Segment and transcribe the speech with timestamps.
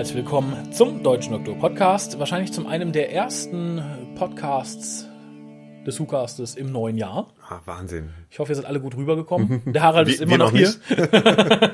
[0.00, 2.18] Herzlich willkommen zum Deutschen Doktor Podcast.
[2.18, 3.82] Wahrscheinlich zum einem der ersten
[4.14, 5.06] Podcasts
[5.86, 7.28] des WhoCastes im neuen Jahr.
[7.46, 8.08] Ah, Wahnsinn.
[8.30, 9.60] Ich hoffe, ihr seid alle gut rübergekommen.
[9.74, 10.72] Der Harald Wir- ist immer noch, noch hier.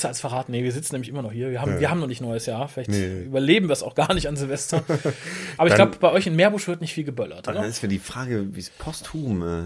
[0.00, 0.50] Du als verraten?
[0.52, 1.50] Nee, wir sitzen nämlich immer noch hier.
[1.50, 2.68] Wir haben, wir haben noch nicht neues Jahr.
[2.68, 3.24] Vielleicht Nee.
[3.24, 4.82] überleben wir es auch gar nicht an Silvester.
[5.58, 7.66] Aber ich Dann- glaube, bei euch in Meerbusch wird nicht viel geböllert, Dann oder?
[7.66, 9.62] ist für die Frage, wie es posthum äh,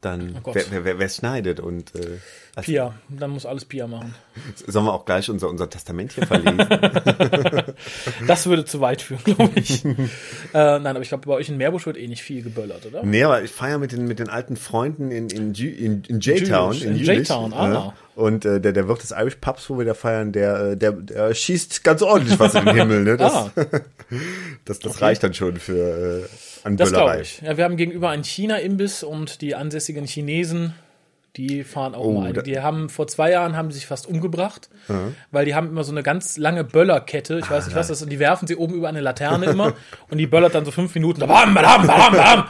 [0.00, 2.18] dann, Oh wer, wer, wer, wer schneidet und äh,
[2.56, 2.94] also, Pia.
[3.08, 4.14] Dann muss alles Pia machen.
[4.66, 6.58] sollen wir auch gleich unser, unser Testament hier verlesen?
[8.26, 9.84] Das würde zu weit führen, glaube ich.
[9.84, 9.98] äh,
[10.52, 13.02] nein, aber ich glaube, bei euch in Meerbusch wird eh nicht viel geböllert, oder?
[13.02, 16.80] nee, aber ich feiere mit den, mit den alten Freunden in, in, in, in J-Town.
[16.80, 17.94] In J-Town, ah.
[18.20, 20.92] Und äh, der, der Wirt des Irish Pubs, wo wir da feiern, der, äh, der,
[20.92, 23.02] der schießt ganz ordentlich was in den Himmel.
[23.04, 23.16] Ne?
[23.16, 23.50] Das, Ah.
[24.64, 27.40] das, das reicht dann schon für äh, an Das glaube ich.
[27.40, 30.74] Ja, wir haben gegenüber einen China-Imbiss und die ansässigen Chinesen,
[31.36, 32.32] die fahren auch Oh, mal.
[32.32, 34.68] Die haben vor zwei Jahren haben sie sich fast umgebracht,
[35.30, 37.38] weil die haben immer so eine ganz lange Böllerkette.
[37.38, 38.02] Ich weiß nicht, was das ist.
[38.02, 39.74] Und die werfen sie oben über eine Laterne immer
[40.10, 41.20] und die böllert dann so fünf Minuten.
[41.20, 42.44] Bam, bam, bam, bam.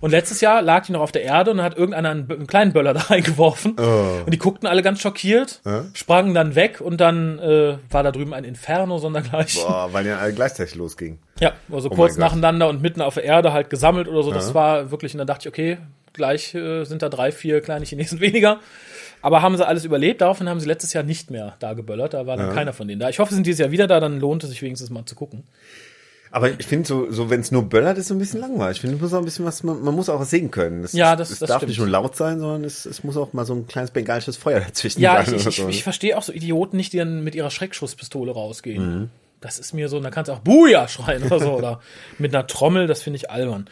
[0.00, 2.46] Und letztes Jahr lag die noch auf der Erde und dann hat irgendeiner einen, einen
[2.46, 3.72] kleinen Böller da reingeworfen.
[3.72, 5.60] Und die guckten alle ganz schockiert,
[5.92, 9.62] sprangen dann weg und dann äh, war da drüben ein Inferno sondergleichen.
[9.62, 11.18] Boah, weil ja alle gleichzeitig losging.
[11.40, 14.32] Ja, also Oh kurz nacheinander und mitten auf der Erde halt gesammelt oder so.
[14.32, 15.78] Das war wirklich, und dann dachte ich, okay,
[16.12, 18.60] gleich äh, sind da drei, vier kleine Chinesen weniger.
[19.22, 20.22] Aber haben sie alles überlebt.
[20.22, 22.14] Daraufhin haben sie letztes Jahr nicht mehr da geböllert.
[22.14, 23.10] Da war dann keiner von denen da.
[23.10, 24.00] Ich hoffe, sie sind dieses Jahr wieder da.
[24.00, 25.44] Dann lohnt es sich wenigstens mal zu gucken.
[26.32, 28.76] Aber ich finde so, so wenn es nur böllert, ist so ein bisschen langweilig.
[28.76, 30.82] Ich finde, es muss auch ein bisschen was, man, man muss auch was sehen können.
[30.82, 31.70] Das, Ja, das- es das darf stimmt.
[31.70, 34.60] nicht nur laut sein, sondern es, es muss auch mal so ein kleines bengalisches Feuer
[34.60, 35.34] dazwischen Ja, ich, sein.
[35.36, 35.68] ich, oder ich, so.
[35.68, 39.00] ich verstehe auch so Idioten nicht, die dann mit ihrer Schreckschusspistole rausgehen.
[39.00, 39.10] Mhm.
[39.40, 41.52] Das ist mir so, und dann kannst du auch Buja schreien oder so.
[41.54, 41.80] Oder
[42.18, 43.68] mit einer Trommel, das finde ich albern.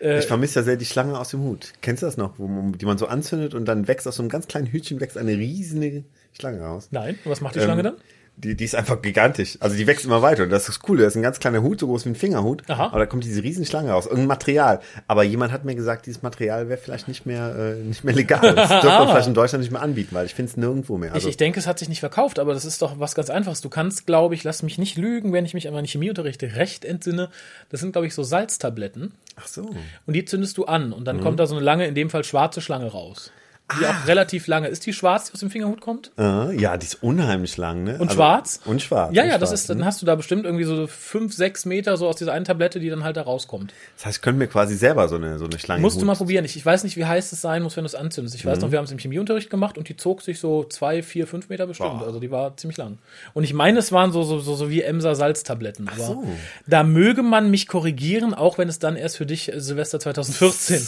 [0.00, 1.72] ich vermisse ja sehr die Schlange aus dem Hut.
[1.82, 2.38] Kennst du das noch?
[2.38, 5.00] Wo, man- die man so anzündet und dann wächst aus so einem ganz kleinen Hütchen
[5.00, 6.88] wächst eine riesige Schlange raus.
[6.92, 7.96] Nein, und was macht die Schlange Ähm, dann?
[8.42, 9.58] Die, die ist einfach gigantisch.
[9.60, 10.44] Also die wächst immer weiter.
[10.44, 10.98] Und das ist cool.
[10.98, 12.62] Das ist ein ganz kleiner Hut, so groß wie ein Fingerhut.
[12.70, 12.86] Aha.
[12.86, 14.06] Aber da kommt diese riesen Schlange raus.
[14.06, 14.80] Irgendein Material.
[15.06, 18.54] Aber jemand hat mir gesagt, dieses Material wäre vielleicht nicht mehr, äh, nicht mehr legal.
[18.54, 21.12] Das dürfte man vielleicht in Deutschland nicht mehr anbieten, weil ich finde es nirgendwo mehr.
[21.12, 23.28] Also, ich, ich denke, es hat sich nicht verkauft, aber das ist doch was ganz
[23.30, 23.60] Einfaches.
[23.60, 26.84] Du kannst, glaube ich, lass mich nicht lügen, wenn ich mich an meinen Chemieunterricht recht
[26.84, 27.28] entsinne.
[27.68, 29.12] Das sind, glaube ich, so Salztabletten.
[29.36, 29.70] ach so.
[30.06, 31.20] Und die zündest du an und dann Mhm.
[31.20, 33.30] kommt da so eine lange, in dem Fall schwarze Schlange raus.
[33.78, 33.90] Die Ah.
[33.90, 34.68] auch relativ lange.
[34.68, 36.10] Ist die schwarz, die aus dem Fingerhut kommt?
[36.18, 37.98] Äh, ja, die ist unheimlich lang, ne?
[37.98, 38.60] Und schwarz?
[38.64, 39.14] Und schwarz.
[39.14, 39.76] Ja, und ja, das ist, ne?
[39.76, 42.80] dann hast du da bestimmt irgendwie so fünf, sechs Meter so aus dieser einen Tablette,
[42.80, 43.72] die dann halt da rauskommt.
[43.96, 46.06] Das heißt, ich könnte mir quasi selber so eine, so eine Schlange Musst du Hut-
[46.06, 46.44] mal probieren.
[46.44, 48.34] Ich, ich weiß nicht, wie heiß es sein muss, wenn du es anzündest.
[48.34, 48.62] Ich weiß Mhm.
[48.64, 51.48] noch, wir haben es im Chemieunterricht gemacht und die zog sich so zwei, vier, fünf
[51.48, 51.98] Meter bestimmt.
[51.98, 52.06] Boah.
[52.06, 52.98] Also die war ziemlich lang.
[53.34, 55.88] Und ich meine, es waren so, so, so, so wie Emser Salztabletten.
[55.88, 56.24] Aber so.
[56.66, 60.80] da möge man mich korrigieren, auch wenn es dann erst für dich äh, Silvester 2014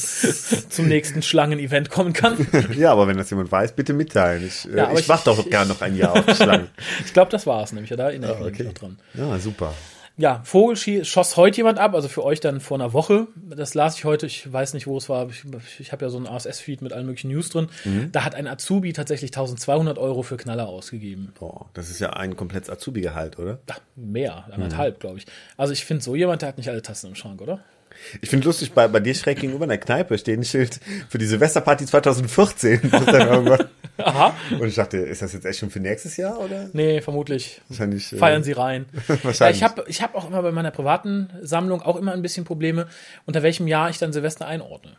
[0.68, 2.36] zum nächsten Schlangen-Event kommen kann.
[2.78, 4.46] Ja, aber wenn das jemand weiß, bitte mitteilen.
[4.46, 6.68] Ich, äh, Ja, ich ich- warte doch gern noch ein Jahr auf die Schlangen.
[7.04, 7.90] Ich glaube, das war es nämlich.
[7.90, 8.64] Ja, da erinnere ich mich Ah, okay.
[8.64, 8.98] noch dran.
[9.14, 9.74] Ja, super.
[10.18, 13.28] Ja, Vogel schoss heute jemand ab, also für euch dann vor einer Woche.
[13.34, 15.30] Das las ich heute, ich weiß nicht, wo es war.
[15.30, 15.42] Ich,
[15.80, 17.68] ich habe ja so einen ASS-Feed mit allen möglichen News drin.
[17.84, 18.12] Mhm.
[18.12, 21.32] Da hat ein Azubi tatsächlich 1200 Euro für Knaller ausgegeben.
[21.40, 23.58] Boah, das ist ja ein komplettes Azubi-Gehalt, oder?
[23.70, 24.52] Ja, mehr, Mhm.
[24.52, 25.24] anderthalb, glaube ich.
[25.56, 27.60] Also ich finde so jemand, der hat nicht alle Tassen im Schrank, oder?
[28.20, 31.18] Ich finde lustig, bei, bei dir schräg gegenüber in der Kneipe steht ein Schild für
[31.18, 32.80] die Silvesterparty 2014.
[32.90, 33.68] Das ist dann irgendwann-
[33.98, 34.34] Aha.
[34.58, 36.68] Und ich dachte, ist das jetzt echt schon für nächstes Jahr, oder?
[36.72, 37.60] Nee, vermutlich.
[37.68, 38.12] Wahrscheinlich.
[38.12, 38.86] äh, Feiern sie rein.
[39.06, 39.38] Wahrscheinlich.
[39.40, 42.44] Ja, ich habe ich hab auch immer bei meiner privaten Sammlung auch immer ein bisschen
[42.44, 42.86] Probleme,
[43.26, 44.96] unter welchem Jahr ich dann Silvester einordne.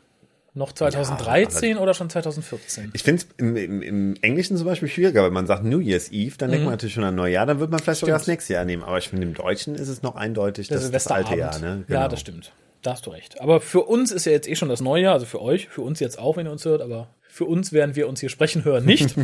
[0.55, 2.91] Noch 2013 oder schon 2014?
[2.93, 6.11] Ich finde es im, im, im Englischen zum Beispiel schwieriger, wenn man sagt New Year's
[6.11, 6.51] Eve, dann Mhm.
[6.51, 8.83] denkt man natürlich schon an Neujahr, dann wird man vielleicht sogar das nächste Jahr nehmen.
[8.83, 11.57] Aber ich finde, im Deutschen ist es noch eindeutig Der das, das alte Jahr.
[11.57, 11.83] Ne?
[11.87, 12.51] Ja, das stimmt.
[12.83, 13.41] Da hast du recht.
[13.41, 15.81] Aber für uns ist ja jetzt eh schon das neue Jahr, also für euch, für
[15.81, 18.63] uns jetzt auch, wenn ihr uns hört, aber für uns, während wir uns hier sprechen
[18.65, 19.15] hören, nicht.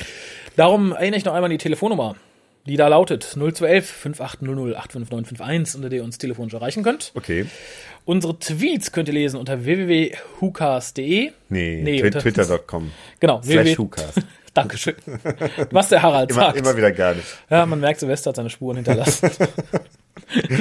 [0.56, 2.16] Darum erinnere ich noch einmal an die Telefonnummer,
[2.66, 7.12] die da lautet 0211 5800 85951, unter der ihr uns telefonisch erreichen könnt.
[7.14, 7.46] Okay.
[8.04, 11.32] Unsere Tweets könnt ihr lesen unter www.hukas.de.
[11.48, 12.90] Nee, Nee, twi- Twitter.com.
[13.20, 13.76] Genau, Slash.
[14.54, 14.94] Dankeschön.
[15.70, 16.56] Was der Harald Immer, sagt.
[16.58, 17.20] immer wieder gerne.
[17.50, 19.30] Ja, man merkt, Silvester hat seine Spuren hinterlassen.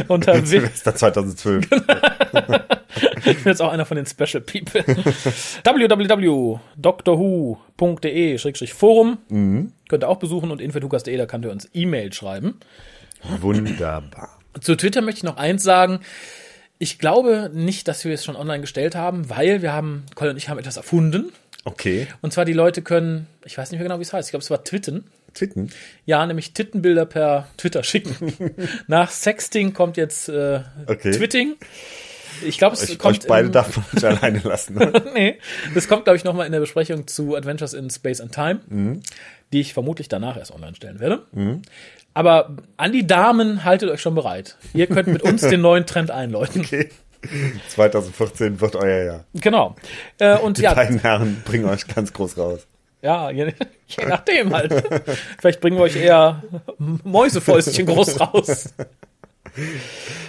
[0.08, 1.68] unter w Silvester 2012.
[3.26, 4.84] Ich bin jetzt auch einer von den Special People.
[7.78, 9.72] www.drwho.de-forum Mhm.
[9.90, 12.60] könnt ihr auch besuchen und info.hukas.de, da könnt ihr uns E-Mail schreiben.
[13.42, 14.30] Wunderbar.
[14.60, 16.00] Zu Twitter möchte ich noch eins sagen.
[16.80, 20.38] Ich glaube nicht, dass wir es schon online gestellt haben, weil wir haben, Colin und
[20.38, 21.32] ich haben etwas erfunden.
[21.66, 22.08] Okay.
[22.22, 24.44] Und zwar die Leute können, ich weiß nicht mehr genau, wie es heißt, ich glaube,
[24.44, 25.06] es war Twitten.
[25.38, 25.72] Twitten.
[26.06, 28.34] Ja, nämlich Tittenbilder per Twitter schicken.
[28.88, 31.12] Nach Sexting kommt jetzt äh, Okay.
[31.12, 31.56] Twitting.
[32.46, 33.20] Ich glaube, es Euch, kommt.
[33.24, 34.76] euch beide im- darf man nicht alleine lassen.
[34.76, 34.92] Ne?
[35.16, 35.38] nee,
[35.74, 39.00] das kommt, glaube ich, nochmal in der Besprechung zu Adventures in Space and Time,
[39.54, 41.24] die ich vermutlich danach erst online stellen werde.
[42.14, 44.58] Aber an die Damen, haltet euch schon bereit.
[44.74, 46.62] Ihr könnt mit uns den neuen Trend einläuten.
[46.62, 46.90] Okay.
[47.70, 49.24] 2014 wird euer Jahr.
[49.34, 49.76] Genau.
[50.20, 52.68] Äh, und Die ja, beiden Herren bringen euch ganz groß raus.
[53.02, 53.54] Ja, je,
[53.88, 54.74] je nachdem halt.
[55.40, 56.44] Vielleicht bringen wir euch eher
[56.78, 58.74] Mäusefäustchen groß raus.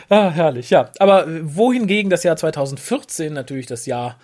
[0.08, 0.90] Ah, herrlich, ja.
[1.00, 4.18] Aber wohingegen das Jahr 2014 natürlich das Jahr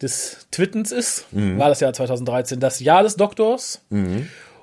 [0.00, 3.84] des Twittens ist, war das Jahr 2013 das Jahr des Doktors.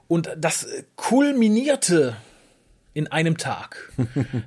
[0.07, 2.15] Und das kulminierte
[2.93, 3.91] in einem Tag,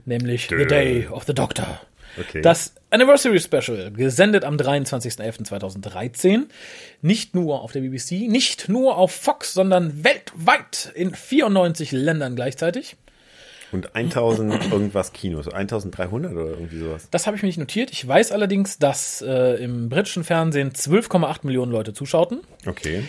[0.06, 1.82] nämlich The Day of the Doctor.
[2.18, 2.40] Okay.
[2.42, 6.46] Das Anniversary Special, gesendet am 23.11.2013,
[7.02, 12.96] nicht nur auf der BBC, nicht nur auf Fox, sondern weltweit in 94 Ländern gleichzeitig.
[13.72, 17.06] Und 1000 irgendwas Kinos, 1300 oder irgendwie sowas.
[17.12, 17.92] Das habe ich mir nicht notiert.
[17.92, 23.04] Ich weiß allerdings, dass äh, im britischen Fernsehen 12,8 Millionen Leute zuschauten, Okay.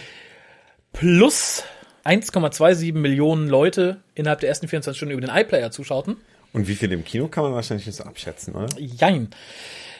[0.93, 1.63] plus
[2.05, 6.17] 1,27 Millionen Leute innerhalb der ersten 24 Stunden über den iPlayer zuschauten.
[6.53, 8.67] Und wie viel im Kino kann man wahrscheinlich nicht so abschätzen, oder?
[8.77, 9.29] Jein.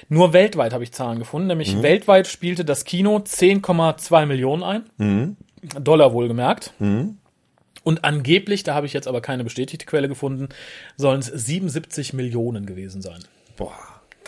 [0.09, 5.37] Nur weltweit habe ich Zahlen gefunden, nämlich weltweit spielte das Kino 10,2 Millionen ein.
[5.79, 6.73] Dollar wohlgemerkt.
[7.83, 10.49] Und angeblich, da habe ich jetzt aber keine bestätigte Quelle gefunden,
[10.97, 13.23] sollen es 77 Millionen gewesen sein.
[13.57, 13.73] Boah,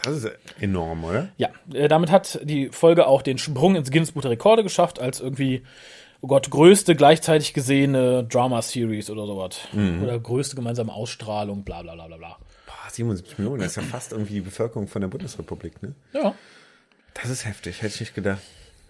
[0.02, 1.30] das ist enorm, oder?
[1.38, 5.00] Ja, äh, damit hat die Folge auch den Sprung ins Guinness Buch der Rekorde geschafft,
[5.00, 5.64] als irgendwie,
[6.24, 9.58] oh Gott, größte gleichzeitig gesehene Drama-Series oder sowas.
[10.02, 12.38] Oder größte gemeinsame Ausstrahlung, bla bla bla bla bla.
[12.66, 15.94] Boah, 77 Millionen, das ist ja fast irgendwie die Bevölkerung von der Bundesrepublik, ne?
[16.14, 16.34] Ja.
[17.14, 18.42] Das ist heftig, hätte ich nicht gedacht.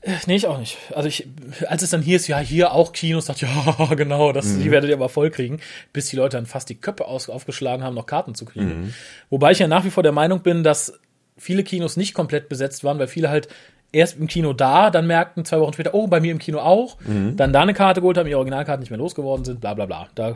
[0.02, 0.78] Äh, Nee, ich auch nicht.
[0.94, 1.28] Also ich,
[1.68, 4.70] als es dann hier ist, ja, hier auch Kinos, dachte ich, ja, genau, das, die
[4.70, 5.60] werdet ihr aber voll kriegen,
[5.92, 8.94] bis die Leute dann fast die Köpfe aus, aufgeschlagen haben, noch Karten zu kriegen.
[9.32, 11.00] Wobei ich ja nach wie vor der Meinung bin, dass
[11.36, 13.48] viele Kinos nicht komplett besetzt waren, weil viele halt
[13.94, 16.98] erst im Kino da, dann merkten zwei Wochen später, oh, bei mir im Kino auch,
[17.38, 20.08] dann da eine Karte geholt haben, ihre Originalkarten nicht mehr losgeworden sind, bla bla bla.
[20.16, 20.36] Da,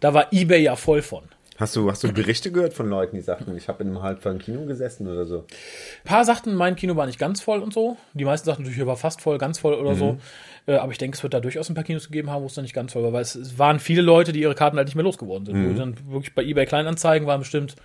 [0.00, 1.24] da war Ebay ja voll von.
[1.56, 4.40] Hast du, hast du Berichte gehört von Leuten, die sagten, ich habe in einem halbvollen
[4.40, 5.38] Kino gesessen oder so?
[5.38, 7.96] Ein paar sagten, mein Kino war nicht ganz voll und so.
[8.14, 10.18] Die meisten sagten natürlich, hier war fast voll, ganz voll oder so.
[10.66, 12.54] Äh, aber ich denke, es wird da durchaus ein paar Kinos gegeben haben, wo es
[12.54, 14.88] dann nicht ganz voll war, weil es, es waren viele Leute, die ihre Karten halt
[14.88, 15.56] nicht mehr losgeworden sind.
[15.64, 17.76] Wo die dann wirklich bei eBay Kleinanzeigen waren bestimmt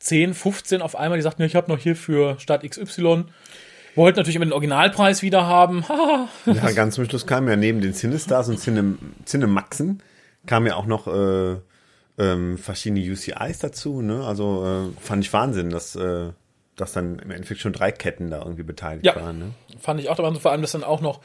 [0.00, 3.24] 10, 15 auf einmal, die sagten, ich habe noch hier für Stadt XY.
[3.96, 5.84] Wollten natürlich immer den Originalpreis wieder haben.
[6.46, 10.02] Ja, ganz zum Schluss kam ja neben den Cinestars und Cinem, Cinemaxen
[10.46, 11.56] kam ja auch noch äh,
[12.18, 14.00] ähm, verschiedene UCIs dazu.
[14.02, 14.24] Ne?
[14.24, 14.64] Also
[14.94, 16.30] äh, fand ich Wahnsinn, dass, äh,
[16.76, 19.16] dass dann im Endeffekt schon drei Ketten da irgendwie beteiligt Ja.
[19.16, 19.38] waren.
[19.38, 19.46] Ne?
[19.80, 21.20] Fand ich auch, da vor allem, dass dann auch noch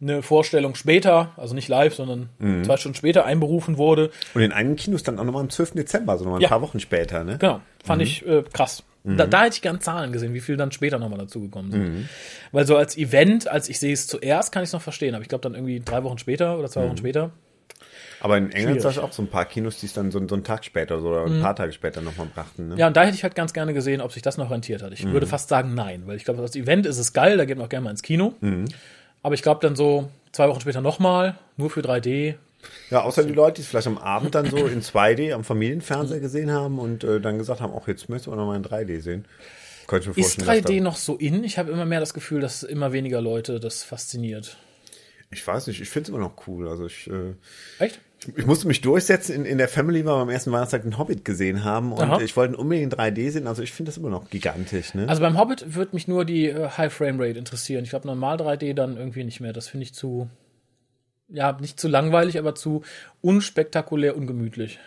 [0.00, 2.28] eine Vorstellung später, also nicht live, sondern
[2.64, 4.10] zwei Stunden später einberufen wurde.
[4.34, 5.72] Und in einigen Kinos dann auch nochmal am 12.
[5.72, 6.48] Dezember, also nochmal ein Ja.
[6.48, 7.24] paar Wochen später.
[7.24, 7.38] Ne?
[7.38, 8.82] Genau, fand ich äh, krass.
[9.06, 12.08] Da, da hätte ich gern Zahlen gesehen, wie viel dann später nochmal dazugekommen sind.
[12.52, 15.20] Weil so als Event, als ich sehe es zuerst, kann ich es noch verstehen, aber
[15.22, 17.30] ich glaube dann irgendwie drei Wochen später oder zwei Wochen später.
[18.20, 20.34] Aber in England sah ich auch so ein paar Kinos, die es dann so, so
[20.34, 22.68] einen Tag später so, oder ein paar Tage später nochmal brachten.
[22.68, 22.76] Ne?
[22.78, 24.92] Ja, und da hätte ich halt ganz gerne gesehen, ob sich das noch rentiert hat.
[24.94, 27.58] Ich würde fast sagen, nein, weil ich glaube, als Event ist es geil, da geht
[27.58, 28.32] man auch gerne mal ins Kino.
[29.22, 32.36] Aber ich glaube dann so zwei Wochen später nochmal, nur für 3D.
[32.90, 36.20] Ja, außer die Leute, die es vielleicht am Abend dann so in 2D am Familienfernseher
[36.20, 39.00] gesehen haben und äh, dann gesagt haben, auch jetzt müssen wir noch mal in 3D
[39.00, 39.24] sehen.
[39.86, 40.62] Könnte ich mir Ist vorstellen.
[40.62, 41.44] dass 3D da- noch so in?
[41.44, 44.56] Ich habe immer mehr das Gefühl, dass immer weniger Leute das fasziniert.
[45.30, 46.68] Ich weiß nicht, ich finde es immer noch cool.
[46.68, 47.34] Also ich, äh,
[47.80, 48.00] Echt?
[48.26, 50.96] ich, ich musste mich durchsetzen in, in der Family, weil wir am ersten Weihnachtstag den
[50.96, 52.20] Hobbit gesehen haben und Aha.
[52.20, 53.46] ich wollte unbedingt in 3D sehen.
[53.48, 54.94] Also ich finde das immer noch gigantisch.
[54.94, 55.08] Ne?
[55.08, 57.82] Also beim Hobbit würde mich nur die äh, High Frame Rate interessieren.
[57.84, 59.52] Ich glaube normal 3D dann irgendwie nicht mehr.
[59.52, 60.28] Das finde ich zu
[61.34, 62.82] ja, nicht zu langweilig, aber zu
[63.20, 64.78] unspektakulär ungemütlich.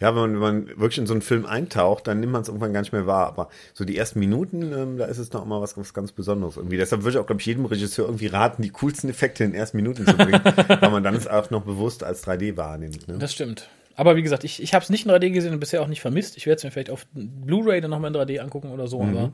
[0.00, 2.48] ja, wenn man, wenn man wirklich in so einen Film eintaucht, dann nimmt man es
[2.48, 3.26] irgendwann gar nicht mehr wahr.
[3.26, 6.56] Aber so die ersten Minuten, ähm, da ist es noch immer was, was ganz Besonderes.
[6.56, 6.76] Irgendwie.
[6.76, 9.58] Deshalb würde ich auch, glaube ich, jedem Regisseur irgendwie raten, die coolsten Effekte in den
[9.58, 10.40] ersten Minuten zu bringen,
[10.80, 13.08] weil man dann es auch noch bewusst als 3D wahrnimmt.
[13.08, 13.18] Ne?
[13.18, 13.68] Das stimmt.
[13.96, 16.02] Aber wie gesagt, ich, ich habe es nicht in 3D gesehen und bisher auch nicht
[16.02, 16.36] vermisst.
[16.36, 19.32] Ich werde es mir vielleicht auf Blu-ray dann nochmal in 3D angucken oder so, aber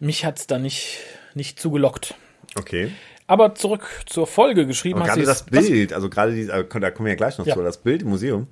[0.00, 0.98] mich hat es da nicht,
[1.34, 2.14] nicht zugelockt.
[2.56, 2.92] Okay.
[3.26, 7.06] Aber zurück zur Folge geschrieben Aber hat gerade das Bild, also gerade die, da kommen
[7.06, 7.54] wir ja gleich noch Ja.
[7.54, 8.48] zu, das Bild im Museum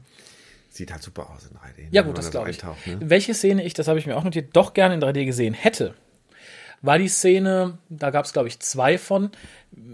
[0.70, 1.88] sieht halt super aus in 3D.
[1.90, 2.62] Ja, wenn gut, das glaube ich.
[2.62, 2.74] ne?
[3.00, 5.94] Welche Szene ich, das habe ich mir auch notiert, doch gerne in 3D gesehen hätte,
[6.80, 9.30] war die Szene, da gab es, glaube ich, zwei von,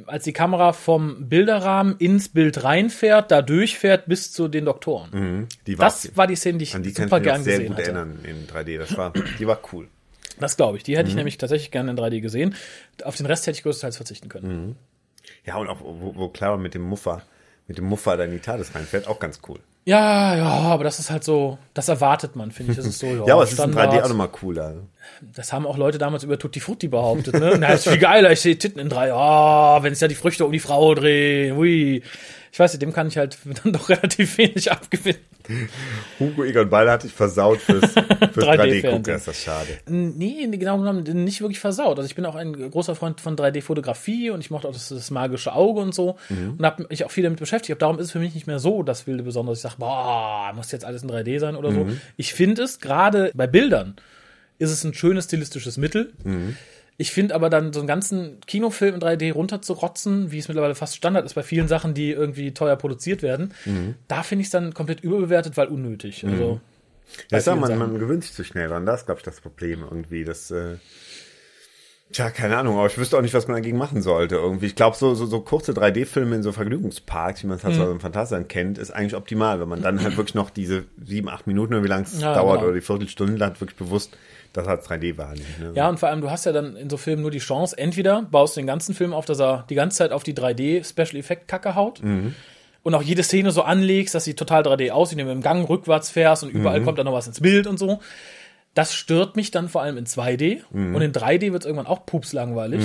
[0.07, 5.49] als die Kamera vom Bilderrahmen ins Bild reinfährt, da durchfährt bis zu den Doktoren.
[5.67, 7.43] Die war, Das war die Szene, die ich an die kann super ich mich gern
[7.43, 7.91] sehr gesehen gut hatte.
[7.91, 8.79] erinnern in 3D.
[8.79, 9.89] Das war, die war cool.
[10.41, 10.83] Das glaube ich.
[10.83, 10.97] Die Mhm.
[10.97, 12.55] hätte ich nämlich tatsächlich gerne in 3D gesehen.
[13.05, 14.77] Auf den Rest hätte ich größtenteils verzichten können.
[15.45, 17.23] Ja, und auch, wo, wo Clara mit dem Muffa,
[17.67, 19.59] mit dem Muffa da in die TARDIS reinfährt, auch ganz cool.
[19.85, 22.77] Ja, ja, aber das ist halt so, das erwartet man, finde ich.
[22.77, 24.83] Das ist so, ja, Ja, aber es ist in 3D auch nochmal cooler.
[25.35, 27.57] Das haben auch Leute damals über Tutti Frutti behauptet, ne?
[27.59, 29.13] Na, ist viel geiler, ich sehe Titten in 3.
[29.15, 31.57] Oh, wenn es ja die Früchte um die Frau drehen.
[31.57, 32.03] Ui.
[32.53, 35.21] Ich weiß nicht, dem kann ich halt dann doch relativ wenig abgewinnen.
[36.21, 39.69] Hugo Egon Ball hat dich versaut fürs, fürs 3D-Gucken, 3D ist das schade.
[39.87, 41.99] Nee, genau genommen nicht wirklich versaut.
[41.99, 45.11] Also ich bin auch ein großer Freund von 3D-Fotografie und ich mochte auch das, das
[45.11, 46.19] magische Auge und so
[46.59, 47.73] und habe mich auch viel damit beschäftigt.
[47.73, 50.53] Aber darum ist es für mich nicht mehr so das wilde Besondere, ich sage, boah,
[50.55, 51.89] muss jetzt alles in 3D sein oder so.
[52.17, 53.97] Ich finde es gerade bei Bildern
[54.59, 56.13] ist es ein schönes stilistisches Mittel.
[57.01, 60.97] Ich finde aber dann so einen ganzen Kinofilm in 3D runterzurotzen, wie es mittlerweile fast
[60.97, 63.55] Standard ist bei vielen Sachen, die irgendwie teuer produziert werden,
[64.09, 66.27] da finde ich es dann komplett überbewertet, weil unnötig.
[66.27, 66.61] Also,
[67.31, 67.93] bei Ja, sag, vielen man, Sachen.
[67.93, 68.85] man gewöhnt sich zu schnell dran.
[68.85, 70.25] Das ist, glaube ich, das Problem irgendwie.
[70.25, 70.75] Das, äh,
[72.13, 74.37] tja, keine Ahnung, aber ich wüsste auch nicht, was man dagegen machen sollte.
[74.37, 74.67] Irgendwie.
[74.67, 77.79] Ich glaube, so, so, so kurze 3D-Filme in so Vergnügungsparks, wie man es halt Mhm.
[77.79, 81.29] so im Phantasialand kennt, ist eigentlich optimal, wenn man dann halt wirklich noch diese sieben,
[81.29, 82.69] acht Minuten oder wie lange es Ja, dauert genau.
[82.71, 84.17] oder die Viertelstunde hat, wirklich bewusst,
[84.55, 85.61] dass halt 3D wahrnimmt.
[85.61, 85.73] Ne?
[85.75, 88.23] Ja, und vor allem, du hast ja dann in so Filmen nur die Chance, entweder
[88.23, 92.01] baust du den ganzen Film auf, dass er die ganze Zeit auf die 3D-Special-Effekt-Kacke haut
[92.83, 95.69] und auch jede Szene so anlegst, dass sie total 3D aussieht, wenn du im Gang
[95.69, 98.01] rückwärts fährst und überall kommt dann noch was ins Bild und so.
[98.79, 102.07] Das stört mich dann vor allem in 2D und in 3D wird es irgendwann auch
[102.07, 102.81] pupslangweilig.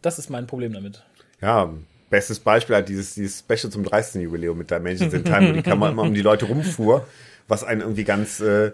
[0.00, 1.02] Das ist mein Problem damit.
[1.42, 1.70] Ja,
[2.08, 4.22] bestes Beispiel halt dieses, dieses Special zum 30.
[4.22, 7.06] Jubiläum mit Dimensions in Time, wo die Kamera immer um die Leute rumfuhr,
[7.46, 8.72] was einen irgendwie ganz, äh,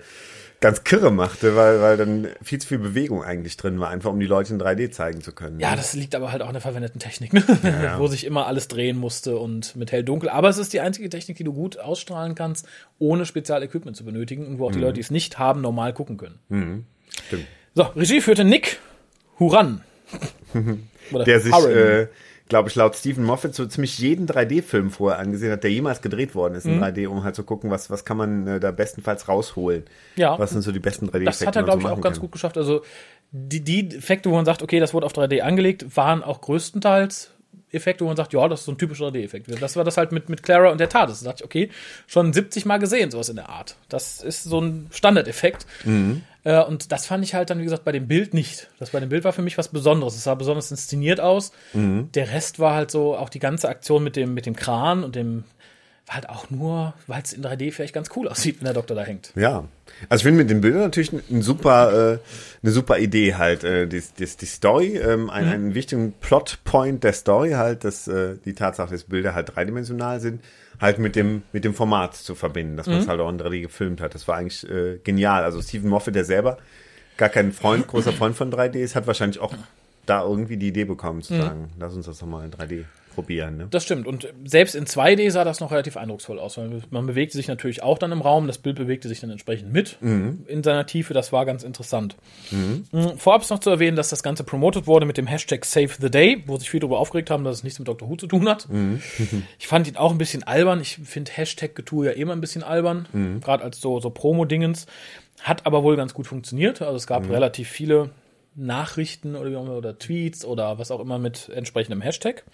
[0.60, 4.20] ganz kirre machte, weil, weil dann viel zu viel Bewegung eigentlich drin war, einfach um
[4.20, 5.58] die Leute in 3D zeigen zu können.
[5.58, 7.42] Ja, das liegt aber halt auch an der verwendeten Technik, ne?
[7.62, 7.98] ja.
[7.98, 10.28] wo sich immer alles drehen musste und mit hell-dunkel.
[10.28, 12.66] Aber es ist die einzige Technik, die du gut ausstrahlen kannst,
[12.98, 14.68] ohne Spezialequipment zu benötigen und wo Mhm.
[14.68, 16.84] auch die Leute, die es nicht haben, normal gucken können.
[17.26, 17.46] Stimmt.
[17.74, 18.78] So, Regie führte Nick
[19.38, 19.80] Huran.
[21.12, 22.08] Oder Der sich, äh,
[22.50, 26.34] glaube ich, laut Stephen Moffat so ziemlich jeden 3D-Film vorher angesehen hat, der jemals gedreht
[26.34, 26.82] worden ist in Mhm.
[26.82, 29.84] 3D, um halt zu gucken, was, was kann man äh, da bestenfalls rausholen.
[30.16, 30.38] Ja.
[30.38, 31.24] Was sind so die besten 3D-Effekte?
[31.24, 32.20] das hat er, glaube so ich, auch ganz kann.
[32.20, 32.58] gut geschafft.
[32.58, 32.82] Also
[33.32, 37.30] die, die Effekte, wo man sagt, okay, das wurde auf 3D angelegt, waren auch größtenteils
[37.72, 39.46] Effekte, wo man sagt, ja, das ist so ein typischer 3D-Effekt.
[39.62, 41.20] Das war das halt mit, mit Clara und der TARDIS.
[41.20, 41.70] Da dachte ich, okay,
[42.08, 43.76] schon 70 Mal gesehen, sowas in der Art.
[43.88, 45.66] Das ist so ein Standardeffekt.
[45.84, 46.22] Mhm.
[46.44, 48.68] Äh, und das fand ich halt dann, wie gesagt, bei dem Bild nicht.
[48.78, 50.14] Das bei dem Bild war für mich was Besonderes.
[50.16, 51.52] Es sah besonders inszeniert aus.
[51.74, 52.10] Mhm.
[52.14, 55.16] Der Rest war halt so, auch die ganze Aktion mit dem, mit dem Kran und
[55.16, 55.44] dem,
[56.06, 58.94] war halt auch nur, weil es in 3D vielleicht ganz cool aussieht, wenn der Doktor
[58.96, 59.32] da hängt.
[59.36, 59.64] Ja,
[60.08, 62.18] also ich finde mit den Bildern natürlich ein, super, äh,
[62.62, 63.62] eine super Idee halt.
[63.62, 65.52] Äh, die, die, die Story, ähm, ein, Mhm.
[65.52, 70.42] einen wichtigen Plotpoint der Story halt, dass äh, die Tatsache, dass Bilder halt dreidimensional sind,
[70.80, 73.02] halt mit dem mit dem Format zu verbinden, dass man Mhm.
[73.02, 74.14] es halt auch in 3D gefilmt hat.
[74.14, 75.44] Das war eigentlich äh, genial.
[75.44, 76.58] Also Stephen Moffat, der selber
[77.16, 79.54] gar kein Freund, großer Freund von 3D ist, hat wahrscheinlich auch
[80.06, 82.84] da irgendwie die Idee bekommen zu sagen, lass uns das doch mal in 3D
[83.14, 83.56] probieren.
[83.56, 83.68] Ne?
[83.70, 84.06] Das stimmt.
[84.06, 86.56] Und selbst in 2D sah das noch relativ eindrucksvoll aus.
[86.56, 88.46] Weil man bewegte sich natürlich auch dann im Raum.
[88.46, 91.14] Das Bild bewegte sich dann entsprechend mit in seiner Tiefe.
[91.14, 92.16] Das war ganz interessant.
[92.50, 92.84] Mhm.
[93.16, 96.10] Vorab ist noch zu erwähnen, dass das Ganze promotet wurde mit dem Hashtag Save the
[96.10, 98.08] Day, wo sich viele darüber aufgeregt haben, dass es nichts mit Dr.
[98.08, 98.68] Who zu tun hat.
[99.58, 100.80] ich fand ihn auch ein bisschen albern.
[100.80, 103.06] Ich finde Hashtag-Getue ja immer ein bisschen albern.
[103.40, 104.86] Gerade als so, so Promo-Dingens.
[105.42, 106.82] Hat aber wohl ganz gut funktioniert.
[106.82, 108.10] Also es gab relativ viele
[108.54, 112.44] Nachrichten oder, wie auch immer, oder Tweets oder was auch immer mit entsprechendem Hashtag.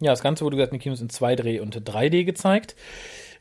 [0.00, 2.74] Ja, das Ganze wurde gesagt in Kinos in 2D und 3D gezeigt.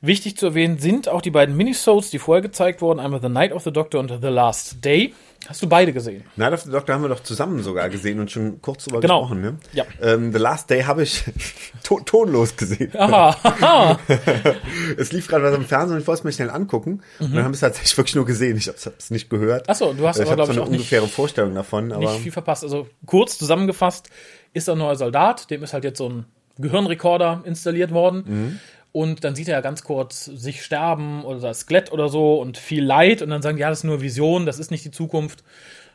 [0.02, 3.00] Wichtig zu erwähnen sind auch die beiden Minisodes, die vorher gezeigt wurden.
[3.00, 5.14] Einmal The Night of the Doctor und The Last Day.
[5.48, 6.24] Hast du beide gesehen?
[6.38, 9.22] Night of the Doctor haben wir doch zusammen sogar gesehen und schon kurz drüber Genau.
[9.22, 9.42] gesprochen.
[9.42, 9.58] Ne?
[9.74, 9.84] Ja.
[10.02, 11.24] Ähm, The Last Day habe ich
[11.84, 12.92] to tonlos gesehen.
[12.98, 14.00] Aha.
[14.98, 17.02] Es lief gerade was im Fernsehen und ich wollte es mir schnell angucken.
[17.20, 18.58] Und dann habe ich es tatsächlich wirklich nur gesehen.
[18.58, 19.66] Ich habe es nicht gehört.
[19.68, 21.54] Ach so, du hast ich aber, habe glaub so ich, eine auch nicht- ungefähre Vorstellung
[21.56, 21.92] davon.
[21.92, 22.64] Aber nicht viel verpasst.
[22.64, 24.10] Also kurz zusammengefasst
[24.54, 26.26] ist ein neuer Soldat, dem ist halt jetzt so ein
[26.60, 28.60] Gehirnrekorder installiert worden.
[28.94, 32.60] Und dann sieht er ja ganz kurz sich sterben oder das Skelett oder so und
[32.60, 34.92] viel Leid und dann sagen, die, ja, das ist nur Vision, das ist nicht die
[34.92, 35.44] Zukunft.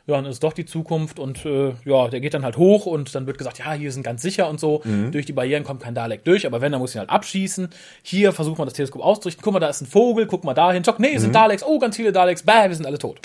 [0.09, 3.13] Ja, dann ist doch die Zukunft und äh, ja, der geht dann halt hoch und
[3.13, 4.81] dann wird gesagt, ja, hier sind ganz sicher und so.
[5.11, 7.69] Durch die Barrieren kommt kein Dalek durch, aber wenn, dann muss ihn halt abschießen.
[8.01, 9.43] Hier versucht man das Teleskop auszurichten.
[9.43, 10.83] Guck mal, da ist ein Vogel, guck mal dahin.
[10.83, 11.63] Schock, nee, es sind Daleks.
[11.63, 12.41] Oh, ganz viele Daleks.
[12.43, 13.19] Bäh, wir sind alle tot.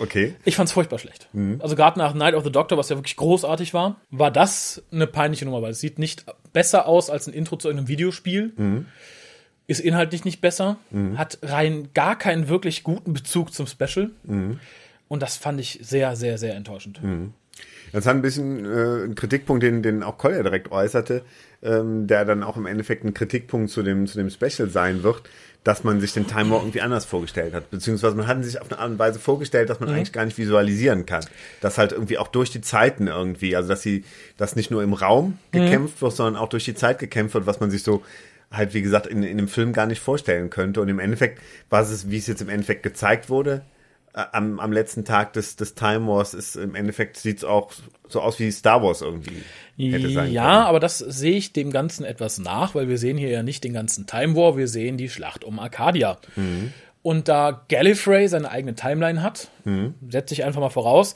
[0.00, 0.34] okay.
[0.44, 1.28] Ich fand's furchtbar schlecht.
[1.60, 5.06] Also gerade nach Night of the Doctor, was ja wirklich großartig war, war das eine
[5.06, 8.52] peinliche Nummer, weil es sieht nicht besser aus als ein Intro zu irgendeinem Videospiel.
[9.66, 10.78] Ist inhaltlich nicht besser,
[11.16, 14.10] hat rein gar keinen wirklich guten Bezug zum Special.
[15.10, 17.00] Und das fand ich sehr, sehr, sehr enttäuschend.
[17.92, 21.22] Das hat ein bisschen äh, einen Kritikpunkt, den, den auch Collier direkt äußerte,
[21.64, 25.22] ähm, der dann auch im Endeffekt ein Kritikpunkt zu dem, zu dem Special sein wird,
[25.64, 27.72] dass man sich den Time Warp irgendwie anders vorgestellt hat.
[27.72, 30.24] Beziehungsweise man hat ihn sich auf eine Art und Weise vorgestellt, dass man eigentlich gar
[30.24, 31.24] nicht visualisieren kann.
[31.60, 34.04] Dass halt irgendwie auch durch die Zeiten irgendwie, also dass sie,
[34.36, 37.58] dass nicht nur im Raum gekämpft wird, sondern auch durch die Zeit gekämpft wird, was
[37.58, 38.04] man sich so
[38.52, 40.80] halt, wie gesagt, in, in dem Film gar nicht vorstellen könnte.
[40.80, 43.62] Und im Endeffekt, was es, wie es jetzt im Endeffekt gezeigt wurde,
[44.12, 47.72] am, am letzten Tag des, des Time Wars ist im Endeffekt sieht's auch
[48.08, 49.42] so aus wie Star Wars irgendwie.
[49.78, 50.56] Hätte sein ja, können.
[50.66, 53.72] aber das sehe ich dem Ganzen etwas nach, weil wir sehen hier ja nicht den
[53.72, 56.18] ganzen Time War, wir sehen die Schlacht um Arcadia.
[56.36, 56.72] Mhm.
[57.02, 59.94] Und da Gallifrey seine eigene Timeline hat, Mhm.
[60.10, 61.14] setze ich einfach mal voraus,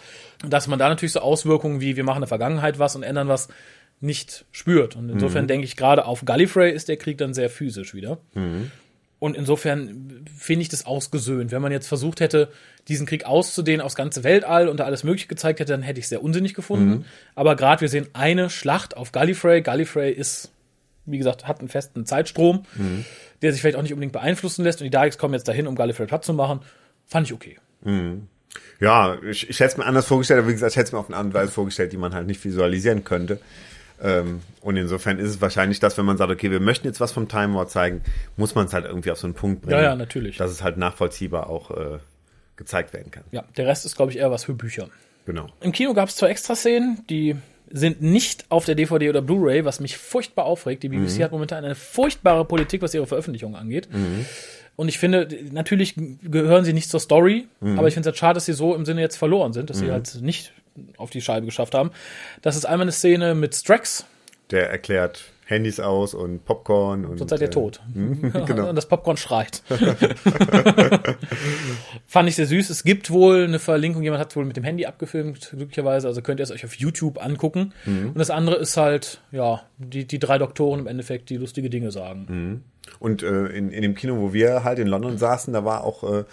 [0.49, 3.29] dass man da natürlich so Auswirkungen wie wir machen in der Vergangenheit was und ändern
[3.29, 3.49] was
[4.01, 4.97] nicht spürt.
[4.97, 5.49] Und insofern Mhm.
[5.49, 8.19] denke ich gerade auf Gallifrey ist der Krieg dann sehr physisch wieder.
[8.35, 8.71] Mhm.
[9.25, 11.51] Und insofern finde ich das ausgesöhnt.
[11.51, 12.51] Wenn man jetzt versucht hätte,
[12.89, 16.05] diesen Krieg auszudehnen aufs ganze Weltall und da alles Mögliche gezeigt hätte, dann hätte ich
[16.05, 16.91] es sehr unsinnig gefunden.
[16.91, 17.05] Mhm.
[17.35, 19.63] Aber gerade wir sehen eine Schlacht auf Gallifrey.
[19.63, 20.51] Gallifrey ist,
[21.07, 23.07] wie gesagt, hat einen festen Zeitstrom, Mhm.
[23.41, 24.83] der sich vielleicht auch nicht unbedingt beeinflussen lässt.
[24.83, 26.61] Und die Daleks kommen jetzt dahin, um Gallifrey platt zu machen.
[27.07, 27.57] Fand ich okay.
[28.79, 30.99] Ja, ich, ich hätte es mir anders vorgestellt, aber wie gesagt, ich hätte es mir
[30.99, 33.41] auf eine Art und Weise vorgestellt, die man halt nicht visualisieren könnte.
[34.05, 37.13] Ähm, und insofern ist es wahrscheinlich, dass wenn man sagt, okay, wir möchten jetzt was
[37.13, 38.03] vom Time War zeigen,
[38.37, 39.79] muss man es halt irgendwie auf so einen Punkt bringen.
[39.79, 40.37] Ja, ja, natürlich.
[40.37, 41.99] Dass es halt nachvollziehbar auch äh,
[42.57, 43.25] gezeigt werden kann.
[43.33, 44.89] Ja, der Rest ist, glaube ich, eher was für Bücher.
[45.25, 45.47] Genau.
[45.63, 47.37] Im Kino gab es zwei Extraszenen, die
[47.71, 50.83] sind nicht auf der DVD oder Blu-ray, was mich furchtbar aufregt.
[50.83, 53.89] Die BBC hat momentan eine furchtbare Politik, was ihre Veröffentlichung angeht.
[54.77, 58.35] Und ich finde, natürlich gehören sie nicht zur Story, aber ich finde es halt schade,
[58.35, 60.53] dass sie so im Sinne jetzt verloren sind, dass sie halt nicht
[60.97, 61.91] auf die Scheibe geschafft haben.
[62.43, 64.07] Das ist einmal eine Szene mit Strax,
[64.51, 67.19] Der erklärt Handys aus und Popcorn und.
[67.19, 67.81] sonst seid ihr äh, tot.
[67.95, 68.69] genau.
[68.69, 69.63] Und das Popcorn schreit.
[72.07, 72.71] Fand ich sehr süß.
[72.71, 76.41] Es gibt wohl eine Verlinkung, jemand hat wohl mit dem Handy abgefilmt, glücklicherweise, also könnt
[76.41, 77.73] ihr es euch auf YouTube angucken.
[77.85, 78.09] Mhm.
[78.09, 81.91] Und das andere ist halt, ja, die, die drei Doktoren im Endeffekt, die lustige Dinge
[81.91, 82.27] sagen.
[82.29, 82.63] Mhm.
[82.99, 86.03] Und äh, in, in dem Kino, wo wir halt in London saßen, da war auch
[86.05, 86.25] äh,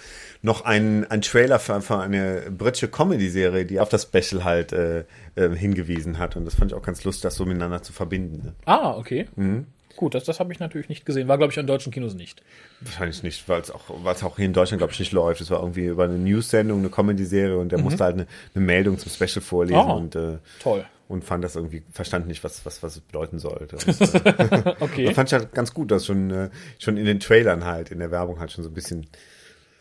[0.42, 5.06] noch ein, ein Trailer für, für eine britische Comedy-Serie, die auf das Special halt äh,
[5.36, 6.36] äh, hingewiesen hat.
[6.36, 8.46] Und das fand ich auch ganz lustig, das so miteinander zu verbinden.
[8.46, 8.54] Ne?
[8.66, 9.28] Ah, okay.
[9.36, 9.68] Mhm.
[10.02, 11.28] Gut, das, das habe ich natürlich nicht gesehen.
[11.28, 12.42] War, glaube ich, an deutschen Kinos nicht.
[12.80, 13.88] Wahrscheinlich nicht, weil es auch,
[14.24, 15.42] auch hier in Deutschland, glaube ich, nicht läuft.
[15.42, 18.98] Es war irgendwie über eine News-Sendung, eine Comedy-Serie und der musste halt eine, eine Meldung
[18.98, 19.94] zum Special vorlesen Ah.
[19.94, 20.84] und, äh, Toll.
[21.08, 23.76] und fand das irgendwie, verstand nicht, was, was, was es bedeuten sollte.
[23.76, 26.50] Und, äh, Okay, Das fand ich halt ganz gut, dass schon, äh,
[26.80, 29.06] schon in den Trailern halt, in der Werbung halt schon so ein bisschen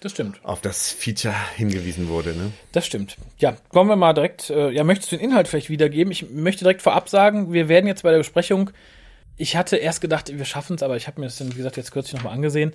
[0.03, 0.39] das stimmt.
[0.45, 2.35] auf das Feature hingewiesen wurde.
[2.35, 2.53] Ne?
[2.73, 3.17] Das stimmt.
[3.39, 4.51] Ja, kommen wir mal direkt.
[4.51, 6.11] Äh, ja, möchtest du den Inhalt vielleicht wiedergeben?
[6.13, 8.71] Ich möchte direkt vorab sagen, wir werden jetzt bei der Besprechung.
[9.41, 11.79] Ich hatte erst gedacht, wir schaffen es, aber ich habe mir das dann, wie gesagt,
[11.79, 12.73] jetzt kürzlich nochmal angesehen.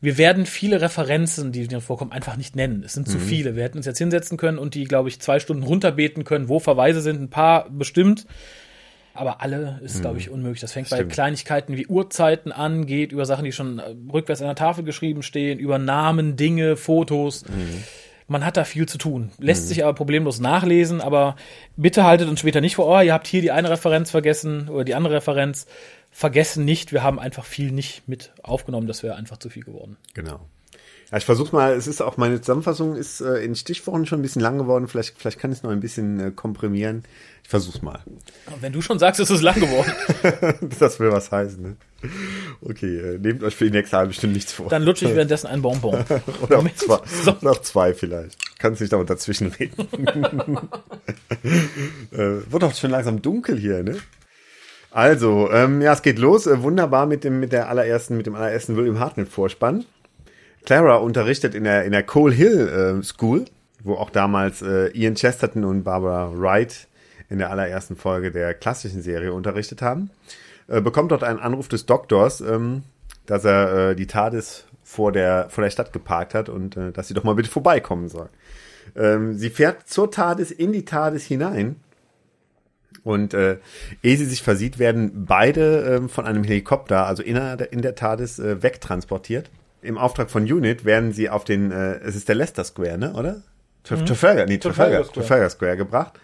[0.00, 2.82] Wir werden viele Referenzen, die drin vorkommen, einfach nicht nennen.
[2.84, 3.56] Es sind zu viele.
[3.56, 6.60] Wir hätten uns jetzt hinsetzen können und die, glaube ich, zwei Stunden runterbeten können, wo
[6.60, 7.20] Verweise sind.
[7.20, 8.26] Ein paar bestimmt.
[9.14, 10.60] Aber alle ist, glaube ich, unmöglich.
[10.60, 11.12] Das fängt bei Stimmt.
[11.12, 15.22] Kleinigkeiten wie Uhrzeiten an, geht über Sachen, die schon äh, rückwärts an der Tafel geschrieben
[15.22, 17.44] stehen, über Namen, Dinge, Fotos.
[18.28, 19.30] Man hat da viel zu tun.
[19.38, 21.36] Lässt sich aber problemlos nachlesen, aber
[21.76, 24.84] bitte haltet uns später nicht vor, oh, ihr habt hier die eine Referenz vergessen oder
[24.84, 25.66] die andere Referenz.
[26.10, 29.96] Vergessen nicht, wir haben einfach viel nicht mit aufgenommen, das wäre einfach zu viel geworden.
[30.14, 30.40] Genau.
[31.10, 34.22] Ja, ich versuche mal, es ist auch meine Zusammenfassung ist äh, in Stichworten schon ein
[34.22, 34.88] bisschen lang geworden.
[34.88, 37.04] Vielleicht, vielleicht kann ich es noch ein bisschen äh, komprimieren.
[37.44, 38.00] Ich versuch's mal.
[38.60, 39.92] Wenn du schon sagst, es ist lang geworden,
[40.80, 41.62] das will was heißen.
[41.62, 41.76] Ne?
[42.60, 44.68] Okay, äh, nehmt euch für die nächste halbe Stunde nichts vor.
[44.68, 46.04] dann lutsche ich währenddessen ein Bonbon.
[46.42, 47.36] Oder auch zwei, So.
[47.40, 48.36] oder auch zwei vielleicht.
[48.58, 49.86] Kannst nicht dauernd dazwischen reden.
[52.12, 53.96] äh, wird doch schon langsam dunkel hier, ne?
[54.90, 56.46] Also, ähm, ja, es geht los.
[56.46, 59.84] Äh, wunderbar mit dem, mit der allerersten, mit dem allerersten William Hartnett Vorspann.
[60.66, 63.46] Clara unterrichtet in der, in der Cole Hill äh, School,
[63.82, 66.88] wo auch damals äh, Ian Chesterton und Barbara Wright
[67.30, 70.10] in der allerersten Folge der klassischen Serie unterrichtet haben.
[70.68, 72.82] Äh, bekommt dort einen Anruf des Doktors, ähm,
[73.26, 77.08] dass er äh, die TARDIS vor der, vor der Stadt geparkt hat und äh, dass
[77.08, 78.28] sie doch mal bitte vorbeikommen soll.
[78.96, 81.76] Ähm, sie fährt zur TARDIS in die TARDIS hinein
[83.04, 83.58] und äh,
[84.02, 87.94] ehe sie sich versieht, werden beide ähm, von einem Helikopter, also in der, in der
[87.94, 89.48] TARDIS, äh, wegtransportiert.
[89.86, 93.12] Im Auftrag von Unit werden sie auf den, äh, es ist der Leicester Square, ne,
[93.14, 93.42] oder?
[93.84, 95.26] Traf Trafalgar, nee, Trafalgar, Trafalgar Square.
[95.26, 96.20] Trafalgar Square gebracht.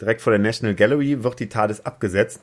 [0.00, 2.40] Direkt vor der National Gallery wird die TARDIS abgesetzt.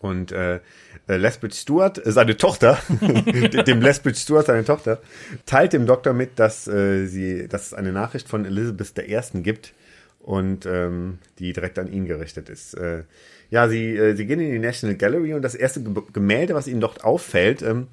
[0.00, 0.60] Und äh,
[1.08, 5.00] äh, Lethbridge Stewart, äh, seine Tochter, dem Lethbridge Stewart, seine Tochter,
[5.46, 9.42] teilt dem Doktor mit, dass äh, sie, dass es eine Nachricht von Elizabeth I.
[9.42, 9.72] gibt
[10.20, 12.74] und ähm, die direkt an ihn gerichtet ist.
[12.74, 13.04] Äh,
[13.50, 16.66] ja, sie, äh, sie gehen in die National Gallery und das erste Ge Gemälde, was
[16.66, 17.86] ihnen dort auffällt, ähm,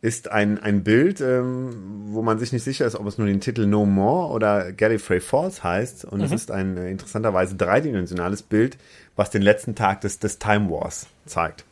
[0.00, 1.70] ist ein, ein Bild, ähm,
[2.10, 5.20] wo man sich nicht sicher ist, ob es nur den Titel No More oder Gallifrey
[5.20, 6.04] Falls heißt.
[6.04, 8.78] Und es ist ein äh, interessanterweise dreidimensionales Bild,
[9.16, 11.64] was den letzten Tag des, des Time Wars zeigt.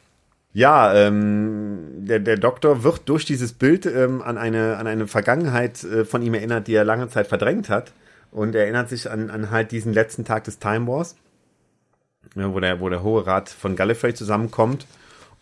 [0.52, 5.84] Ja, ähm, der, der Doktor wird durch dieses Bild ähm, an, eine, an eine Vergangenheit
[5.84, 7.92] äh, von ihm erinnert, die er lange Zeit verdrängt hat.
[8.32, 11.14] Und er erinnert sich an, an halt diesen letzten Tag des Time Wars,
[12.34, 14.86] ja, wo, der, wo der Hohe Rat von Gallifrey zusammenkommt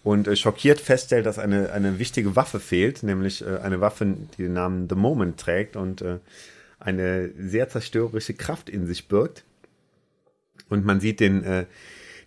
[0.05, 4.43] und äh, schockiert feststellt, dass eine, eine wichtige Waffe fehlt, nämlich äh, eine Waffe, die
[4.43, 6.19] den Namen The Moment trägt und äh,
[6.79, 9.45] eine sehr zerstörerische Kraft in sich birgt.
[10.69, 11.65] Und man sieht den, äh,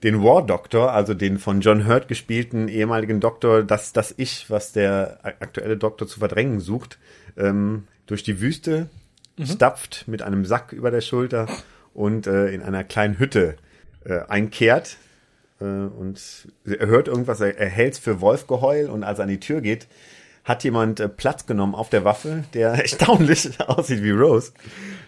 [0.04, 4.72] den War Doctor, also den von John Hurt gespielten ehemaligen Doktor, das, das Ich, was
[4.72, 6.98] der aktuelle Doktor zu verdrängen sucht,
[7.38, 8.90] ähm, durch die Wüste
[9.38, 9.46] mhm.
[9.46, 11.48] stapft mit einem Sack über der Schulter
[11.94, 13.56] und äh, in einer kleinen Hütte
[14.04, 14.98] äh, einkehrt.
[15.60, 16.20] Äh, und
[16.66, 19.88] er hört irgendwas, er, er hält für Wolfgeheul und als er an die Tür geht,
[20.44, 24.52] hat jemand äh, Platz genommen auf der Waffe, der erstaunlich aussieht wie Rose.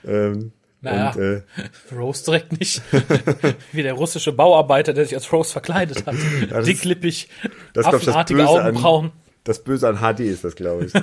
[0.06, 1.42] Ähm, naja, und, äh,
[1.96, 2.82] Rose direkt nicht.
[3.74, 6.16] Wie der russische Bauarbeiter, der sich als Rose verkleidet hat.
[6.50, 7.28] Ja, Dicklippig,
[7.74, 9.08] das, affenartige Augenbrauen.
[9.08, 9.12] An,
[9.44, 10.94] das Böse an HD ist das, glaube ich.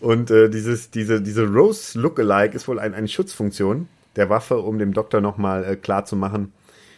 [0.00, 4.78] und äh, dieses, diese, diese Rose Lookalike ist wohl ein, eine Schutzfunktion der Waffe, um
[4.78, 6.52] dem Doktor nochmal äh, klar zu machen,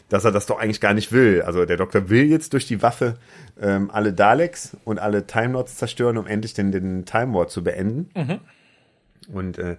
[0.08, 1.42] dass er das doch eigentlich gar nicht will.
[1.42, 3.14] Also der Doktor will jetzt durch die Waffe
[3.60, 7.64] ähm, alle Daleks und alle Time Lords zerstören, um endlich den, den Time War zu
[7.64, 8.10] beenden.
[8.14, 8.40] Mhm.
[9.34, 9.76] Und äh,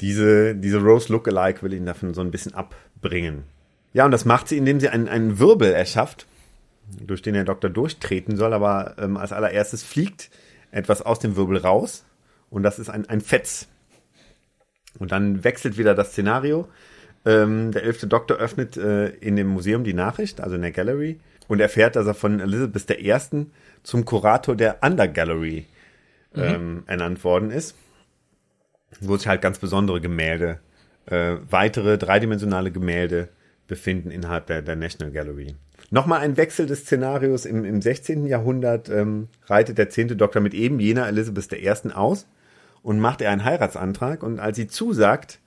[0.00, 3.44] diese, diese Rose Lookalike will ihn davon so ein bisschen abbringen.
[3.92, 6.26] Ja, und das macht sie, indem sie einen, einen Wirbel erschafft,
[7.00, 10.30] durch den der Doktor durchtreten soll, aber ähm, als allererstes fliegt
[10.70, 12.04] etwas aus dem Wirbel raus
[12.50, 13.68] und das ist ein, ein Fetz.
[14.98, 16.68] Und dann wechselt wieder das Szenario.
[17.26, 21.18] Ähm, der elfte Doktor öffnet äh, in dem Museum die Nachricht, also in der Gallery,
[21.48, 23.46] und erfährt, dass er von Elizabeth I.
[23.82, 25.66] zum Kurator der Under Gallery
[26.34, 26.42] mhm.
[26.42, 26.82] ähm, mhm.
[26.86, 27.74] ernannt worden ist
[29.00, 30.60] wo sich halt ganz besondere Gemälde,
[31.06, 33.28] äh, weitere dreidimensionale Gemälde
[33.66, 35.56] befinden innerhalb der, der National Gallery.
[35.90, 37.44] Nochmal ein Wechsel des Szenarios.
[37.44, 38.26] Im, im 16.
[38.26, 41.92] Jahrhundert ähm, reitet der zehnte Doktor mit eben jener Elizabeth I.
[41.92, 42.26] aus
[42.82, 44.22] und macht er einen Heiratsantrag.
[44.22, 45.40] Und als sie zusagt,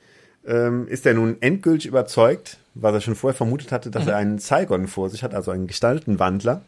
[0.50, 4.10] ähm, ist er nun endgültig überzeugt, was er schon vorher vermutet hatte, dass mhm.
[4.10, 6.64] er einen Saigon vor sich hat, also einen Gestaltenwandler.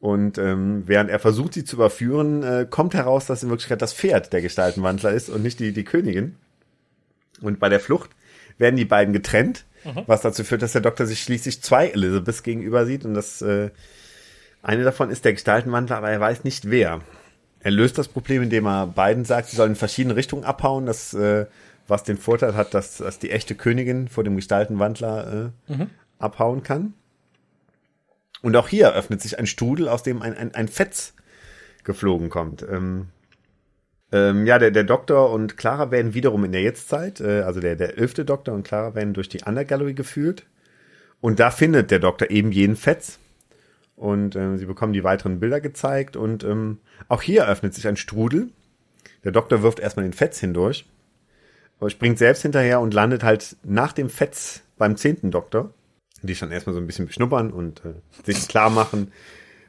[0.00, 3.92] Und ähm, während er versucht, sie zu überführen, äh, kommt heraus, dass in Wirklichkeit das
[3.92, 6.36] Pferd der Gestaltenwandler ist und nicht die, die Königin.
[7.40, 8.10] Und bei der Flucht
[8.58, 10.02] werden die beiden getrennt, mhm.
[10.06, 13.04] was dazu führt, dass der Doktor sich schließlich zwei Elizabeths gegenüber sieht.
[13.04, 13.70] Und das äh,
[14.62, 17.00] eine davon ist der Gestaltenwandler, aber er weiß nicht wer.
[17.60, 21.14] Er löst das Problem, indem er beiden sagt, sie sollen in verschiedene Richtungen abhauen, das,
[21.14, 21.46] äh,
[21.88, 25.90] was den Vorteil hat, dass, dass die echte Königin vor dem Gestaltenwandler äh, mhm.
[26.18, 26.94] abhauen kann.
[28.42, 31.14] Und auch hier öffnet sich ein Strudel, aus dem ein, ein, ein Fetz
[31.84, 32.62] geflogen kommt.
[32.62, 33.08] Ähm,
[34.10, 37.76] ähm, ja, der, der Doktor und Clara werden wiederum in der Jetztzeit, äh, also der,
[37.76, 40.44] der elfte Doktor und Clara werden durch die Undergallery geführt.
[41.20, 43.18] Und da findet der Doktor eben jenen Fetz.
[43.96, 46.16] Und äh, sie bekommen die weiteren Bilder gezeigt.
[46.16, 48.50] Und ähm, auch hier öffnet sich ein Strudel.
[49.24, 50.84] Der Doktor wirft erstmal den Fetz hindurch,
[51.90, 55.72] springt selbst hinterher und landet halt nach dem Fetz beim zehnten Doktor
[56.22, 59.12] die schon erstmal so ein bisschen beschnuppern und äh, sich klar machen,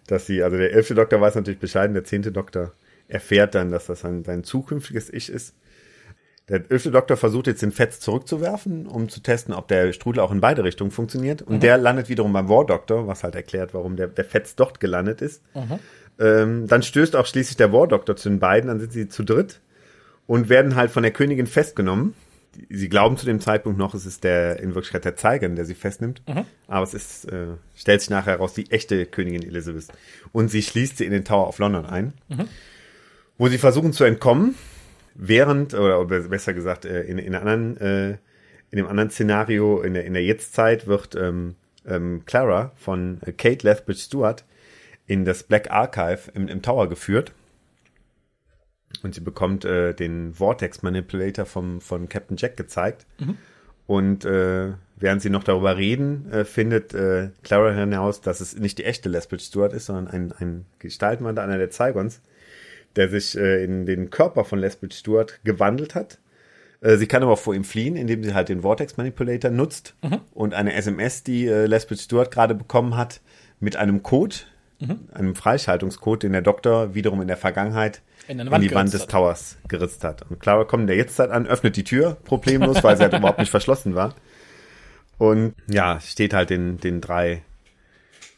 [0.08, 2.74] dass sie, also der elfte Doktor weiß natürlich Bescheid, der zehnte Doktor
[3.08, 5.56] erfährt dann, dass das sein, sein zukünftiges Ich ist.
[6.50, 10.32] Der elfte Doktor versucht jetzt den Fetz zurückzuwerfen, um zu testen, ob der Strudel auch
[10.32, 11.42] in beide Richtungen funktioniert.
[11.42, 11.60] Und mhm.
[11.62, 15.22] der landet wiederum beim War Doktor, was halt erklärt, warum der, der Fetz dort gelandet
[15.22, 15.42] ist.
[15.56, 15.80] Mhm.
[16.20, 19.24] Ähm, dann stößt auch schließlich der War Doktor zu den beiden, dann sind sie zu
[19.24, 19.62] dritt
[20.28, 22.14] und werden halt von der Königin festgenommen
[22.70, 25.76] sie glauben zu dem Zeitpunkt noch, es ist der in Wirklichkeit der Zeiger, der sie
[25.76, 26.22] festnimmt.
[26.28, 26.46] Mhm.
[26.68, 29.88] Aber es ist, äh, stellt sich nachher heraus, die echte Königin Elizabeth.
[30.32, 32.48] Und sie schließt sie in den Tower of London ein, mhm.
[33.38, 34.56] wo sie versuchen zu entkommen,
[35.16, 38.10] während, oder, besser gesagt, äh, in, in, anderen, äh,
[38.72, 41.56] in dem anderen Szenario, in der, in der Jetztzeit wird ähm,
[41.88, 44.46] ähm, Clara von Kate Lethbridge Stewart
[45.06, 47.34] in das Black Archive im, im Tower geführt
[49.04, 53.06] und sie bekommt äh, den Vortex Manipulator vom, von Captain Jack gezeigt.
[53.20, 53.38] Mhm.
[53.86, 58.78] Und äh, während sie noch darüber reden, äh, findet äh, Clara hinaus, dass es nicht
[58.78, 62.22] die echte Lethbridge Stewart ist, sondern ein, ein Gestaltmann, einer der Zeigons,
[62.96, 66.20] der sich äh, in den Körper von Lethbridge Stewart gewandelt hat.
[66.80, 69.96] Äh, sie kann aber auch vor ihm fliehen, indem sie halt den Vortex Manipulator nutzt
[70.02, 70.22] mhm.
[70.34, 73.20] und eine SMS, die äh, Lethbridge Stewart gerade bekommen hat,
[73.60, 74.36] mit einem Code,
[74.80, 75.00] mhm.
[75.14, 79.12] einem Freischaltungscode, den der Doktor wiederum in der Vergangenheit in, in die Wand des hat.
[79.12, 80.24] Towers geritzt hat.
[80.30, 83.40] Und Clara kommt in der Jetztzeit an, öffnet die Tür, problemlos, weil sie halt überhaupt
[83.40, 84.16] nicht verschlossen war.
[85.18, 87.44] Und ja, steht halt den, den drei,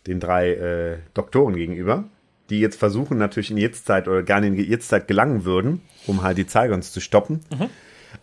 [0.07, 2.05] den drei äh, Doktoren gegenüber,
[2.49, 6.47] die jetzt versuchen, natürlich in Jetztzeit oder gerne in Jetztzeit gelangen würden, um halt die
[6.47, 7.41] Zeigons zu stoppen.
[7.51, 7.69] Mhm.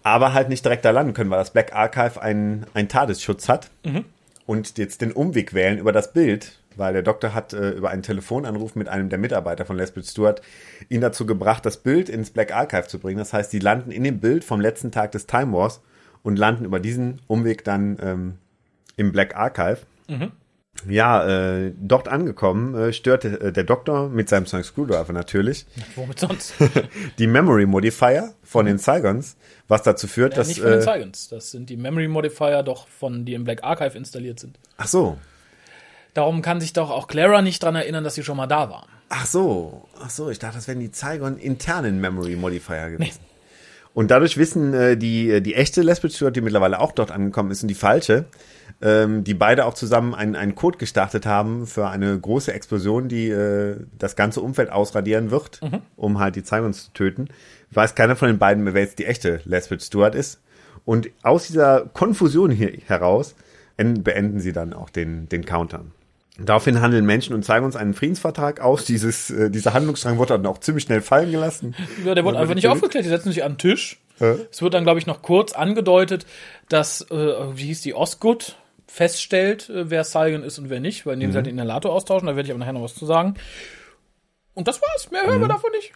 [0.02, 3.70] Aber halt nicht direkt da landen können, weil das Black Archive einen, einen Tadesschutz hat.
[3.84, 4.04] Mhm.
[4.46, 8.02] Und jetzt den Umweg wählen über das Bild, weil der Doktor hat äh, über einen
[8.02, 10.42] Telefonanruf mit einem der Mitarbeiter von Lesbitt Stewart
[10.88, 13.18] ihn dazu gebracht, das Bild ins Black Archive zu bringen.
[13.18, 15.80] Das heißt, sie landen in dem Bild vom letzten Tag des Time Wars
[16.22, 18.34] und landen über diesen Umweg dann ähm,
[18.96, 19.78] im Black Archive.
[20.08, 20.32] Mhm.
[20.88, 26.18] Ja, äh, dort angekommen, äh, störte äh, der Doktor mit seinem Sonic Screwdriver natürlich Womit
[26.18, 26.54] sonst?
[27.18, 29.36] die Memory Modifier von den Cygons,
[29.68, 30.48] was dazu führt, Ja, dass.
[30.48, 31.28] nicht von den Äh, Cygons.
[31.28, 34.58] Das sind die Memory Modifier doch von, die im Black Archive installiert sind.
[34.78, 35.18] ach so,
[36.14, 38.86] Darum kann sich doch auch Clara nicht dran erinnern, dass sie schon mal da war.
[39.08, 40.30] ach so, ach so.
[40.30, 43.20] Ich dachte, das wären die Zygon internen Memory Modifier gewesen.
[43.94, 47.62] Und dadurch wissen äh, die die echte Lesbeth Stewart, die mittlerweile auch dort angekommen ist,
[47.62, 48.24] und die falsche,
[48.80, 53.28] ähm, die beide auch zusammen einen, einen Code gestartet haben für eine große Explosion, die
[53.28, 55.60] äh, das ganze Umfeld ausradieren wird,
[55.96, 57.28] um halt die Cygons zu töten.
[57.70, 60.40] Weiß keiner von den beiden mehr, wer jetzt die echte Lesbeth Stewart ist.
[60.86, 63.34] Und aus dieser Konfusion hier heraus
[63.76, 65.92] en- beenden sie dann auch den, den Countdown.
[66.38, 68.84] Daraufhin handeln Menschen und zeigen uns einen Friedensvertrag aus.
[68.86, 71.74] Dieses, äh, dieser Handlungsstrang wurde dann auch ziemlich schnell fallen gelassen.
[72.04, 73.04] Ja, der wurde einfach nicht aufgeklärt.
[73.04, 73.98] Die setzen sich an den Tisch.
[74.18, 74.36] Ja.
[74.50, 76.24] Es wird dann, glaube ich, noch kurz angedeutet,
[76.68, 77.14] dass, äh,
[77.54, 81.32] wie hieß die, Osgood feststellt, äh, wer Cygon ist und wer nicht, weil indem Mhm.
[81.32, 82.26] sie halt den Inhalator austauschen.
[82.28, 83.34] Da werde ich aber nachher noch was zu sagen.
[84.54, 85.10] Und das war's.
[85.10, 85.28] Mehr Mhm.
[85.28, 85.92] hören wir davon nicht.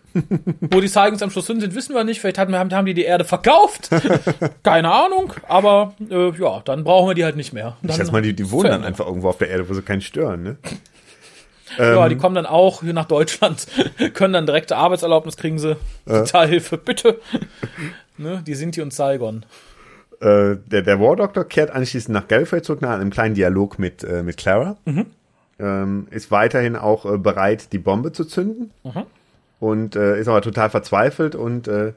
[0.74, 2.20] Wo die Cygons am Schluss hin sind, wissen wir nicht.
[2.20, 3.90] Vielleicht haben, haben die die Erde verkauft.
[4.62, 5.32] Keine Ahnung.
[5.46, 7.76] Aber äh, ja, dann brauchen wir die halt nicht mehr.
[7.82, 9.82] Ich Dann, schätze mal, die, die wohnen dann einfach irgendwo auf der Erde, wo sie
[9.82, 10.56] keinen stören, ne?
[11.78, 12.10] Ja, Ähm.
[12.10, 13.66] die kommen dann auch hier nach Deutschland,
[14.14, 15.76] können dann direkte Arbeitserlaubnis kriegen sie.
[16.06, 17.20] Sozialhilfe, bitte.
[18.16, 19.44] ne, die Sinti und Saigon.
[20.20, 24.04] Äh, der, der War Doctor kehrt anschließend nach Gallifrey zurück nach einem kleinen Dialog mit,
[24.04, 24.76] äh, mit Clara.
[25.58, 28.70] Ähm, ist weiterhin auch äh, bereit, die Bombe zu zünden.
[29.58, 31.94] Und äh, ist aber total verzweifelt und äh,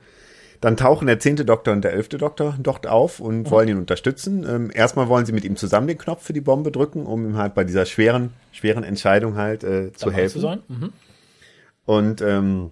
[0.61, 4.45] dann tauchen der zehnte Doktor und der elfte Doktor dort auf und wollen ihn unterstützen.
[4.47, 7.37] Ähm, erstmal wollen sie mit ihm zusammen den Knopf für die Bombe drücken, um ihm
[7.37, 10.33] halt bei dieser schweren, schweren Entscheidung halt äh, zu dabei helfen.
[10.33, 10.59] Zu sein.
[10.67, 10.93] Mhm.
[11.85, 12.71] Und ähm,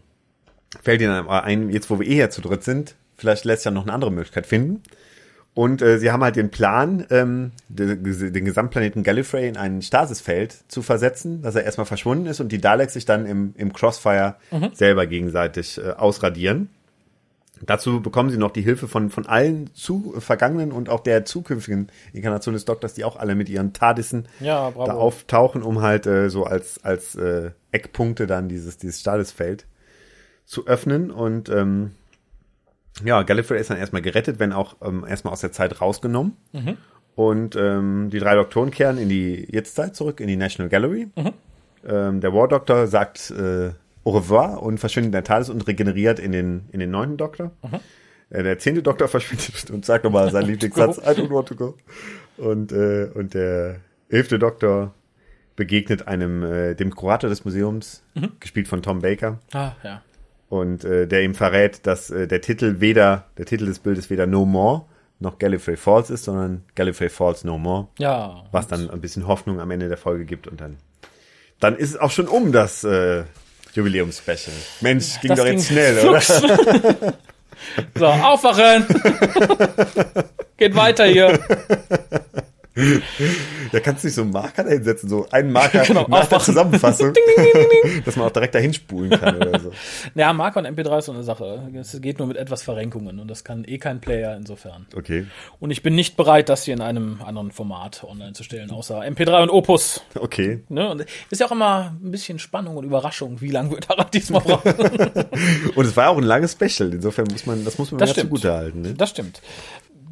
[0.84, 3.72] fällt ihnen ein, jetzt wo wir eh hier zu dritt sind, vielleicht lässt sich ja
[3.72, 4.84] noch eine andere Möglichkeit finden.
[5.58, 10.56] Und äh, sie haben halt den Plan, ähm, den, den Gesamtplaneten Gallifrey in ein Stasisfeld
[10.68, 14.36] zu versetzen, dass er erstmal verschwunden ist und die Daleks sich dann im, im Crossfire
[14.74, 16.70] selber gegenseitig äh, ausradieren.
[17.66, 21.88] Dazu bekommen sie noch die Hilfe von, von allen zu vergangenen und auch der zukünftigen
[22.14, 26.30] Inkarnation des Doktors, die auch alle mit ihren TARDISen Ja, da auftauchen, um halt äh,
[26.30, 29.66] so als, als äh, Eckpunkte dann dieses, dieses Stasisfeld
[30.46, 31.10] zu öffnen.
[31.10, 31.94] Und ähm,
[33.06, 36.34] ja, Gallifrey ist dann erstmal gerettet, wenn auch ähm, erstmal aus der Zeit rausgenommen.
[37.16, 41.08] Und ähm, die drei Doktoren kehren in die Jetztzeit zurück, in die National Gallery.
[41.88, 43.72] Ähm, der War Doctor sagt äh,
[44.04, 47.52] Au revoir und verschwindet in der TARDIS und regeneriert in den, in den neunten Doktor.
[48.30, 51.76] Äh, der zehnte Doktor verschwindet und sagt nochmal seinen Lieblingssatz, I don't want to go.
[52.38, 53.78] Und, äh, und der
[54.10, 54.94] elfte Doktor
[55.56, 58.04] begegnet einem, äh, dem Kurator des Museums,
[58.40, 60.02] gespielt von Tom Baker Ah, ja.
[60.50, 64.26] Und äh, der ihm verrät, dass äh, der Titel weder, der Titel des Bildes weder
[64.28, 64.86] No More
[65.20, 68.44] noch Gallifrey Falls ist, sondern Gallifrey Falls No More, Ja.
[68.52, 70.78] was dann ein bisschen Hoffnung am Ende der Folge gibt und dann,
[71.60, 73.24] dann ist es auch schon um das äh,
[73.74, 74.56] Jubiläumspecial.
[74.82, 76.44] Mensch, ging Das doch jetzt ging schnell, flugs.
[76.44, 77.14] oder?
[77.98, 78.86] So, aufwachen!
[80.58, 81.40] Geht weiter hier.
[83.72, 86.40] Da kannst du nicht so einen Marker da hinsetzen, so einen Marker Genau, nach der.
[86.40, 87.14] Zusammenfassung,
[88.06, 89.72] dass man auch direkt dahin spulen kann oder so.
[90.16, 91.70] Ja, Marker und MP3 ist so eine Sache.
[91.74, 94.86] Es geht nur mit etwas Verrenkungen und das kann eh kein Player insofern.
[94.96, 95.26] Okay,
[95.60, 99.02] Und ich bin nicht bereit, das hier in einem anderen Format online zu stellen, außer
[99.02, 100.02] MP3 und Opus.
[100.16, 100.64] okay.
[100.70, 100.90] Ne?
[100.90, 104.42] Und ist ja auch immer ein bisschen Spannung und Überraschung, wie lange wird Harald diesmal
[104.42, 104.74] brauchen.
[105.76, 108.28] Und es war auch ein langes Special, insofern muss man, das muss man Das stimmt.
[108.30, 108.82] zugute halten.
[108.82, 108.94] Ne?
[108.94, 109.42] Das stimmt.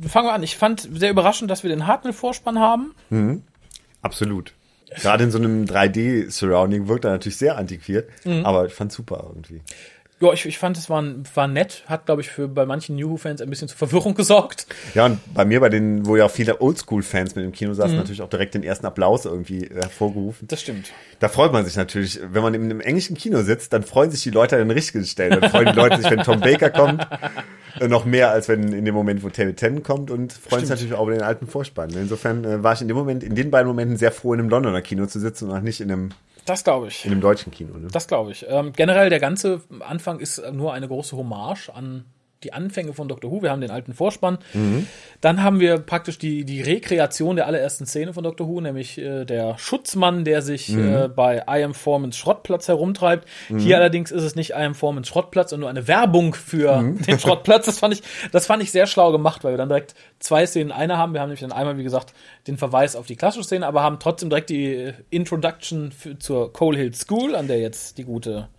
[0.07, 0.43] Fangen wir an.
[0.43, 2.93] Ich fand sehr überraschend, dass wir den Hartnell-Vorspann haben.
[4.01, 4.53] Absolut.
[5.01, 8.45] Gerade in so einem 3D-Surrounding wirkt er natürlich sehr antiquiert, Mhm.
[8.45, 9.61] aber ich fand super irgendwie.
[10.21, 11.83] Ja, ich, ich fand, es war, war nett.
[11.87, 14.65] Hat, glaube ich, für bei manchen New Who-Fans ein bisschen zur Verwirrung gesorgt.
[14.93, 17.75] Ja, und bei mir, bei den, wo ja auch viele Oldschool-Fans mit im Kino Mhm.
[17.75, 20.47] saßen, natürlich auch direkt den ersten Applaus irgendwie hervorgerufen.
[20.47, 20.91] Das stimmt.
[21.19, 24.23] Da freut man sich natürlich, wenn man in einem englischen Kino sitzt, dann freuen sich
[24.23, 25.41] die Leute an den richtigen Stellen.
[25.41, 27.05] Dann freuen die Leute sich, wenn Tom Baker kommt,
[27.81, 30.69] äh, noch mehr als wenn in dem Moment, wo David Tennant kommt und freuen sich
[30.69, 31.89] natürlich auch über den alten Vorspann.
[31.89, 34.47] Insofern äh, war ich in dem Moment, in den beiden Momenten sehr froh, in einem
[34.49, 36.09] Londoner Kino zu sitzen und auch nicht in einem,
[36.45, 37.05] Das glaube ich.
[37.05, 37.77] in einem deutschen Kino.
[37.77, 37.87] Ne?
[37.91, 38.45] Das glaube ich.
[38.47, 42.05] Ähm, generell, der ganze Anfang ist nur eine große Hommage an
[42.43, 43.41] die Anfänge von Doctor Who.
[43.41, 44.37] Wir haben den alten Vorspann.
[45.21, 49.25] Dann haben wir praktisch die, die Rekreation der allerersten Szene von Doctor Who, nämlich äh,
[49.25, 53.27] der Schutzmann, der sich äh, bei I Am Formans Schrottplatz herumtreibt.
[53.47, 57.19] Hier allerdings ist es nicht I Am Formans Schrottplatz, sondern nur eine Werbung für den
[57.19, 57.65] Schrottplatz.
[57.65, 60.69] Das fand ich, das fand ich sehr schlau gemacht, weil wir dann direkt zwei Szenen
[60.69, 61.13] in einer haben.
[61.13, 62.13] Wir haben nämlich dann einmal, wie gesagt,
[62.47, 66.53] den Verweis auf die klassische Szene, aber haben trotzdem direkt die äh, Introduction für, zur
[66.53, 68.49] Coal Hill School, an der jetzt die gute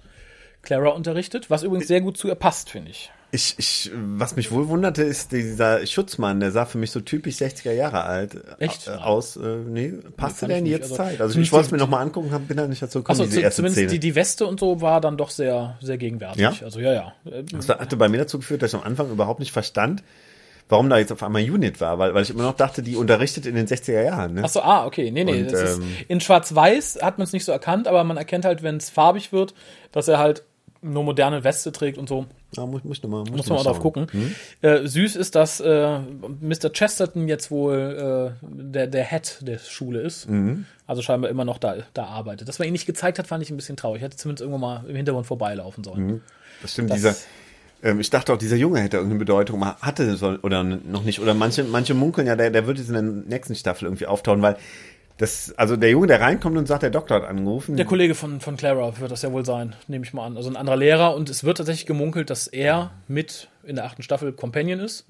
[0.62, 3.12] Clara unterrichtet, was übrigens sehr gut zu ihr passt, finde ich.
[3.33, 7.35] Ich, ich, was mich wohl wunderte, ist dieser Schutzmann, der sah für mich so typisch
[7.37, 8.87] 60er Jahre alt Echt?
[8.87, 9.37] äh, aus.
[9.37, 10.83] Äh, nee, passte Nee, der in jetzt.
[10.85, 11.21] Also, Zeit?
[11.21, 13.51] Also ich wollte es mir nochmal angucken, hab, bin da nicht dazu gekommen, diese zu,
[13.57, 13.91] zumindest Szene.
[13.91, 16.41] die, die Weste und so war dann doch sehr, sehr gegenwärtig.
[16.41, 16.55] Ja?
[16.62, 17.12] Also ja, ja.
[17.25, 20.05] Äh, Das hatte bei mir dazu geführt, dass ich am Anfang überhaupt nicht verstand,
[20.69, 23.45] warum da jetzt auf einmal Unit war, weil, weil ich immer noch dachte, die unterrichtet
[23.47, 24.35] in den 60er Jahren.
[24.35, 24.45] Ne?
[24.45, 25.11] Achso, ah, okay.
[25.11, 25.43] Nee, nee.
[25.43, 28.45] Und, das ist, ähm, in Schwarz-Weiß hat man es nicht so erkannt, aber man erkennt
[28.45, 29.53] halt, wenn es farbig wird,
[29.93, 30.45] dass er halt
[30.92, 32.27] nur moderne Weste trägt und so.
[32.57, 34.07] Ja, muss, muss, mal, muss, Muss man mal drauf gucken.
[34.62, 35.99] Äh, süß ist, dass äh,
[36.40, 36.70] Mr.
[36.72, 40.29] Chesterton jetzt wohl äh, der, der Head der Schule ist.
[40.87, 42.49] Also scheinbar immer noch da, da arbeitet.
[42.49, 44.03] Dass man ihn nicht gezeigt hat, fand ich ein bisschen traurig.
[44.03, 46.22] Hätte zumindest irgendwo mal im Hintergrund vorbeilaufen sollen.
[46.62, 47.14] Das stimmt, Das- dieser,
[47.83, 51.20] ähm, ich dachte auch, dieser Junge hätte irgendeine Bedeutung, hatte soll, oder noch nicht.
[51.20, 54.40] Oder manche, manche munkeln ja, der, der wird jetzt in der nächsten Staffel irgendwie auftauchen,
[54.42, 54.57] weil
[55.18, 57.76] das, also der Junge, der reinkommt und sagt, der Doktor hat angerufen.
[57.76, 60.37] Der Kollege von, von Clara wird das ja wohl sein, nehme ich mal an.
[60.37, 61.14] Also ein anderer Lehrer.
[61.14, 65.07] Und es wird tatsächlich gemunkelt, dass er mit in der achten Staffel Companion ist.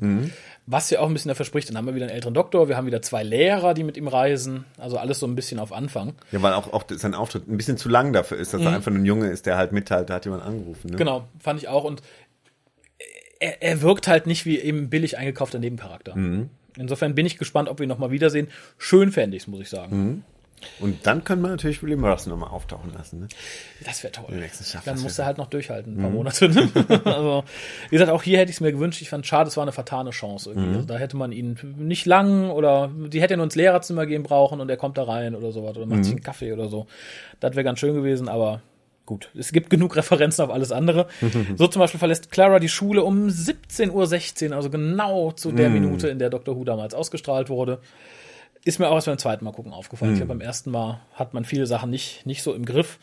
[0.67, 1.69] Was ja auch ein bisschen dafür spricht.
[1.69, 4.09] Dann haben wir wieder einen älteren Doktor, wir haben wieder zwei Lehrer, die mit ihm
[4.09, 4.65] reisen.
[4.79, 6.15] Also alles so ein bisschen auf Anfang.
[6.31, 8.91] Ja, weil auch, auch sein Auftritt ein bisschen zu lang dafür ist, dass er einfach
[8.91, 10.89] nur ein Junge ist, der halt mitteilt, da hat jemand angerufen.
[10.89, 10.95] Ne?
[10.95, 10.99] Mhm.
[10.99, 11.85] Genau, fand ich auch.
[11.85, 12.01] Und
[13.41, 16.15] er, er wirkt halt nicht wie eben billig eingekaufter Nebencharakter.
[16.79, 18.49] Insofern bin ich gespannt, ob wir ihn nochmal wiedersehen.
[18.79, 20.25] Schön fände ich es, muss ich sagen.
[20.81, 23.21] Und dann können wir natürlich William Russell nochmal auftauchen lassen.
[23.21, 23.29] Ne?
[23.85, 24.25] Das wäre toll.
[24.31, 26.49] Dann das muss wär- er halt noch durchhalten, ein paar Monate.
[26.49, 26.71] ne?
[27.05, 27.45] also,
[27.91, 29.03] wie gesagt, auch hier hätte ich es mir gewünscht.
[29.03, 30.77] Ich fand schade, es war eine vertane Chance irgendwie.
[30.77, 34.61] Also, da hätte man ihn nicht lang oder die hätte nur ins Lehrerzimmer gehen brauchen
[34.61, 36.87] und er kommt da rein oder sowas oder macht sich einen Kaffee oder so.
[37.39, 38.63] Das wäre ganz schön gewesen, aber
[39.07, 39.31] gut.
[39.35, 41.07] Es gibt genug Referenzen auf alles andere.
[41.57, 46.09] so zum Beispiel verlässt Clara die Schule um 17.16 Uhr, also genau zu der Minute,
[46.09, 47.81] in der Doctor Who damals ausgestrahlt wurde.
[48.65, 50.15] Ist mir auch erst beim zweiten Mal gucken aufgefallen.
[50.15, 52.99] Ich glaube, beim ersten Mal hat man viele Sachen nicht, nicht so im Griff.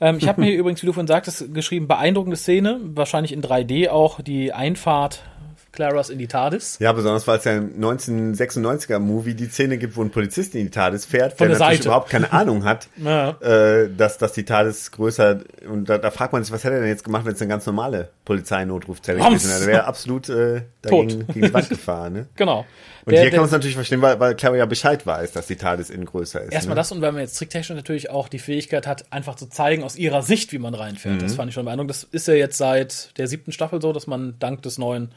[0.00, 3.42] Ähm, ich habe mir hier übrigens, wie du vorhin sagtest, geschrieben, beeindruckende Szene, wahrscheinlich in
[3.42, 5.22] 3D auch, die Einfahrt
[5.74, 6.78] Claras in die TARDIS.
[6.80, 10.64] Ja, besonders weil es ja im 1996er Movie die Szene gibt, wo ein Polizist in
[10.64, 11.88] die TARDIS fährt, Von der der natürlich Seite.
[11.88, 13.30] überhaupt keine Ahnung hat, Ja.
[13.40, 16.80] äh, dass, dass die TARDIS größer und da, da fragt man sich, was hätte er
[16.80, 19.58] denn jetzt gemacht, wenn es eine ganz normale Polizeinotrufzelle gewesen wäre?
[19.60, 22.12] Der wäre absolut äh, dagegen, gegen die Wand gefahren.
[22.12, 22.26] Ne?
[22.36, 22.64] Genau.
[23.06, 25.46] Und Der- hier kann man es natürlich verstehen, weil, weil Clara ja Bescheid weiß, dass
[25.46, 26.52] die TARDIS innen größer ist.
[26.52, 26.80] Erstmal ne?
[26.80, 29.96] das und weil man jetzt tricktechnisch natürlich auch die Fähigkeit hat, einfach zu zeigen aus
[29.96, 31.16] ihrer Sicht, wie man reinfährt.
[31.16, 31.20] Mhm.
[31.20, 31.90] Das fand ich schon beeindruckend.
[31.90, 35.10] Das ist ja jetzt seit der siebten Staffel so, dass man dank des neuen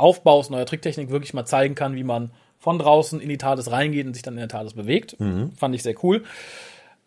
[0.00, 4.06] Aufbaus, neuer Tricktechnik wirklich mal zeigen kann, wie man von draußen in die TARDIS reingeht
[4.06, 5.18] und sich dann in der TARDIS bewegt.
[5.18, 5.52] Mhm.
[5.56, 6.24] Fand ich sehr cool.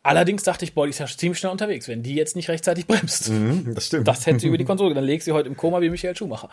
[0.06, 2.88] Allerdings dachte ich, boah, die ist ja ziemlich schnell unterwegs, wenn die jetzt nicht rechtzeitig
[2.88, 3.30] bremst.
[3.30, 4.06] Mhm, Das stimmt.
[4.08, 4.94] Das hätte sie über die Konsole.
[4.94, 6.50] Dann legt sie heute im Koma wie Michael Schumacher.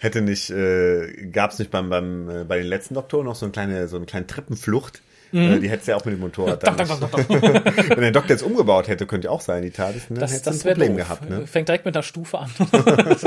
[0.00, 3.46] Hätte nicht, äh, gab es nicht beim, beim, äh, bei den letzten Doktoren noch so
[3.46, 5.02] eine kleine, so eine kleine Treppenflucht?
[5.32, 6.62] Äh, die hätte sie ja auch mit dem Motorrad.
[6.62, 6.78] Nicht.
[6.78, 7.24] dang, dang, dang.
[7.28, 10.18] Wenn der Doktor jetzt umgebaut hätte, könnte ja auch sein, die TARDIS, ne?
[10.18, 11.06] dann Das, das wäre ein Problem doof.
[11.06, 11.30] gehabt.
[11.30, 11.46] Ne?
[11.46, 12.50] Fängt direkt mit einer Stufe an.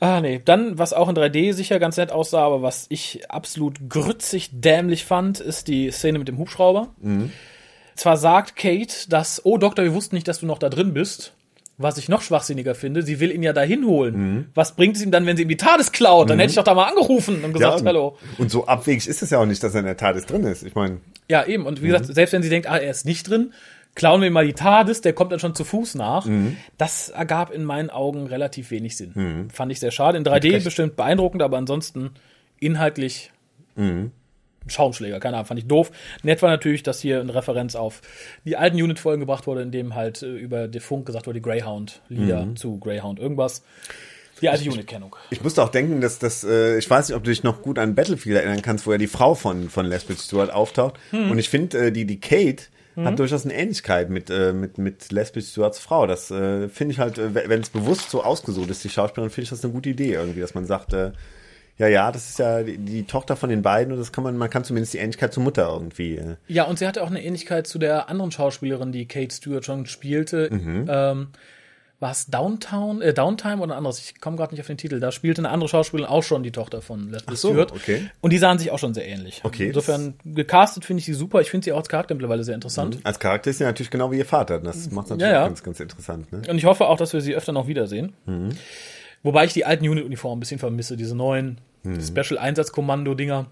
[0.00, 0.40] ah, nee.
[0.44, 5.04] Dann, was auch in 3D sicher ganz nett aussah, aber was ich absolut grützig dämlich
[5.04, 6.88] fand, ist die Szene mit dem Hubschrauber.
[7.94, 11.34] Zwar sagt Kate, dass, oh Doktor, wir wussten nicht, dass du noch da drin bist.
[11.80, 14.50] Was ich noch schwachsinniger finde, sie will ihn ja dahin holen.
[14.54, 16.28] Was bringt es ihm dann, wenn sie ihm die TARDIS klaut?
[16.28, 18.18] Dann hätte ich doch da mal angerufen und gesagt, und, hallo.
[18.36, 20.64] und so abwegig ist es ja auch nicht, dass er in der TARDIS drin ist.
[20.64, 21.66] Ich meine, Ja, eben.
[21.66, 23.52] Und wie gesagt, selbst wenn sie denkt, ah, er ist nicht drin,
[23.94, 26.26] klauen wir ihm mal die TARDIS, der kommt dann schon zu Fuß nach.
[26.78, 29.48] Das ergab in meinen Augen relativ wenig Sinn.
[29.52, 30.18] Fand ich sehr schade.
[30.18, 30.64] In 3D Recht.
[30.64, 32.10] bestimmt beeindruckend, aber ansonsten
[32.58, 33.30] inhaltlich
[34.70, 35.90] Schaumschläger, keine Ahnung, fand ich doof.
[36.22, 38.00] Nett war natürlich, dass hier eine Referenz auf
[38.44, 41.42] die alten Unit-Folgen gebracht wurde, in dem halt äh, über den Funk gesagt wurde, die
[41.42, 43.62] Greyhound-Lieder zu Greyhound irgendwas.
[44.40, 45.16] Die alte Unit-Kennung.
[45.30, 47.78] ich musste auch denken, dass das, äh, ich weiß nicht, ob du dich noch gut
[47.78, 50.94] an Battlefield erinnern kannst, wo ja die Frau von, von Leslie Stewart auftaucht.
[51.10, 51.32] Hm.
[51.32, 52.64] Und ich finde, äh, die, die Kate
[53.04, 56.06] hat durchaus eine Ähnlichkeit mit, äh, mit, mit Leslie Stewarts Frau.
[56.06, 59.44] Das äh, finde ich halt, äh, wenn es bewusst so ausgesucht ist, die Schauspielerin, finde
[59.44, 61.12] ich das eine gute Idee irgendwie, dass man sagt, äh,
[61.78, 64.36] ja, ja, das ist ja die, die Tochter von den beiden und das kann man,
[64.36, 66.16] man kann zumindest die Ähnlichkeit zur Mutter irgendwie.
[66.16, 66.36] Äh.
[66.48, 69.86] Ja, und sie hatte auch eine Ähnlichkeit zu der anderen Schauspielerin, die Kate Stewart schon
[69.86, 70.48] spielte.
[70.52, 71.28] Ähm,
[72.00, 73.98] war es Downtown, äh, Downtime oder anderes?
[73.98, 75.00] Ich komme gerade nicht auf den Titel.
[75.00, 77.72] Da spielte eine andere Schauspielerin auch schon die Tochter von Leslie so, Stewart.
[77.72, 78.08] okay.
[78.20, 79.40] Und die sahen sich auch schon sehr ähnlich.
[79.42, 81.40] Okay, Insofern gecastet finde ich sie super.
[81.40, 83.00] Ich finde sie auch als Charakter mittlerweile sehr interessant.
[83.02, 84.60] Als Charakter ist sie natürlich genau wie ihr Vater.
[84.60, 85.46] Das macht natürlich Ja, ja.
[85.48, 86.30] ganz, ganz interessant.
[86.30, 86.42] Ne?
[86.48, 88.12] Und ich hoffe auch, dass wir sie öfter noch wiedersehen.
[89.24, 90.96] Wobei ich die alten Unit-Uniformen ein bisschen vermisse.
[90.96, 91.60] Diese neuen
[92.00, 93.46] Special-Einsatzkommando-Dinger.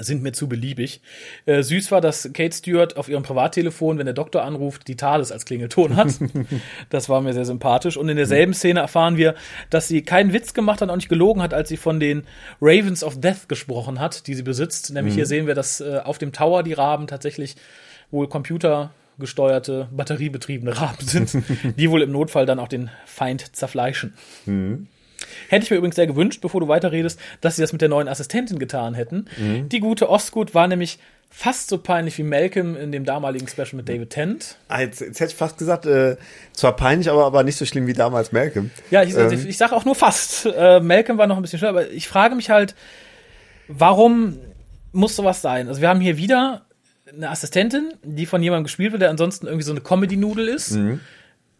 [0.00, 1.00] Sind mir zu beliebig.
[1.44, 5.32] Äh, süß war, dass Kate Stewart auf ihrem Privattelefon, wenn der Doktor anruft, die TARDIS
[5.32, 6.14] als Klingelton hat.
[6.90, 7.96] das war mir sehr sympathisch.
[7.96, 9.34] Und in derselben Szene erfahren wir,
[9.70, 12.22] dass sie keinen Witz gemacht hat und auch nicht gelogen hat, als sie von den
[12.60, 14.92] Ravens of Death gesprochen hat, die sie besitzt.
[14.92, 17.56] Nämlich hier sehen wir, dass äh, auf dem Tower die Raben tatsächlich
[18.12, 21.42] wohl computergesteuerte, batteriebetriebene Raben sind,
[21.76, 24.14] die wohl im Notfall dann auch den Feind zerfleischen.
[25.48, 28.06] Hätte ich mir übrigens sehr gewünscht, bevor du weiterredest, dass sie das mit der neuen
[28.08, 29.26] Assistentin getan hätten.
[29.70, 30.98] Die gute Osgood war nämlich
[31.30, 34.56] fast so peinlich wie Malcolm in dem damaligen Special mit David Tennant.
[34.68, 36.16] Ah, Jetzt, jetzt hätte ich fast gesagt, äh,
[36.52, 38.70] zwar peinlich, aber, aber nicht so schlimm wie damals Malcolm.
[38.90, 39.30] Ja, ich, Ähm.
[39.32, 40.46] ich, ich sage auch nur fast.
[40.46, 42.74] Äh, Malcolm war noch ein bisschen schneller, aber ich frage mich halt,
[43.68, 44.38] warum
[44.92, 45.68] muss sowas sein?
[45.68, 46.62] Also wir haben hier wieder
[47.12, 50.72] eine Assistentin, die von jemandem gespielt wird, der ansonsten irgendwie so eine Comedy-Nudel ist.
[50.72, 51.00] Mhm.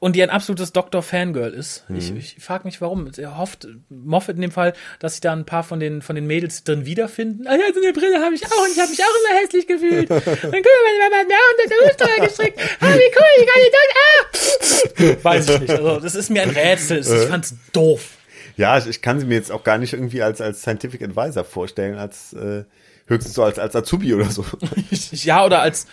[0.00, 1.84] Und die ein absolutes Doktor-Fangirl ist.
[1.88, 3.10] Ich, ich frage mich, warum.
[3.16, 6.28] Er hofft, Moffat in dem Fall, dass sich da ein paar von den, von den
[6.28, 7.48] Mädels drin wiederfinden.
[7.48, 9.66] Ah ja, so eine Brille habe ich auch und ich habe mich auch immer hässlich
[9.66, 10.08] gefühlt.
[10.10, 12.60] Und guck mal, meine Mama hat mir auch das Osterei gestrickt.
[12.80, 15.24] Ah, wie cool, ich kann nicht ah!
[15.24, 15.70] Weiß ich nicht.
[15.70, 17.00] Also, das ist mir ein Rätsel.
[17.00, 18.18] Ich fand's doof.
[18.56, 21.44] Ja, ich, ich kann sie mir jetzt auch gar nicht irgendwie als, als Scientific Advisor
[21.44, 22.64] vorstellen, als äh,
[23.06, 24.44] höchstens so als, als Azubi oder so.
[25.12, 25.86] Ja, oder als,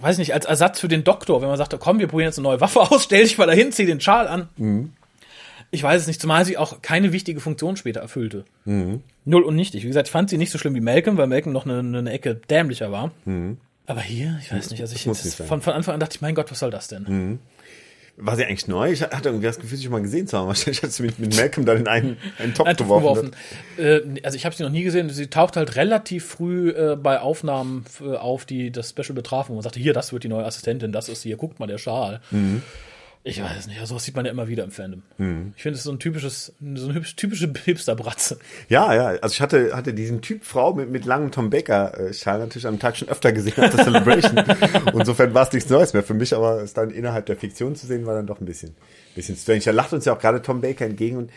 [0.00, 2.38] weiß ich nicht, als Ersatz für den Doktor, wenn man sagt, komm, wir probieren jetzt
[2.38, 4.48] eine neue Waffe aus, stell dich mal dahin, zieh den Schal an.
[5.70, 8.44] Ich weiß es nicht, zumal sie auch keine wichtige Funktion später erfüllte.
[9.24, 9.82] Null und nichtig.
[9.82, 12.10] Wie gesagt, ich fand sie nicht so schlimm wie Malcolm, weil Malcolm noch eine, eine
[12.10, 13.10] Ecke dämlicher war.
[13.86, 15.46] Aber hier, ich weiß nicht, also ich das, sein.
[15.46, 17.38] von, von Anfang an dachte ich, mein Gott, was soll das denn?
[18.18, 18.90] War sie eigentlich neu?
[18.92, 20.46] Ich hatte irgendwie das Gefühl, sie schon mal gesehen zu haben.
[20.48, 23.32] Wahrscheinlich hat sie mit, mit Malcolm dann in einen, einen Topf Einfach geworfen.
[23.76, 24.16] geworfen.
[24.16, 25.10] Äh, also ich habe sie noch nie gesehen.
[25.10, 29.62] Sie taucht halt relativ früh äh, bei Aufnahmen äh, auf, die das Special betrafen, man
[29.62, 32.20] sagte, hier, das wird die neue Assistentin, das ist hier, guckt mal der Schal.
[32.30, 32.62] Mhm.
[33.28, 35.02] Ich weiß es nicht, also sowas sieht man ja immer wieder im Fandom.
[35.56, 38.38] Ich finde, es ist so ein typisches, so eine typische Hipster-Bratze.
[38.68, 39.06] Ja, ja.
[39.20, 42.96] Also ich hatte, hatte diesen Typ Frau mit, mit langem Tom Baker-Schal natürlich am Tag
[42.96, 44.36] schon öfter gesehen als der Celebration.
[44.94, 47.88] Insofern war es nichts Neues mehr für mich, aber es dann innerhalb der Fiktion zu
[47.88, 48.76] sehen, war dann doch ein bisschen,
[49.16, 49.62] bisschen strange.
[49.64, 51.32] Da lacht uns ja auch gerade Tom Baker entgegen und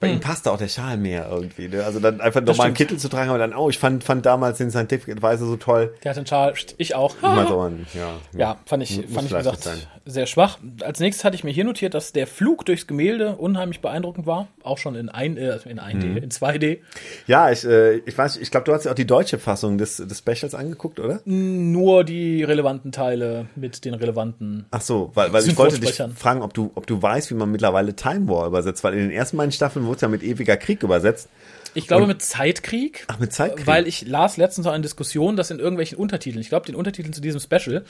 [0.00, 1.68] bei ihm passte auch der Schal mehr irgendwie.
[1.68, 1.82] Ne?
[1.84, 2.74] Also dann einfach nochmal einen.
[2.74, 5.94] Kittel zu tragen, aber dann, oh, ich fand, fand damals den Scientific Advisor so toll.
[6.04, 7.16] Der hat den Schal, ich auch.
[7.22, 9.78] Immer so ein, ja, Ja, fand ich, Muss fand ich gesagt, sein.
[10.04, 10.58] sehr schwach.
[10.82, 14.48] Als nächstes hatte ich mir hier notiert, dass der Flug durchs Gemälde unheimlich beeindruckend war.
[14.62, 16.16] Auch schon in, ein, äh, in 1D, Mhm.
[16.18, 16.78] in 2D.
[17.26, 19.96] Ja, ich, äh, ich weiß, ich glaube, du hast ja auch die deutsche Fassung des,
[19.98, 21.20] des Specials angeguckt, oder?
[21.24, 24.66] Nur die relevanten Teile mit den relevanten.
[24.70, 27.50] Ach so, weil, weil ich wollte dich fragen, ob du, ob du weißt, wie man
[27.50, 30.56] mittlerweile Time War übersetzt, weil in den ersten beiden Staffeln wurde es ja mit ewiger
[30.56, 31.28] Krieg übersetzt.
[31.76, 33.04] Ich glaube Und- mit Zeitkrieg.
[33.08, 33.66] Ach, mit Zeitkrieg.
[33.66, 37.12] Weil ich las letztens noch eine Diskussion, dass in irgendwelchen Untertiteln, ich glaube den Untertiteln
[37.12, 37.84] zu diesem Special,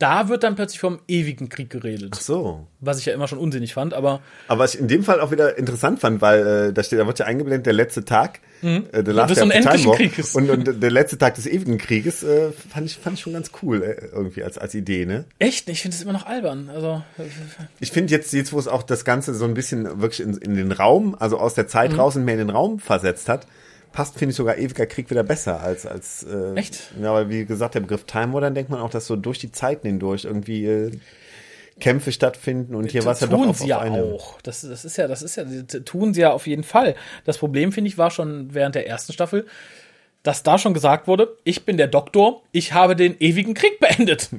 [0.00, 2.10] da wird dann plötzlich vom ewigen Krieg geredet.
[2.16, 2.66] Ach so.
[2.80, 5.30] Was ich ja immer schon unsinnig fand, aber Aber was ich in dem Fall auch
[5.30, 9.02] wieder interessant fand, weil äh, da steht, da wird ja eingeblendet der letzte Tag, äh,
[9.04, 9.96] der Last Day of the Time War.
[9.96, 10.34] Krieges.
[10.34, 13.50] Und, und der letzte Tag des ewigen Krieges äh, fand ich fand ich schon ganz
[13.62, 15.24] cool äh, irgendwie als als Idee, ne?
[15.38, 16.70] echt, ich finde es immer noch albern.
[16.72, 17.02] Also
[17.80, 20.54] Ich finde jetzt, jetzt, wo es auch das Ganze so ein bisschen wirklich in, in
[20.56, 22.00] den Raum, also aus der Zeit Mhm.
[22.00, 23.46] raus und mehr in den Raum versetzt hat,
[23.92, 26.90] passt, finde ich, sogar ewiger Krieg wieder besser als, als äh, Echt?
[27.00, 29.38] Ja, weil wie gesagt, der Begriff Time War, dann denkt man auch, dass so durch
[29.38, 30.90] die Zeiten hindurch irgendwie äh,
[31.80, 34.40] Kämpfe stattfinden und hier war es ja doch tun auf, sie ja auch.
[34.42, 36.94] Das, das ist ja, das ist ja, das tun sie ja auf jeden Fall.
[37.24, 39.46] Das Problem, finde ich, war schon während der ersten Staffel,
[40.22, 44.30] dass da schon gesagt wurde, ich bin der Doktor, ich habe den ewigen Krieg beendet.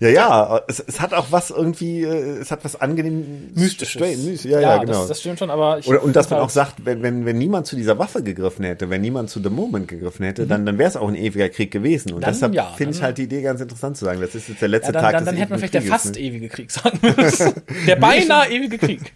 [0.00, 4.00] Ja, ja, es, es hat auch was irgendwie, äh, es hat was angenehm Mystisches.
[4.00, 4.92] mystisch, ja, ja, genau.
[4.92, 7.24] das, das stimmt schon, aber ich Oder, und dass man halt- auch sagt, wenn, wenn,
[7.26, 10.66] wenn niemand zu dieser Waffe gegriffen hätte, wenn niemand zu The Moment gegriffen hätte, dann,
[10.66, 12.10] dann wäre es auch ein ewiger Krieg gewesen.
[12.12, 12.22] Und Mhm.
[12.22, 14.20] Dann deshalb ja, finde ich dann- halt die Idee ganz interessant zu sagen.
[14.20, 15.80] Das ist jetzt der letzte ja, dann, Tag dann, des dann hätte man vielleicht der
[15.82, 16.20] Krieges, fast ne?
[16.20, 17.52] ewige Krieg sagen müssen.
[17.86, 19.12] der beinahe ewige Krieg.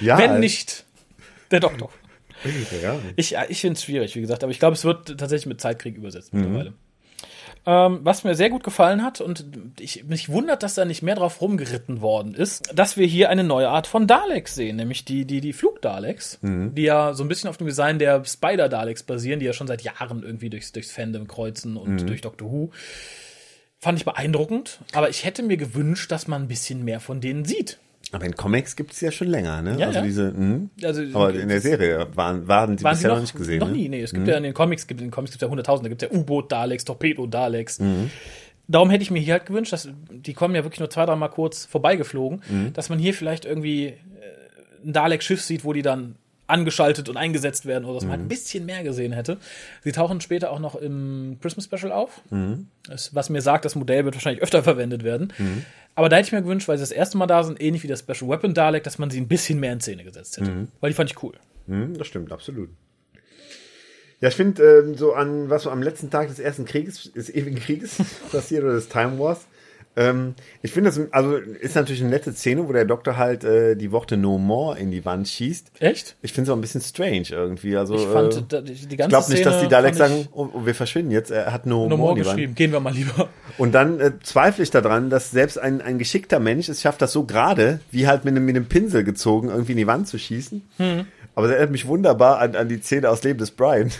[0.00, 0.84] ja, Wenn nicht
[1.50, 1.90] der Doktor.
[2.82, 2.96] Ja.
[3.16, 5.60] Ich, ja, ich finde es schwierig, wie gesagt, aber ich glaube, es wird tatsächlich mit
[5.60, 6.40] Zeitkrieg übersetzt Mhm.
[6.42, 6.72] mittlerweile.
[7.68, 9.44] Ähm, was mir sehr gut gefallen hat und
[9.80, 13.42] ich, mich wundert, dass da nicht mehr drauf rumgeritten worden ist, dass wir hier eine
[13.42, 16.74] neue Art von Daleks sehen, nämlich die, die, die Flug-Daleks, Mhm.
[16.76, 19.82] die ja so ein bisschen auf dem Design der Spider-Daleks basieren, die ja schon seit
[19.82, 22.06] Jahren irgendwie durchs, durchs Fandom kreuzen und Mhm.
[22.06, 22.70] durch Doctor Who.
[23.78, 27.44] Fand ich beeindruckend, aber ich hätte mir gewünscht, dass man ein bisschen mehr von denen
[27.44, 27.78] sieht.
[28.12, 29.76] Aber in Comics gibt es ja schon länger, ne?
[29.78, 30.04] Ja, also ja.
[30.04, 30.68] diese, mh.
[30.84, 33.58] Also, aber in der Serie waren, waren sie Waren bisher sie noch nicht gesehen.
[33.58, 33.72] Noch ne?
[33.74, 34.00] nie, nee.
[34.02, 36.02] Es gibt ja in den Comics, gibt, in den Comics gibt es ja hunderttausende, gibt
[36.02, 37.80] es ja U-Boot-Daleks, Torpedo-Daleks.
[37.80, 38.10] Mhm.
[38.68, 41.30] Darum hätte ich mir hier halt gewünscht, dass die kommen ja wirklich nur zwei, dreimal
[41.30, 42.72] kurz vorbeigeflogen, Mhm.
[42.72, 43.94] dass man hier vielleicht irgendwie äh,
[44.84, 46.14] ein Dalek-Schiff sieht, wo die dann
[46.48, 48.26] angeschaltet und eingesetzt werden oder dass man halt Mhm.
[48.26, 49.38] ein bisschen mehr gesehen hätte.
[49.82, 52.68] Sie tauchen später auch noch im Christmas Special auf, Mhm.
[52.88, 55.32] das, was mir sagt, das Modell wird wahrscheinlich öfter verwendet werden.
[55.96, 57.88] Aber da hätte ich mir gewünscht, weil sie das erste Mal da sind, ähnlich wie
[57.88, 60.50] das Special Weapon Dalek, dass man sie ein bisschen mehr in Szene gesetzt hätte.
[60.50, 60.68] Mhm.
[60.80, 61.32] Weil die fand ich cool.
[61.66, 62.68] Hm, das stimmt, absolut.
[64.20, 67.34] Ja, ich finde, ähm, so an, was so am letzten Tag des ersten Krieges, des
[67.34, 67.98] ewigen Krieges
[68.32, 69.46] passiert oder des Time Wars,
[69.96, 73.74] ähm, ich finde das, also ist natürlich eine nette Szene, wo der Doktor halt äh,
[73.76, 75.72] die Worte No More in die Wand schießt.
[75.80, 76.16] Echt?
[76.22, 77.76] Ich finde es auch ein bisschen strange irgendwie.
[77.76, 80.48] Also, Ich fand äh, die, die ich ganze glaube nicht, dass die Daleks sagen, oh,
[80.52, 82.36] oh, wir verschwinden jetzt, er hat No, No More More die Wand.
[82.36, 82.54] geschrieben.
[82.54, 83.28] Gehen wir mal lieber.
[83.58, 87.12] Und dann äh, zweifle ich daran, dass selbst ein, ein geschickter Mensch es schafft, das
[87.12, 90.18] so gerade, wie halt mit einem, mit einem Pinsel gezogen, irgendwie in die Wand zu
[90.18, 90.62] schießen.
[91.34, 93.90] Aber es erinnert mich wunderbar an, an die Szene aus Leben des Brian.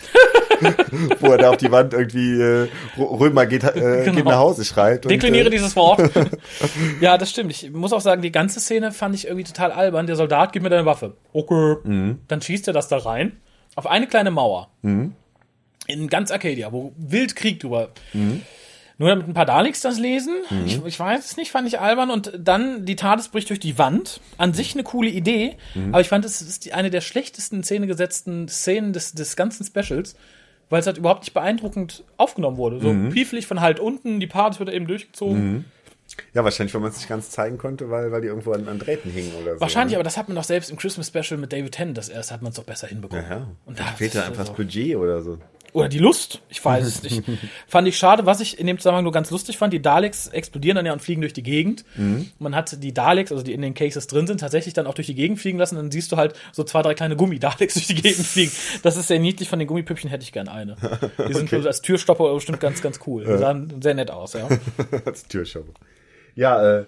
[1.20, 4.16] wo er da auf die Wand irgendwie äh, Römer geht, äh, genau.
[4.16, 5.04] geht nach Hause schreit.
[5.04, 6.10] Und, Dekliniere äh, dieses Wort.
[7.00, 7.50] ja, das stimmt.
[7.50, 10.06] Ich muss auch sagen, die ganze Szene fand ich irgendwie total albern.
[10.06, 11.14] Der Soldat gibt mir deine Waffe.
[11.32, 11.76] Okay.
[11.84, 12.20] Mhm.
[12.28, 13.32] Dann schießt er das da rein.
[13.74, 14.70] Auf eine kleine Mauer.
[14.82, 15.12] Mhm.
[15.86, 17.90] In ganz Arcadia, wo wild Krieg drüber.
[18.12, 18.42] Mhm.
[18.98, 20.34] Nur damit ein paar Daleks das lesen.
[20.48, 20.66] Mhm.
[20.66, 22.10] Ich, ich, weiß es nicht, fand ich albern.
[22.10, 24.20] Und dann die TARDIS bricht durch die Wand.
[24.38, 25.56] An sich eine coole Idee.
[25.74, 25.92] Mhm.
[25.92, 29.66] Aber ich fand, es ist die, eine der schlechtesten Szene gesetzten Szenen des, des ganzen
[29.66, 30.16] Specials.
[30.68, 32.80] Weil es halt überhaupt nicht beeindruckend aufgenommen wurde.
[32.80, 33.10] So mhm.
[33.10, 35.52] pieflich von halt unten, die TARDIS wird eben durchgezogen.
[35.52, 35.64] Mhm.
[36.34, 38.78] Ja, wahrscheinlich, weil man es nicht ganz zeigen konnte, weil, weil die irgendwo an, an
[38.78, 39.60] Drähten hingen oder so.
[39.60, 39.98] Wahrscheinlich, ne?
[39.98, 42.42] aber das hat man doch selbst im Christmas Special mit David Tennant, das erste hat
[42.42, 43.24] man es doch besser hinbekommen.
[43.28, 43.48] Ja, ja.
[43.64, 45.38] Und da fehlt da einfach das Budget oder so.
[45.76, 47.22] Oder die Lust, ich weiß es nicht.
[47.68, 50.76] fand ich schade, was ich in dem Zusammenhang nur ganz lustig fand, die Daleks explodieren
[50.76, 51.84] dann ja und fliegen durch die Gegend.
[51.96, 52.30] Mhm.
[52.38, 55.06] Man hat die Daleks, also die in den Cases drin sind, tatsächlich dann auch durch
[55.06, 55.76] die Gegend fliegen lassen.
[55.76, 58.52] Dann siehst du halt so zwei, drei kleine Gummi-Daleks durch die Gegend fliegen.
[58.82, 60.76] Das ist sehr niedlich, von den Gummipüppchen hätte ich gern eine.
[61.28, 61.66] Die sind okay.
[61.66, 63.24] als Türstopper bestimmt ganz, ganz cool.
[63.24, 64.48] Die sahen sehr nett aus, ja.
[65.04, 65.74] als Türstopper.
[66.36, 66.84] Ja, äh,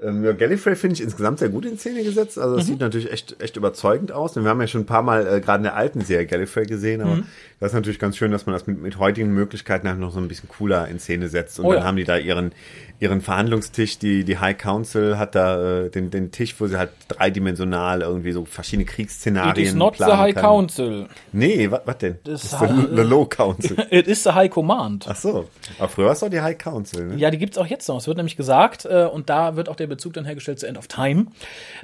[0.00, 2.38] ähm, ja, Gallifrey finde ich insgesamt sehr gut in Szene gesetzt.
[2.38, 2.72] Also das mhm.
[2.72, 4.36] sieht natürlich echt, echt überzeugend aus.
[4.36, 6.66] Und wir haben ja schon ein paar Mal äh, gerade in der alten Serie Gallifrey
[6.66, 7.26] gesehen, aber mhm.
[7.58, 10.20] das ist natürlich ganz schön, dass man das mit, mit heutigen Möglichkeiten halt noch so
[10.20, 11.58] ein bisschen cooler in Szene setzt.
[11.58, 11.86] Und oh, dann ja.
[11.86, 12.52] haben die da ihren,
[13.00, 16.90] ihren Verhandlungstisch, die, die High Council hat da äh, den, den Tisch, wo sie halt
[17.06, 20.44] dreidimensional irgendwie so verschiedene Kriegsszenarien It is not the High kann.
[20.44, 21.06] Council.
[21.32, 22.18] Nee, was denn?
[22.24, 23.76] Das ist the, the Low Council.
[23.90, 25.06] It is the High Command.
[25.08, 25.48] Ach so.
[25.78, 27.16] Aber früher war es doch die High Council, ne?
[27.16, 27.98] Ja, die gibt's auch jetzt noch.
[27.98, 30.76] Es wird nämlich gesagt, äh, und da wird auch der Bezug dann hergestellt zu End
[30.76, 31.26] of Time,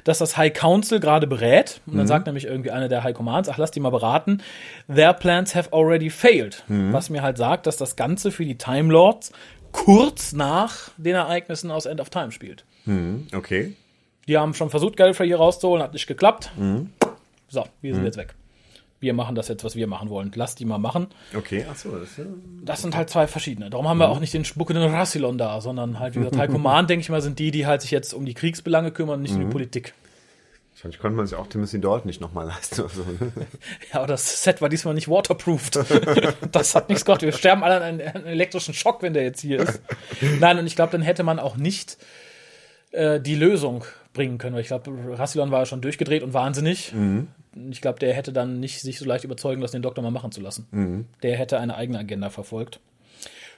[0.03, 1.79] dass das High Council gerade berät.
[1.85, 2.07] Und dann mhm.
[2.07, 4.41] sagt nämlich irgendwie einer der High Commands, ach, lass die mal beraten.
[4.93, 6.63] Their plans have already failed.
[6.67, 6.91] Mhm.
[6.91, 9.31] Was mir halt sagt, dass das Ganze für die Time Lords
[9.83, 12.65] kurz nach den Ereignissen aus End of Time spielt.
[12.85, 13.75] Mhm, okay.
[14.27, 16.51] Die haben schon versucht, Gallifrey hier rauszuholen, hat nicht geklappt.
[16.57, 16.89] Mhm.
[17.47, 18.07] So, wir sind mhm.
[18.07, 18.33] jetzt weg.
[18.99, 20.31] Wir machen das jetzt, was wir machen wollen.
[20.33, 21.07] Lass die mal machen.
[21.35, 21.91] Okay, achso.
[21.91, 22.23] Das, ja
[22.63, 23.69] das sind halt zwei verschiedene.
[23.69, 24.13] Darum haben wir mhm.
[24.13, 27.21] auch nicht den spuckenden Rassilon da, sondern halt, wie gesagt, High Command, denke ich mal,
[27.21, 29.51] sind die, die halt sich jetzt um die Kriegsbelange kümmern, nicht um die mhm.
[29.51, 29.93] Politik.
[30.75, 32.81] Wahrscheinlich konnte man sich auch Timothy Dalton nicht nochmal leisten.
[32.81, 33.31] Oder so, ne?
[33.93, 35.79] Ja, aber das Set war diesmal nicht waterproofed.
[36.51, 37.21] das hat nichts gemacht.
[37.21, 39.81] Wir sterben alle an einem, elektrischen Schock, wenn der jetzt hier ist.
[40.41, 41.97] Nein, und ich glaube, dann hätte man auch nicht
[42.91, 44.53] äh, die Lösung bringen können.
[44.53, 46.91] Weil ich glaube, Rassilon war ja schon durchgedreht und wahnsinnig.
[46.91, 47.29] Mhm.
[47.71, 50.33] Ich glaube, der hätte dann nicht sich so leicht überzeugen lassen, den Doktor mal machen
[50.33, 50.67] zu lassen.
[50.71, 51.05] Mhm.
[51.23, 52.81] Der hätte eine eigene Agenda verfolgt.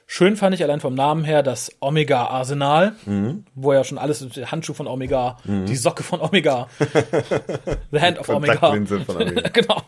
[0.10, 3.44] Schön fand ich allein vom Namen her das Omega Arsenal, mhm.
[3.56, 5.66] wo ja schon alles, der Handschuh von Omega, mhm.
[5.66, 6.70] die Socke von Omega,
[7.92, 8.56] The Hand of Omega.
[8.56, 9.50] Von Omega.
[9.50, 9.82] genau.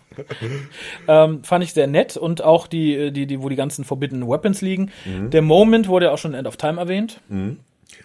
[1.07, 4.59] ähm, fand ich sehr nett und auch die, die, die, wo die ganzen Forbidden Weapons
[4.59, 4.91] liegen.
[5.05, 5.29] Mhm.
[5.29, 7.21] Der Moment wurde ja auch schon in End of Time erwähnt.
[7.29, 7.59] Mhm.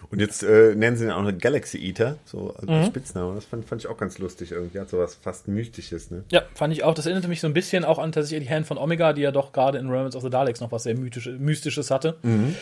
[0.09, 2.85] Und jetzt äh, nennen sie ihn auch noch Galaxy Eater, so als mhm.
[2.85, 3.35] Spitzname.
[3.35, 4.79] Das fand, fand ich auch ganz lustig irgendwie.
[4.79, 6.23] Hat sowas fast Mystisches, ne?
[6.31, 6.93] Ja, fand ich auch.
[6.93, 9.31] Das erinnerte mich so ein bisschen auch an tatsächlich die Hand von Omega, die ja
[9.31, 12.17] doch gerade in Remnants of the Daleks noch was sehr Mythisches, Mystisches hatte.
[12.23, 12.55] Mhm.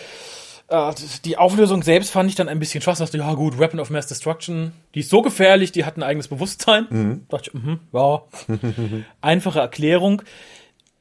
[0.68, 0.94] Äh,
[1.26, 2.98] die Auflösung selbst fand ich dann ein bisschen schwach.
[2.98, 6.28] Dachte, ja gut, Weapon of Mass Destruction, die ist so gefährlich, die hat ein eigenes
[6.28, 6.88] Bewusstsein.
[6.90, 7.26] Mhm.
[7.30, 8.24] Dachte ich, mh, ja.
[9.22, 10.24] Einfache Erklärung.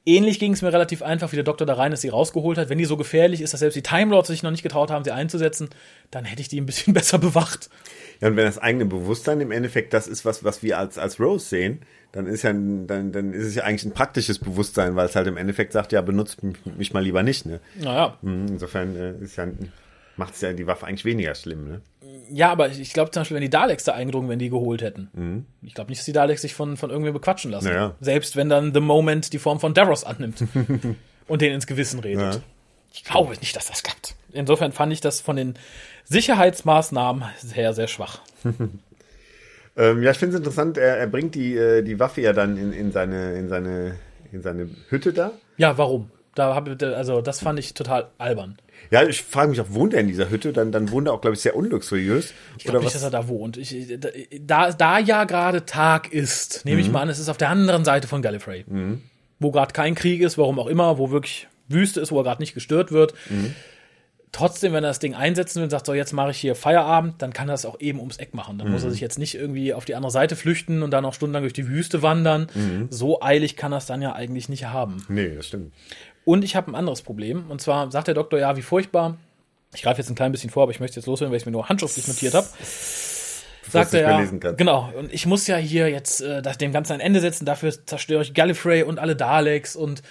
[0.05, 2.69] Ähnlich ging es mir relativ einfach, wie der Doktor da rein ist, sie rausgeholt hat.
[2.69, 5.05] Wenn die so gefährlich ist, dass selbst die Time Lords sich noch nicht getraut haben,
[5.05, 5.69] sie einzusetzen,
[6.11, 7.71] dann hätte ich die ein bisschen besser bewacht.
[8.21, 11.21] Ja, und wenn das eigene Bewusstsein im Endeffekt das ist, was, was wir als, als
[11.21, 11.81] Rose sehen,
[12.11, 15.27] dann ist ja, dann, dann ist es ja eigentlich ein praktisches Bewusstsein, weil es halt
[15.29, 17.61] im Endeffekt sagt, ja, benutzt mich, mal lieber nicht, ne?
[17.81, 18.19] Naja.
[18.23, 19.47] Hm, insofern äh, ist ja,
[20.17, 21.81] macht es ja die Waffe eigentlich weniger schlimm, ne?
[22.31, 25.11] Ja, aber ich glaube zum Beispiel, wenn die Daleks da eingedrungen, wenn die geholt hätten.
[25.13, 25.47] Mhm.
[25.63, 27.69] Ich glaube nicht, dass die Daleks sich von, von irgendwem bequatschen lassen.
[27.69, 27.95] Naja.
[28.01, 30.45] Selbst wenn dann The Moment die Form von Davros annimmt
[31.29, 32.35] und denen ins Gewissen redet.
[32.35, 32.41] Ja.
[32.93, 34.15] Ich glaube nicht, dass das klappt.
[34.33, 35.55] Insofern fand ich das von den
[36.05, 38.21] Sicherheitsmaßnahmen sehr, sehr schwach.
[39.77, 42.57] ähm, ja, ich finde es interessant, er, er bringt die, äh, die Waffe ja dann
[42.57, 43.99] in, in, seine, in, seine,
[44.31, 45.33] in seine Hütte da.
[45.57, 46.11] Ja, warum?
[46.35, 48.57] Da hab, also das fand ich total albern.
[48.91, 50.53] Ja, ich frage mich auch, wohnt er in dieser Hütte?
[50.53, 52.35] Dann, dann wohnt er auch, glaube ich, sehr unluxuriös.
[52.59, 53.57] Ich glaube nicht, dass er da wohnt.
[53.57, 53.99] Ich,
[54.41, 56.87] da, da ja gerade Tag ist, nehme mhm.
[56.87, 58.65] ich mal an, es ist auf der anderen Seite von Gallifrey.
[58.67, 59.03] Mhm.
[59.39, 62.43] Wo gerade kein Krieg ist, warum auch immer, wo wirklich Wüste ist, wo er gerade
[62.43, 63.15] nicht gestört wird.
[63.31, 63.55] Mhm.
[64.33, 67.21] Trotzdem, wenn er das Ding einsetzen will und sagt, so jetzt mache ich hier Feierabend,
[67.21, 68.57] dann kann er es auch eben ums Eck machen.
[68.57, 68.93] Dann muss er mhm.
[68.93, 71.69] sich jetzt nicht irgendwie auf die andere Seite flüchten und dann noch stundenlang durch die
[71.69, 72.47] Wüste wandern.
[72.55, 72.87] Mhm.
[72.89, 75.05] So eilig kann er es dann ja eigentlich nicht haben.
[75.11, 75.75] Nee, das stimmt.
[76.25, 77.51] Und ich habe ein anderes Problem.
[77.51, 79.17] Und zwar sagt der Doktor, ja, wie furchtbar.
[79.75, 81.53] Ich greife jetzt ein klein bisschen vor, aber ich möchte jetzt loswerden, weil ich mir
[81.53, 82.47] nur handschriftlich notiert habe.
[83.71, 84.93] Sagt er ja, genau.
[84.99, 87.47] Und ich muss ja hier jetzt äh, dem Ganzen ein Ende setzen.
[87.47, 89.77] Dafür zerstöre ich Gallifrey und alle Daleks.
[89.77, 90.03] Und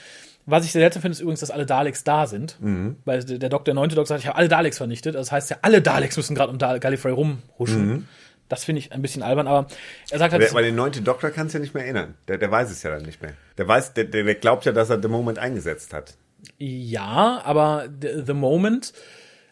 [0.45, 2.57] was ich sehr seltsam finde, ist übrigens, dass alle Daleks da sind.
[2.59, 2.95] Mhm.
[3.05, 5.15] Weil der Doktor, der neunte Doktor sagt, ich habe alle Daleks vernichtet.
[5.15, 7.87] Das heißt ja, alle Daleks müssen gerade um Gallifrey rumhuschen.
[7.87, 8.07] Mhm.
[8.51, 9.67] Das finde ich ein bisschen albern, aber
[10.09, 10.43] er sagt halt.
[10.43, 12.15] Der, aber den neunten Doktor kannst du ja nicht mehr erinnern.
[12.27, 13.31] Der, der weiß es ja dann nicht mehr.
[13.57, 16.15] Der weiß, der, der glaubt ja, dass er The Moment eingesetzt hat.
[16.57, 18.91] Ja, aber The, the Moment.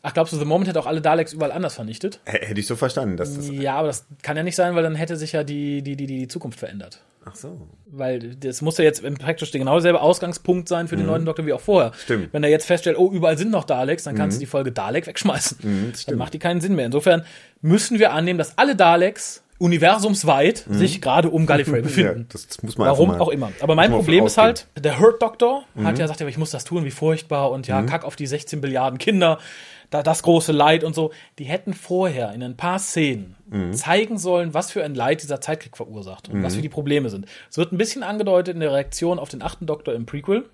[0.02, 2.20] Ach, glaubst du, The Moment hätte auch alle Daleks überall anders vernichtet?
[2.26, 3.50] H hätte ich so verstanden, dass das.
[3.50, 6.06] Ja, aber das kann ja nicht sein, weil dann hätte sich ja die, die, die,
[6.06, 7.00] die Zukunft verändert.
[7.32, 7.68] Ach so.
[7.86, 11.54] Weil das muss ja jetzt praktisch genau derselbe Ausgangspunkt sein für den neuen Doktor wie
[11.54, 11.92] auch vorher.
[11.94, 12.34] Stimmt.
[12.34, 15.08] Wenn er jetzt feststellt, oh, überall sind noch Daleks, dann kannst du die Folge Dalek
[15.08, 15.94] wegschmeißen.
[16.08, 16.86] dann macht die keinen Sinn mehr.
[16.86, 17.26] Insofern
[17.62, 22.22] müssen wir annehmen, dass alle Daleks universumsweit sich gerade um Gallifrey befinden.
[22.22, 23.52] Ja, das, das muss man Warum auch immer.
[23.60, 26.64] Aber mein Problem ist halt, der Hurt Doctor hat ja gesagt, ja, ich muss das
[26.64, 29.38] tun, wie furchtbar und ja, kack auf die 16 Milliarden Kinder,
[29.90, 31.12] da das große Leid und so.
[31.40, 33.36] Die hätten vorher in ein paar Szenen
[33.72, 37.26] zeigen sollen, was für ein Leid dieser Zeitkrieg verursacht und was für die Probleme sind.
[37.50, 40.46] Es wird ein bisschen angedeutet in der Reaktion auf den achten Doktor im Prequel.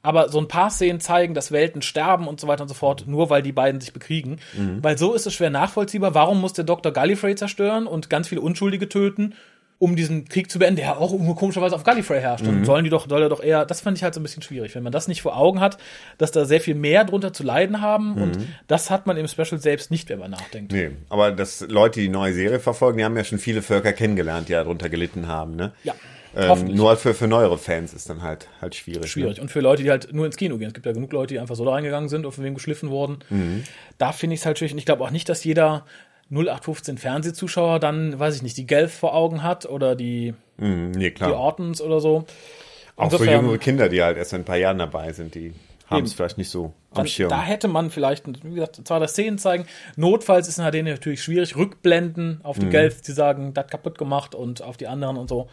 [0.00, 3.04] Aber so ein paar Szenen zeigen, dass Welten sterben und so weiter und so fort,
[3.08, 4.38] nur weil die beiden sich bekriegen.
[4.80, 6.14] Weil so ist es schwer nachvollziehbar.
[6.14, 9.34] Warum muss der Doktor Gallifrey zerstören und ganz viele Unschuldige töten,
[9.78, 12.46] um diesen Krieg zu beenden, der auch komischerweise auf Gallifrey herrscht?
[12.46, 14.42] Und sollen die doch, soll er doch eher, das fand ich halt so ein bisschen
[14.42, 15.78] schwierig, wenn man das nicht vor Augen hat,
[16.18, 18.14] dass da sehr viel mehr drunter zu leiden haben.
[18.20, 20.72] Und das hat man im Special selbst nicht, wenn man nachdenkt.
[20.72, 24.48] Nee, aber dass Leute die neue Serie verfolgen, die haben ja schon viele Völker kennengelernt,
[24.48, 25.72] die darunter gelitten haben, ne?
[25.84, 25.94] Ja.
[26.36, 29.10] Ähm, nur halt für, für neuere Fans ist dann halt, halt schwierig.
[29.10, 29.40] schwierig.
[29.40, 30.68] Und für Leute, die halt nur ins Kino gehen.
[30.68, 32.90] Es gibt ja genug Leute, die einfach so da reingegangen sind und von wem geschliffen
[32.90, 33.18] wurden.
[33.96, 34.72] Da finde ich es halt schwierig.
[34.72, 35.84] Und ich glaube auch nicht, dass jeder
[36.30, 40.34] 0815 Fernsehzuschauer dann, weiß ich nicht, die Gelf vor Augen hat oder die?
[40.58, 41.22] Mhm, nee, die.
[41.22, 42.24] Ortons oder so.
[42.96, 45.52] Auch Insofern- jüngere Kinder, die halt erst seit ein paar Jahren dabei sind, die
[45.86, 47.30] haben es vielleicht nicht so am Dann, Schirm.
[47.30, 49.64] da hätte man vielleicht, wie gesagt, zwar das Szenen zeigen,
[49.96, 52.70] notfalls ist in HD natürlich schwierig, Rückblenden auf die Mhm.
[52.70, 55.48] Gelf, die sagen, das kaputt gemacht und auf die anderen und so.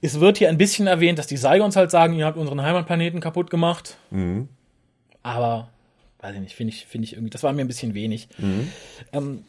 [0.00, 3.18] Es wird hier ein bisschen erwähnt, dass die Saiyans halt sagen, ihr habt unseren Heimatplaneten
[3.20, 3.96] kaputt gemacht.
[4.10, 4.48] Mhm.
[5.24, 5.70] Aber,
[6.20, 8.28] weiß ich nicht, finde ich, finde ich irgendwie, das war mir ein bisschen wenig.
[8.38, 8.68] Mhm.
[9.12, 9.44] Ähm,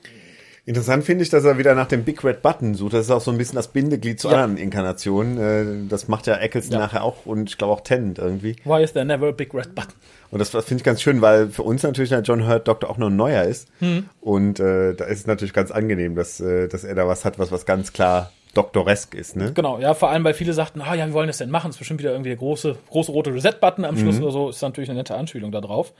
[0.70, 2.94] Interessant finde ich, dass er wieder nach dem Big Red Button sucht.
[2.94, 4.36] Das ist auch so ein bisschen das Bindeglied zu Ja.
[4.44, 5.86] anderen Inkarnationen.
[5.86, 6.80] Äh, Das macht ja Eccleston Ja.
[6.86, 8.56] nachher auch und ich glaube auch Tennant irgendwie.
[8.66, 9.94] why is there never a big red button?
[10.30, 12.88] Und das, das finde ich ganz schön, weil für uns natürlich der John Hurt Doktor
[12.92, 13.68] auch noch ein neuer ist.
[13.80, 14.08] Hm.
[14.22, 17.40] Und äh, da ist es natürlich ganz angenehm, dass, äh, dass er da was hat,
[17.40, 19.36] was, was ganz klar doktoresk ist.
[19.38, 19.52] Ne?
[19.56, 21.70] Genau, ja, vor allem, weil viele sagten, ah ja, wie wollen das denn machen?
[21.70, 24.00] Das ist bestimmt wieder irgendwie der große, große rote Reset-Button am Mhm.
[24.02, 25.94] Schluss oder so, ist natürlich eine nette Anspielung da drauf.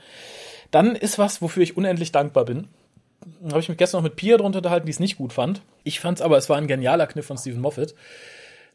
[0.70, 2.68] Dann ist was, wofür ich unendlich dankbar bin.
[3.50, 5.62] Habe ich mich gestern noch mit Pia drunter unterhalten, die es nicht gut fand.
[5.84, 7.94] Ich fand es aber, es war ein genialer Kniff von Stephen Moffat.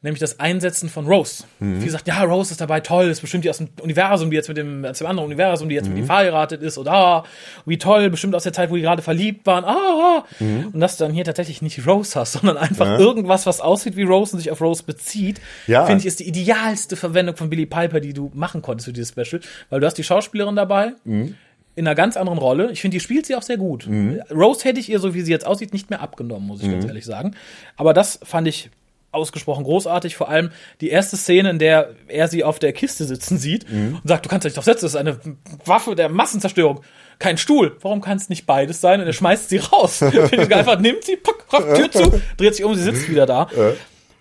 [0.02, 1.46] Nämlich das Einsetzen von Rose.
[1.60, 1.80] Mhm.
[1.80, 4.48] Viele sagt, ja, Rose ist dabei toll, ist bestimmt die aus dem Universum, die jetzt
[4.50, 5.94] mit dem, aus dem anderen Universum, die jetzt Mhm.
[5.94, 7.24] mit ihm verheiratet ist, oder ah,
[7.66, 9.74] wie toll, bestimmt aus der Zeit, wo die gerade verliebt waren, ah,
[10.20, 10.26] ah.
[10.40, 10.68] Mhm.
[10.74, 14.04] Und dass du dann hier tatsächlich nicht Rose hast, sondern einfach irgendwas, was aussieht wie
[14.04, 15.86] Rose und sich auf Rose bezieht, Ja.
[15.88, 19.10] finde ich, ist die idealste Verwendung von Billy Piper, die du machen konntest für dieses
[19.10, 19.42] Special,
[19.72, 21.36] weil du hast die Schauspielerin dabei, Mhm.
[21.76, 22.72] In einer ganz anderen Rolle.
[22.72, 23.88] Ich finde, die spielt sie auch sehr gut.
[24.32, 26.74] Rose hätte ich ihr, so wie sie jetzt aussieht, nicht mehr abgenommen, muss ich Mhm.
[26.74, 27.36] ganz ehrlich sagen.
[27.78, 28.70] Aber das fand ich
[29.12, 30.16] ausgesprochen großartig.
[30.18, 30.52] Vor allem
[30.82, 34.00] die erste Szene, in der er sie auf der Kiste sitzen sieht Mhm.
[34.04, 35.18] und sagt, du kannst dich doch setzen, das ist eine
[35.66, 36.82] Waffe der Massenzerstörung.
[37.18, 37.78] Kein Stuhl.
[37.82, 39.00] Warum kann es nicht beides sein?
[39.00, 40.02] Und er schmeißt sie raus.
[40.52, 43.48] Einfach, nimmt sie, pack, Tür zu, dreht sich um, sie sitzt wieder da.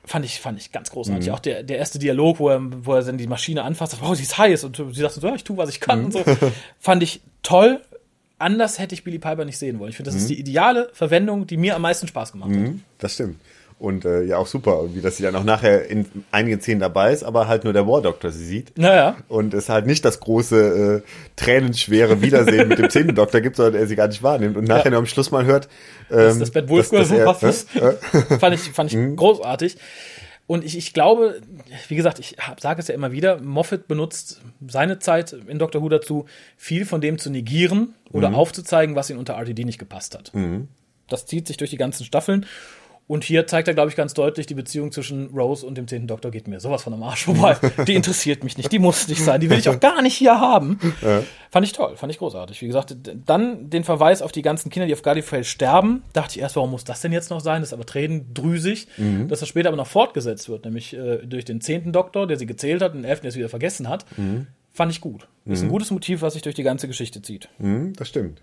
[0.07, 1.31] Fand ich, fand ich ganz großartig.
[1.31, 4.23] Auch der, der erste Dialog, wo er, wo er dann die Maschine anfasst, wow, sie
[4.23, 4.65] ist heiß.
[4.65, 6.07] Und sie sagt so, ja, ich tue, was ich kann.
[6.07, 6.23] Und so.
[6.79, 7.81] Fand ich toll.
[8.39, 9.91] Anders hätte ich Billy Piper nicht sehen wollen.
[9.91, 12.57] Ich finde, das ist die ideale Verwendung, die mir am meisten Spaß gemacht hat.
[12.59, 13.41] Mhm, das stimmt.
[13.85, 17.13] Und äh, ja, auch super, irgendwie, dass sie dann auch nachher in einigen Szenen dabei
[17.13, 18.77] ist, aber halt nur der War Doctor sie sieht.
[18.79, 19.17] Naja.
[19.29, 23.81] Und es halt nicht das große, äh, tränenschwere Wiedersehen mit dem zehnten Doktor gibt, sondern
[23.81, 24.57] er sie gar nicht wahrnimmt.
[24.57, 24.91] Und nachher Ja.
[24.91, 25.69] nur am Schluss mal hört,
[26.11, 27.77] ähm, dass das Bett Wolf dass so er- was ist.
[27.77, 29.77] äh, äh, fand ich, fand ich großartig.
[30.47, 31.41] Und ich, ich glaube,
[31.89, 35.89] wie gesagt, ich sage es ja immer wieder, Moffat benutzt seine Zeit in Doctor Who
[35.89, 36.27] dazu,
[36.59, 40.33] viel von dem zu negieren oder aufzuzeigen, was ihm unter RTD nicht gepasst hat.
[41.09, 42.45] Das zieht sich durch die ganzen Staffeln.
[43.07, 46.09] Und hier zeigt er, glaube ich, ganz deutlich, die Beziehung zwischen Rose und dem zehnten
[46.09, 47.57] Doktor geht mir sowas von am Arsch vorbei.
[47.87, 50.41] Die interessiert mich nicht, die muss nicht sein, die will ich auch gar nicht hier
[50.41, 50.79] haben.
[51.51, 52.63] Fand ich toll, fand ich großartig.
[52.63, 52.97] Wie gesagt,
[53.27, 56.71] dann den Verweis auf die ganzen Kinder, die auf Gallifrey sterben, dachte ich erst, warum
[56.71, 57.61] muss das denn jetzt noch sein?
[57.61, 58.89] Das ist aber tränendrüsig,
[59.29, 62.47] dass das später aber noch fortgesetzt wird, nämlich äh, durch den zehnten Doktor, der sie
[62.47, 64.07] gezählt hat, und den elften, der es wieder vergessen hat.
[64.73, 65.29] Fand ich gut.
[65.45, 67.49] Ist ein gutes Motiv, was sich durch die ganze Geschichte zieht.
[67.59, 68.41] Mhm, das stimmt.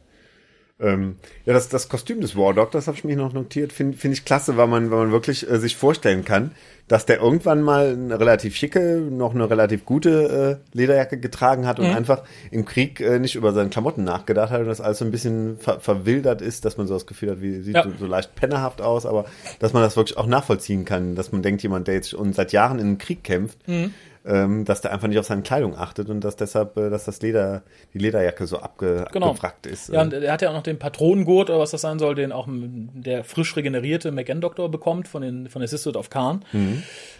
[0.82, 1.16] Ähm,
[1.46, 4.26] ja, das, das Kostüm des War Doctors habe ich mich noch notiert, finde find ich
[4.26, 6.52] klasse, weil man, weil man wirklich äh, sich vorstellen kann,
[6.88, 11.80] dass der irgendwann mal eine relativ schicke, noch eine relativ gute äh, Lederjacke getragen hat
[11.80, 15.06] und einfach im Krieg äh, nicht über seine Klamotten nachgedacht hat und das alles so
[15.06, 17.84] ein bisschen ver verwildert ist, dass man so das Gefühl hat, wie sieht Ja.
[17.84, 19.26] so, so leicht pennerhaft aus, aber
[19.60, 22.52] dass man das wirklich auch nachvollziehen kann, dass man denkt, jemand, der jetzt schon seit
[22.52, 23.60] Jahren in den Krieg kämpft,
[24.26, 27.22] ähm, dass der einfach nicht auf seine Kleidung achtet und dass deshalb, äh, dass das
[27.22, 27.64] Leder,
[27.94, 29.28] die Lederjacke so abge, Genau.
[29.30, 29.90] abgefrackt ist.
[29.90, 32.32] Ja, und er hat ja auch noch den Patronengurt oder was das sein soll, den
[32.32, 36.46] auch der frisch regenerierte McGann-Doktor bekommt von, den, von der Sisterhood of Khan.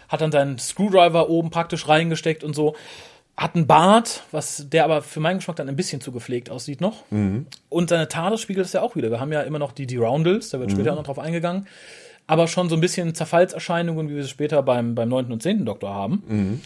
[0.08, 2.76] Hat dann seinen Screwdriver oben praktisch reingesteckt und so.
[3.36, 6.80] Hat einen Bart, was der aber für meinen Geschmack dann ein bisschen zu gepflegt aussieht
[6.82, 7.02] noch.
[7.10, 9.10] Und seine Tade spiegelt es ja auch wieder.
[9.10, 11.66] Wir haben ja immer noch die, die Roundels, da wird später auch noch drauf eingegangen.
[12.32, 15.32] Aber schon so ein bisschen Zerfallserscheinungen, wie wir es später beim, beim 9.
[15.32, 15.66] und 10.
[15.66, 16.62] Doktor haben.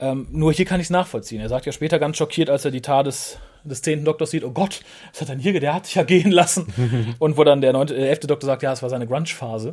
[0.00, 1.40] Ähm, nur hier kann ich es nachvollziehen.
[1.40, 4.04] Er sagt ja später ganz schockiert, als er die Tat des, des 10.
[4.04, 7.16] Doktors sieht, oh Gott, was hat er denn hier, der hat sich ja gehen lassen.
[7.20, 8.20] Und wo dann der 9., äh, 11.
[8.26, 9.72] Doktor sagt, ja, es war seine Grunge-Phase.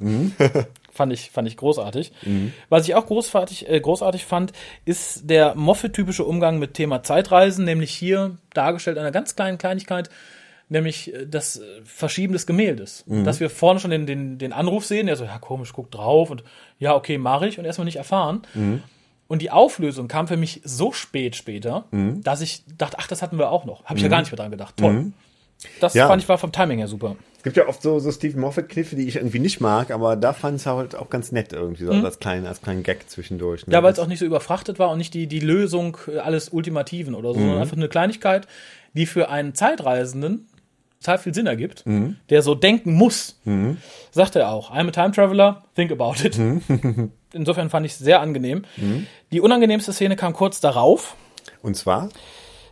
[0.93, 2.13] fand, ich, fand ich großartig.
[2.69, 4.53] Was ich auch großartig, äh, großartig fand,
[4.85, 10.09] ist der Moffat-typische Umgang mit Thema Zeitreisen, nämlich hier dargestellt einer ganz kleinen Kleinigkeit,
[10.69, 13.03] nämlich äh, das äh, Verschieben des Gemäldes.
[13.07, 16.29] Dass wir vorne schon den, den, den Anruf sehen, der so, ja komisch, guck drauf
[16.29, 16.43] und
[16.79, 18.41] ja, okay, mache ich und erstmal nicht erfahren.
[19.27, 21.85] Und die Auflösung kam für mich so spät später,
[22.23, 23.83] dass ich dachte, ach, das hatten wir auch noch.
[23.85, 24.75] Habe ich ja gar nicht mehr dran gedacht.
[24.77, 25.11] Toll.
[25.79, 26.07] Das Ja.
[26.07, 27.15] fand ich war vom Timing her super.
[27.37, 30.33] Es gibt ja oft so, so Stephen Moffat-Kniffe, die ich irgendwie nicht mag, aber da
[30.33, 33.61] fand ich es halt auch ganz nett irgendwie, so als, kleinen, als kleinen Gag zwischendurch.
[33.61, 33.71] Ne?
[33.71, 33.73] Mhm.
[33.73, 36.49] Ja, weil es auch nicht so überfrachtet war und nicht die, die Lösung äh, alles
[36.49, 38.47] Ultimativen oder so, sondern einfach eine Kleinigkeit,
[38.93, 40.47] die für einen Zeitreisenden
[41.05, 41.83] total viel Sinn ergibt,
[42.29, 43.39] der so denken muss.
[44.11, 44.71] Sagt er auch.
[44.71, 46.37] I'm a time traveler, think about it.
[47.33, 48.63] Insofern fand ich es sehr angenehm.
[49.31, 51.15] Die unangenehmste Szene kam kurz darauf.
[51.61, 52.09] Und zwar?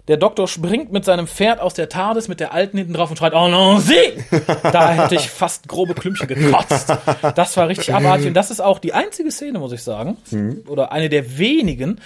[0.09, 3.15] Der Doktor springt mit seinem Pferd aus der TARDIS mit der Alten hinten drauf und
[3.15, 3.93] schreit, oh non, sie!
[4.63, 6.91] Da hätte ich fast grobe Klümpchen gekotzt.
[7.35, 8.27] Das war richtig abartig.
[8.27, 10.17] Und das ist auch die einzige Szene, muss ich sagen,
[10.67, 12.01] oder eine der wenigen,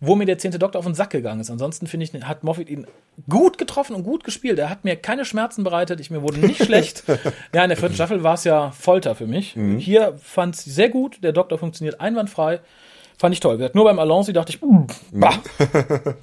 [0.00, 1.50] wo mir der zehnte Doktor auf den Sack gegangen ist.
[1.50, 2.86] Ansonsten finde ich, hat Moffat ihn
[3.28, 4.58] gut getroffen und gut gespielt.
[4.58, 6.00] Er hat mir keine Schmerzen bereitet.
[6.00, 7.04] Ich mir wurde nicht schlecht.
[7.54, 9.56] Ja, in der vierten Staffel war es ja Folter für mich.
[9.78, 11.22] Hier fand es sehr gut.
[11.22, 12.60] Der Doktor funktioniert einwandfrei.
[13.18, 13.58] Fand ich toll.
[13.58, 15.34] Gesagt, Nur beim Alonsi dachte ich, mm, bah.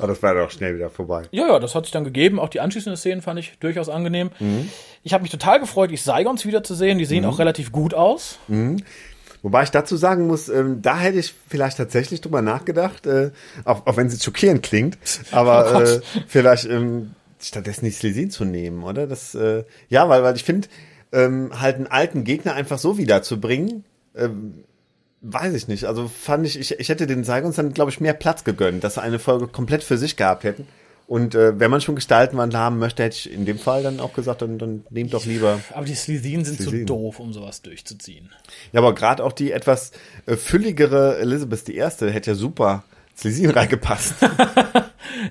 [0.00, 1.22] Ah, das war doch schnell wieder vorbei.
[1.30, 2.40] Ja, ja, das hat sich dann gegeben.
[2.40, 4.30] Auch die anschließenden Szenen fand ich durchaus angenehm.
[5.04, 6.98] Ich habe mich total gefreut, die Saigons wiederzusehen.
[6.98, 8.38] Die sehen auch relativ gut aus.
[9.44, 13.30] Wobei ich dazu sagen muss, ähm, da hätte ich vielleicht tatsächlich drüber nachgedacht, äh,
[13.66, 14.96] auch, auch wenn es schockierend klingt,
[15.32, 19.06] aber Oh äh, vielleicht ähm, stattdessen nicht Slesin zu nehmen, oder?
[19.06, 20.68] Das, äh, ja, weil, weil ich finde,
[21.12, 23.84] ähm, halt einen alten Gegner einfach so wiederzubringen,
[24.16, 24.64] ähm,
[25.20, 25.84] weiß ich nicht.
[25.84, 28.94] Also fand ich, ich, ich hätte den Saigons dann, glaube ich, mehr Platz gegönnt, dass
[28.94, 30.66] sie eine Folge komplett für sich gehabt hätten.
[31.06, 34.14] Und äh, wenn man schon Gestaltenwandel haben möchte, hätte ich in dem Fall dann auch
[34.14, 35.60] gesagt, dann, dann nehmt doch lieber.
[35.74, 36.86] Aber die Slitheen sind Slitheen.
[36.86, 38.30] zu doof, um sowas durchzuziehen.
[38.72, 39.92] Ja, aber gerade auch die etwas
[40.26, 41.80] äh, fülligere Elizabeth I.
[41.80, 42.84] hätte ja super
[43.16, 44.14] Slesin reingepasst.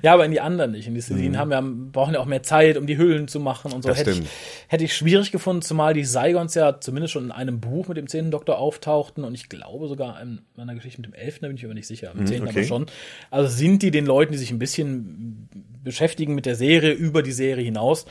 [0.02, 0.88] Ja, aber in die anderen nicht.
[0.88, 1.62] In die Slitheen haben wir,
[1.92, 3.90] brauchen ja auch mehr Zeit, um die Hüllen zu machen und so.
[3.90, 4.30] Das hätte ich, stimmt.
[4.68, 8.08] hätte ich schwierig gefunden, zumal die Saigons ja zumindest schon in einem Buch mit dem
[8.08, 11.58] zehnten Doktor auftauchten und ich glaube sogar in einer Geschichte mit dem elften, da bin
[11.58, 12.60] ich mir aber nicht sicher, im zehnten okay.
[12.60, 12.86] aber schon.
[13.30, 15.50] Also sind die den Leuten, die sich ein bisschen
[15.84, 18.06] beschäftigen mit der Serie, über die Serie hinaus,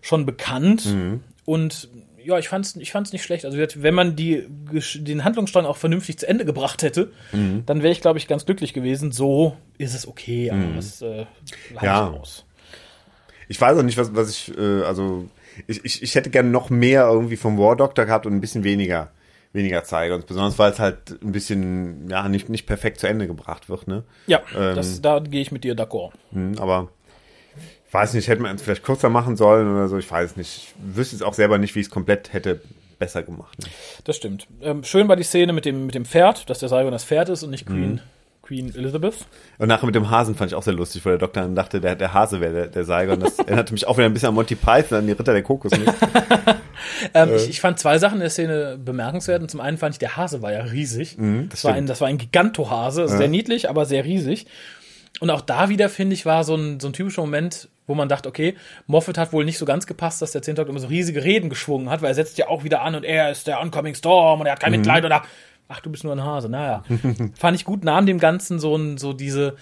[0.00, 0.86] schon bekannt.
[1.44, 1.88] Und
[2.24, 3.44] ja, ich fand's, ich fand's nicht schlecht.
[3.44, 4.44] Also wenn man die,
[4.94, 8.72] den Handlungsstrang auch vernünftig zu Ende gebracht hätte, dann wäre ich, glaube ich, ganz glücklich
[8.72, 9.12] gewesen.
[9.12, 11.26] So ist es okay, aber das äh,
[11.82, 12.12] Ja.
[12.12, 12.44] ich aus.
[13.48, 15.28] Ich weiß auch nicht, was, was ich, äh, also
[15.66, 18.64] ich, ich, ich hätte gerne noch mehr irgendwie vom War Doctor gehabt und ein bisschen
[18.64, 19.10] weniger,
[19.52, 20.14] weniger Zeiger.
[20.14, 23.88] Und besonders weil es halt ein bisschen, ja, nicht, nicht perfekt zu Ende gebracht wird,
[23.88, 24.04] ne?
[24.26, 24.74] Ja, Ähm.
[24.76, 26.12] das, da gehe ich mit dir d'accord.
[26.32, 26.88] Hm, aber
[27.92, 30.48] weiß nicht, hätte man es vielleicht kürzer machen sollen oder so, ich weiß es nicht.
[30.56, 32.60] Ich wüsste es auch selber nicht, wie ich es komplett hätte
[32.98, 33.58] besser gemacht.
[33.58, 33.66] Ne?
[34.04, 34.46] Das stimmt.
[34.62, 37.28] Ähm, schön war die Szene mit dem, mit dem Pferd, dass der Saigon das Pferd
[37.28, 38.00] ist und nicht Queen,
[38.42, 39.26] Queen Elizabeth.
[39.58, 41.80] Und nachher mit dem Hasen fand ich auch sehr lustig, wo der Doktor dann dachte,
[41.80, 43.20] der, der Hase wäre der, der Saigon.
[43.20, 45.72] Das erinnerte mich auch wieder ein bisschen an Monty Python, an die Ritter der Kokos.
[45.72, 45.84] Ne?
[47.14, 47.36] Ähm, Äh.
[47.36, 49.42] ich, ich fand zwei Sachen in der Szene bemerkenswert.
[49.42, 51.16] Und zum einen fand ich, der Hase war ja riesig.
[51.18, 54.46] Mhm, das das, war ein, das war ein Gigantohase, also sehr niedlich, aber sehr riesig.
[55.22, 58.08] Und auch da wieder, finde ich, war so ein, so ein typischer Moment, wo man
[58.08, 58.56] dachte, okay,
[58.88, 61.90] Moffat hat wohl nicht so ganz gepasst, dass der Doktor immer so riesige Reden geschwungen
[61.90, 64.46] hat, weil er setzt ja auch wieder an und er ist der Oncoming Storm und
[64.46, 64.78] er hat kein Mhm.
[64.78, 65.28] Mitleid ach,
[65.68, 66.48] ach, du bist nur ein Hase.
[66.48, 66.82] Naja,
[67.38, 69.54] fand ich gut, nahm dem Ganzen so, ein, so diese,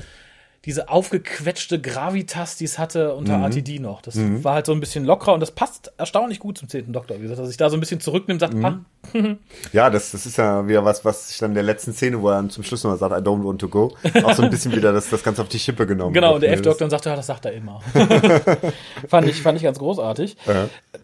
[0.67, 3.45] diese aufgequetschte Gravitas, die es hatte unter Mhm.
[3.45, 4.03] RTD noch.
[4.03, 7.17] Das war halt so ein bisschen lockerer und das passt erstaunlich gut zum zehnten Doktor.
[7.17, 8.65] Wie gesagt, dass sich da so ein bisschen zurücknimmt, sagt, Mhm.
[8.67, 8.81] ah,
[9.73, 12.29] Ja, das, das ist ja wieder was, was ich dann in der letzten Szene, wo
[12.29, 14.73] er dann zum Schluss nochmal sagt, I don't want to go, auch so ein bisschen
[14.77, 16.13] wieder das, das Ganze auf die Schippe genommen.
[16.13, 16.57] Genau, wird, und der ne?
[16.57, 17.81] F-Doktor dann sagt, ja, das sagt er immer.
[19.09, 20.37] fand, ich, fand ich ganz großartig.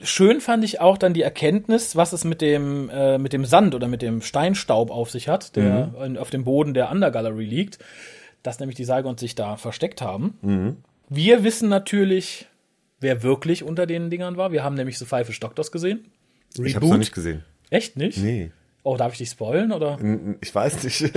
[0.02, 3.74] Schön fand ich auch dann die Erkenntnis, was es mit dem, äh, mit dem Sand
[3.74, 7.78] oder mit dem Steinstaub auf sich hat, der in, auf dem Boden der Undergallery liegt,
[8.42, 10.78] dass nämlich die Saigons sich da versteckt haben.
[11.08, 12.46] Wir wissen natürlich,
[13.00, 14.52] wer wirklich unter den Dingern war.
[14.52, 16.04] Wir haben nämlich The Five Doctors gesehen.
[16.56, 17.44] Das, ich hab's noch nicht gesehen.
[17.70, 18.18] Echt nicht?
[18.18, 18.52] Nee.
[18.82, 19.72] Oh, darf ich dich spoilen?
[19.72, 19.98] Oder?
[20.40, 21.10] Ich weiß nicht.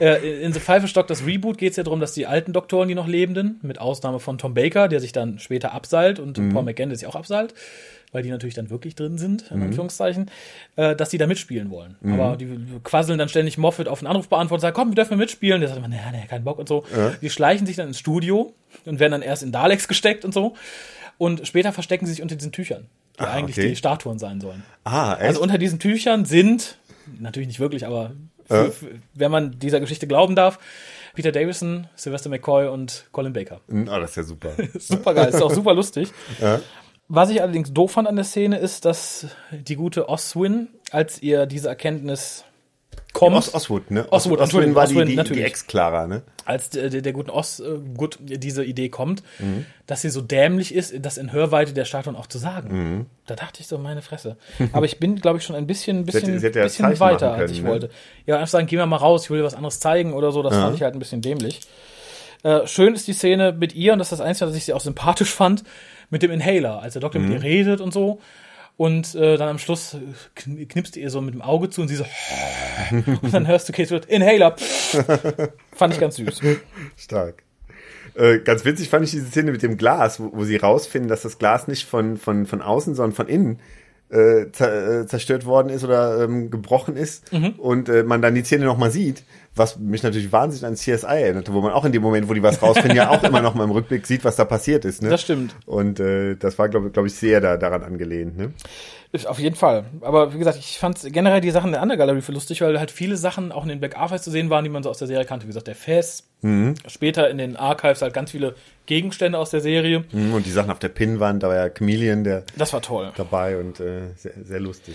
[0.00, 2.88] Äh, in The Five Stock, das Reboot, geht es ja darum, dass die alten Doktoren,
[2.88, 6.62] die noch lebenden, mit Ausnahme von Tom Baker, der sich dann später abseilt und Paul
[6.62, 7.54] McGann, der sich auch abseilt,
[8.14, 10.30] weil die natürlich dann wirklich drin sind, in Anführungszeichen,
[10.76, 11.96] äh, dass die da mitspielen wollen.
[12.04, 12.48] Aber die
[12.84, 15.60] quasseln dann ständig Moffat auf einen Anrufbeantworter und sagen, komm, wir dürfen mitspielen.
[15.60, 16.84] Der sagt immer, naja, nee, keinen Bock und so.
[17.20, 18.54] Die schleichen sich dann ins Studio
[18.86, 20.54] und werden dann erst in Daleks gesteckt und so.
[21.18, 22.86] Und später verstecken sie sich unter diesen Tüchern,
[23.18, 23.68] die Ah, eigentlich okay.
[23.68, 24.62] die Statuen sein sollen.
[24.84, 25.22] ah, echt?
[25.22, 26.78] Also unter diesen Tüchern sind,
[27.20, 28.12] natürlich nicht wirklich, aber
[28.46, 30.58] für, für, wenn man dieser Geschichte glauben darf,
[31.14, 33.60] Peter Davison, Sylvester McCoy und Colin Baker.
[33.72, 34.50] oh, das ist ja super.
[34.78, 36.08] Super geil, ist auch super lustig.
[36.40, 36.60] Ja.
[37.08, 41.46] Was ich allerdings doof fand an der Szene ist, dass die gute Oswin, als ihr
[41.46, 42.44] diese Erkenntnis
[43.12, 44.06] kommt, Os Oswood, ne?
[44.10, 45.44] Oswood, Oswin Entschuldigung, war Oswin, die, die, die natürlich.
[45.44, 46.22] Ex-Clara, ne?
[46.46, 49.22] als der, der, der guten Os äh, gut diese Idee kommt,
[49.86, 53.06] dass sie so dämlich ist, das in Hörweite der Statuen auch zu sagen.
[53.26, 54.36] Da dachte ich so, meine Fresse.
[54.72, 57.30] Aber ich bin, glaube ich, schon ein bisschen, bisschen, hätte- sie hätte ja bisschen weiter,
[57.30, 57.70] machen als ich können, ne?
[57.72, 57.90] wollte.
[58.26, 60.42] Ja, einfach sagen, geh mal mal raus, ich will dir was anderes zeigen oder so.
[60.42, 61.60] Das fand ich halt ein bisschen dämlich.
[62.44, 64.72] Äh, schön ist die Szene mit ihr, und das ist das Einzige, dass ich sie
[64.72, 65.64] auch sympathisch fand,
[66.10, 68.20] mit dem Inhaler, als der Doktor mit ihr redet und so.
[68.76, 69.98] Und äh, dann am Schluss äh,
[70.38, 72.04] kn- knipst ihr so mit dem Auge zu und sie so
[73.22, 74.56] und dann hörst du Kate Stewart, Inhaler.
[75.74, 76.40] Fand ich ganz süß.
[76.96, 77.44] Stark.
[78.14, 81.22] Äh, ganz witzig fand ich diese Szene mit dem Glas, wo, wo sie rausfinden, dass
[81.22, 83.58] das Glas nicht von, von, von außen, sondern von innen
[84.10, 87.54] äh, äh, zerstört worden ist oder ähm, gebrochen ist Mhm.
[87.58, 89.24] und äh, man dann die Szene nochmal sieht,
[89.56, 92.42] was mich natürlich wahnsinnig an CSI erinnerte, wo man auch in dem Moment, wo die
[92.42, 95.02] was rausfinden, ja auch immer noch mal im Rückblick sieht, was da passiert ist.
[95.02, 95.08] Ne?
[95.08, 95.54] Das stimmt.
[95.66, 98.36] Und äh, das war, glaube glaub ich, sehr da, daran angelehnt.
[98.36, 98.52] Ne?
[99.26, 99.84] Auf jeden Fall.
[100.00, 103.16] Aber wie gesagt, ich fand generell die Sachen der Undergallery für lustig, weil halt viele
[103.16, 105.24] Sachen auch in den Black Archives zu sehen waren, die man so aus der Serie
[105.24, 105.44] kannte.
[105.44, 106.24] Wie gesagt, der Fess.
[106.88, 108.54] Später in den Archives halt ganz viele
[108.86, 110.04] Gegenstände aus der Serie.
[110.12, 113.12] Mhm, Und die Sachen auf der Pinnwand, da war ja Chameleon der Das war toll.
[113.16, 114.94] dabei und äh, sehr, sehr lustig.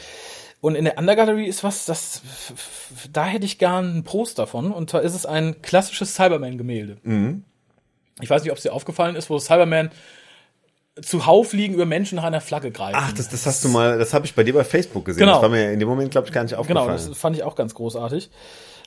[0.61, 2.21] Und in der Undergallery ist was, das,
[3.13, 4.71] da hätte ich gern einen Prost davon.
[4.73, 6.97] Und zwar ist es ein klassisches Cyberman-Gemälde.
[8.21, 9.89] Ich weiß nicht, ob es dir aufgefallen ist, wo Cyberman
[11.01, 12.97] zuhauf liegen über Menschen nach einer Flagge greifen.
[12.99, 15.21] Ach, das, das hast du mal, das habe ich bei dir bei Facebook gesehen.
[15.21, 15.33] Genau.
[15.33, 17.09] Das war mir in dem Moment, glaube ich, gar nicht Genau, aufgefallen.
[17.09, 18.29] das fand ich auch ganz großartig.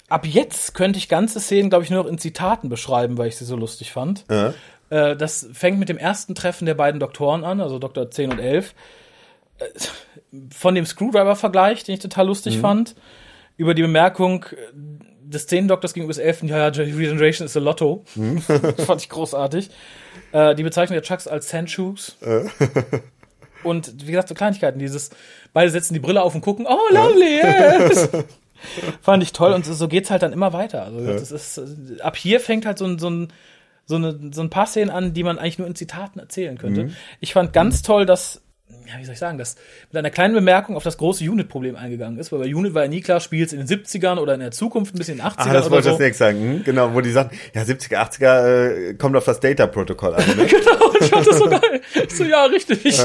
[0.09, 3.37] Ab jetzt könnte ich ganze Szenen, glaube ich, nur noch in Zitaten beschreiben, weil ich
[3.37, 4.25] sie so lustig fand.
[4.31, 4.53] Ja.
[4.91, 8.39] Äh, das fängt mit dem ersten Treffen der beiden Doktoren an, also Doktor 10 und
[8.39, 8.75] 11.
[9.59, 9.65] Äh,
[10.55, 12.95] Von dem Screwdriver-Vergleich, den ich total lustig fand,
[13.57, 14.45] über die Bemerkung
[15.25, 15.69] des 10.
[15.69, 16.45] Doktors gegenüber des 11.
[16.45, 18.05] Ja, ja, Regeneration ist a Lotto.
[18.15, 19.71] Das fand ich großartig.
[20.33, 22.17] Äh, die Bezeichnung der Chucks als Sandshoes.
[23.63, 25.11] Und wie gesagt, so Kleinigkeiten, dieses,
[25.53, 28.09] beide setzen die Brille auf und gucken, oh, lovely, yes.
[29.03, 30.85] Fand ich toll und so, geht's halt dann immer weiter.
[30.85, 33.33] Also das ist, äh, ab hier fängt halt so ein, so ein,
[33.87, 36.91] so eine, so ein paar Szenen an, die man eigentlich nur in Zitaten erzählen könnte.
[37.21, 38.41] Ich fand ganz toll, dass,
[38.87, 39.57] ja, wie soll ich sagen, dass
[39.91, 42.89] mit einer kleinen Bemerkung auf das große Unit-Problem eingegangen ist, weil bei Unit war ja
[42.89, 45.49] nie klar, spielt's in den 70ern oder in der Zukunft, ein bisschen in den 80ern
[45.49, 45.91] Ah, das wollte ich so.
[45.93, 46.39] als nächstes sagen.
[46.41, 50.25] Hm, genau, wo die sagen, ja, 70er, 80er äh, kommt auf das Data-Protokoll an.
[50.37, 50.47] Ne?
[50.47, 51.81] Genau, ich fand das so geil.
[52.09, 53.01] So, ja, richtig.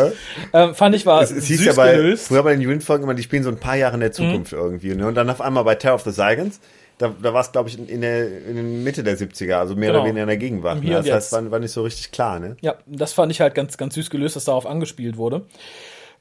[0.53, 2.27] Ähm, fand ich war Es, es hieß ja bei, gelöst.
[2.27, 4.57] früher bei den Unit-Folgen immer, die spielen so ein paar Jahre in der Zukunft Mhm.
[4.59, 4.95] irgendwie.
[4.95, 5.07] Ne?
[5.07, 6.59] Und dann auf einmal bei Terror of the Zygons,
[6.97, 9.89] da, da war es, glaube ich, in, der in der Mitte der 70er, also mehr
[9.89, 9.99] Genau.
[9.99, 10.83] oder weniger in der Gegenwart.
[10.83, 10.91] Ne?
[10.91, 12.57] Das heißt, war, war nicht so richtig klar, ne?
[12.61, 15.43] Ja, das fand ich halt ganz, ganz süß gelöst, dass darauf angespielt wurde.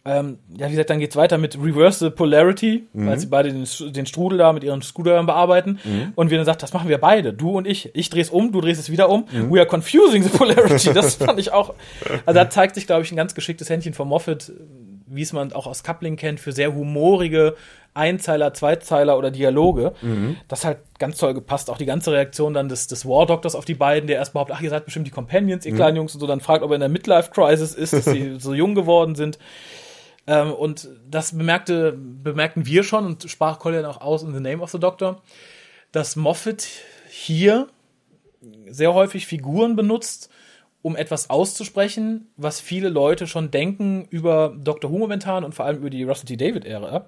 [0.08, 3.66] Ähm, ja, wie gesagt, dann geht's weiter mit Reverse the Polarity, weil sie beide den,
[3.92, 5.80] den Strudel da mit ihren Screwdrivern bearbeiten.
[6.14, 7.90] Und wir dann sagt, das machen wir beide, du und ich.
[7.92, 9.24] Ich dreh's um, du drehst es wieder um.
[9.50, 10.92] We are confusing the polarity.
[10.92, 11.74] Das fand ich auch.
[12.24, 14.52] Also da zeigt sich, glaube ich, ein ganz geschicktes Händchen von Moffat,
[15.06, 17.56] wie es man auch aus Coupling kennt, für sehr humorige
[17.94, 19.92] Einzeiler, Zweizeiler oder Dialoge.
[20.48, 21.70] Das hat ganz toll gepasst.
[21.70, 24.56] Auch die ganze Reaktion dann des, des War Doctors auf die beiden, der erst behauptet,
[24.58, 26.74] ach, ihr seid bestimmt die Companions, ihr kleinen Jungs und so, dann fragt, ob er
[26.74, 29.38] in der Midlife-Crisis ist, dass sie so jung geworden sind.
[30.26, 34.62] Ähm, und das bemerkte, bemerkten wir schon und sprach Collier auch aus in The Name
[34.62, 35.22] of the Doctor,
[35.92, 36.66] dass Moffat
[37.08, 37.68] hier
[38.68, 40.30] sehr häufig Figuren benutzt,
[40.86, 45.78] um etwas auszusprechen, was viele Leute schon denken über Doctor Who momentan und vor allem
[45.78, 46.36] über die Russell T.
[46.36, 47.06] David-Ära.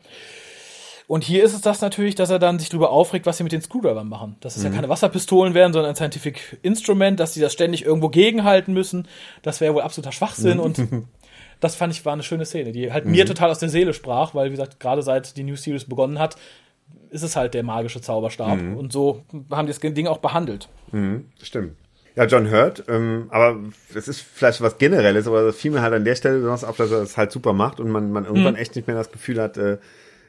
[1.06, 3.52] Und hier ist es das natürlich, dass er dann sich darüber aufregt, was sie mit
[3.52, 4.34] den Screwdrivern machen.
[4.40, 8.08] Dass es ja keine Wasserpistolen werden, sondern ein Scientific Instrument, dass sie das ständig irgendwo
[8.08, 9.06] gegenhalten müssen.
[9.42, 10.82] Das wäre wohl absoluter Schwachsinn und
[11.60, 14.34] das fand ich war eine schöne Szene, die halt mir total aus der Seele sprach,
[14.34, 16.34] weil, wie gesagt, gerade seit die New Series begonnen hat,
[17.10, 18.58] ist es halt der magische Zauberstab.
[18.76, 19.22] Und so
[19.52, 20.68] haben die das Ding auch behandelt.
[21.40, 21.76] Stimmt.
[22.18, 23.60] Ja, John Hurt, ähm, aber
[23.94, 26.76] es ist vielleicht was Generelles, aber das fiel mir halt an der Stelle besonders auf,
[26.76, 29.40] dass er das halt super macht und man, man irgendwann echt nicht mehr das Gefühl
[29.40, 29.78] hat, äh,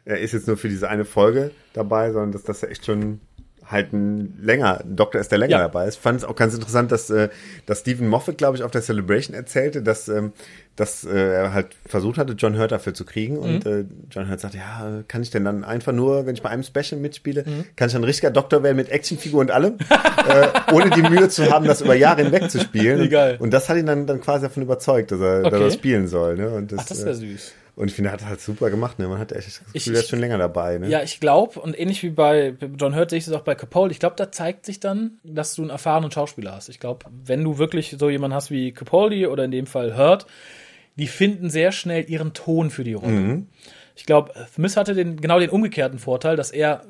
[0.06, 3.22] er ist jetzt nur für diese eine Folge dabei, sondern dass das echt schon
[3.70, 5.60] halt ein länger, ein Doktor ist, der länger Ja.
[5.60, 5.98] dabei ist.
[5.98, 7.30] Fand es auch ganz interessant, dass, äh,
[7.68, 10.34] dass Stephen Moffat, glaube ich, auf der Celebration erzählte, dass, ähm,
[10.76, 13.38] dass äh, er halt versucht hatte, John Hurt dafür zu kriegen.
[13.38, 13.72] Und Mhm.
[13.72, 16.64] äh, John Hurt sagte, ja, kann ich denn dann einfach nur, wenn ich bei einem
[16.64, 17.66] Special mitspiele, Mhm.
[17.76, 19.78] kann ich dann ein richtiger Doktor werden mit Actionfigur und allem,
[20.28, 23.02] äh, ohne die Mühe zu haben, das über Jahre hinweg zu spielen.
[23.02, 23.36] Wie geil.
[23.40, 25.64] Und das hat ihn dann, dann quasi davon überzeugt, dass er, dass Okay.
[25.66, 26.38] er spielen soll.
[26.38, 26.50] Ne?
[26.50, 27.54] Und das, Ach, das äh, wäre süß.
[27.80, 29.00] Und ich finde, er hat halt super gemacht.
[29.00, 29.08] Ne?
[29.08, 30.78] Man hat echt das Gefühl, Ich- er ist schon länger dabei.
[30.78, 30.90] Ne?
[30.90, 33.94] Ja, ich glaube, und ähnlich wie bei John Hurt sehe ich es auch bei Capaldi,
[33.94, 36.68] ich glaube, da zeigt sich dann, dass du einen erfahrenen Schauspieler hast.
[36.68, 40.26] Ich glaube, wenn du wirklich so jemanden hast wie Capaldi oder in dem Fall Hurt,
[40.98, 43.44] die finden sehr schnell ihren Ton für die Rolle.
[43.96, 46.82] Ich glaube, Smith hatte den, genau den umgekehrten Vorteil, dass er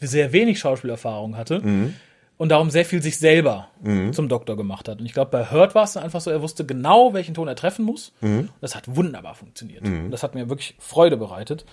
[0.00, 1.62] sehr wenig Schauspielerfahrung hatte
[2.36, 3.68] und darum sehr viel sich selber
[4.12, 4.98] zum Doktor gemacht hat.
[5.00, 7.46] Und ich glaube, bei Hurt war es dann einfach so, er wusste genau, welchen Ton
[7.48, 8.12] er treffen muss.
[8.46, 9.84] Und das hat wunderbar funktioniert.
[10.04, 11.64] Und das hat mir wirklich Freude bereitet.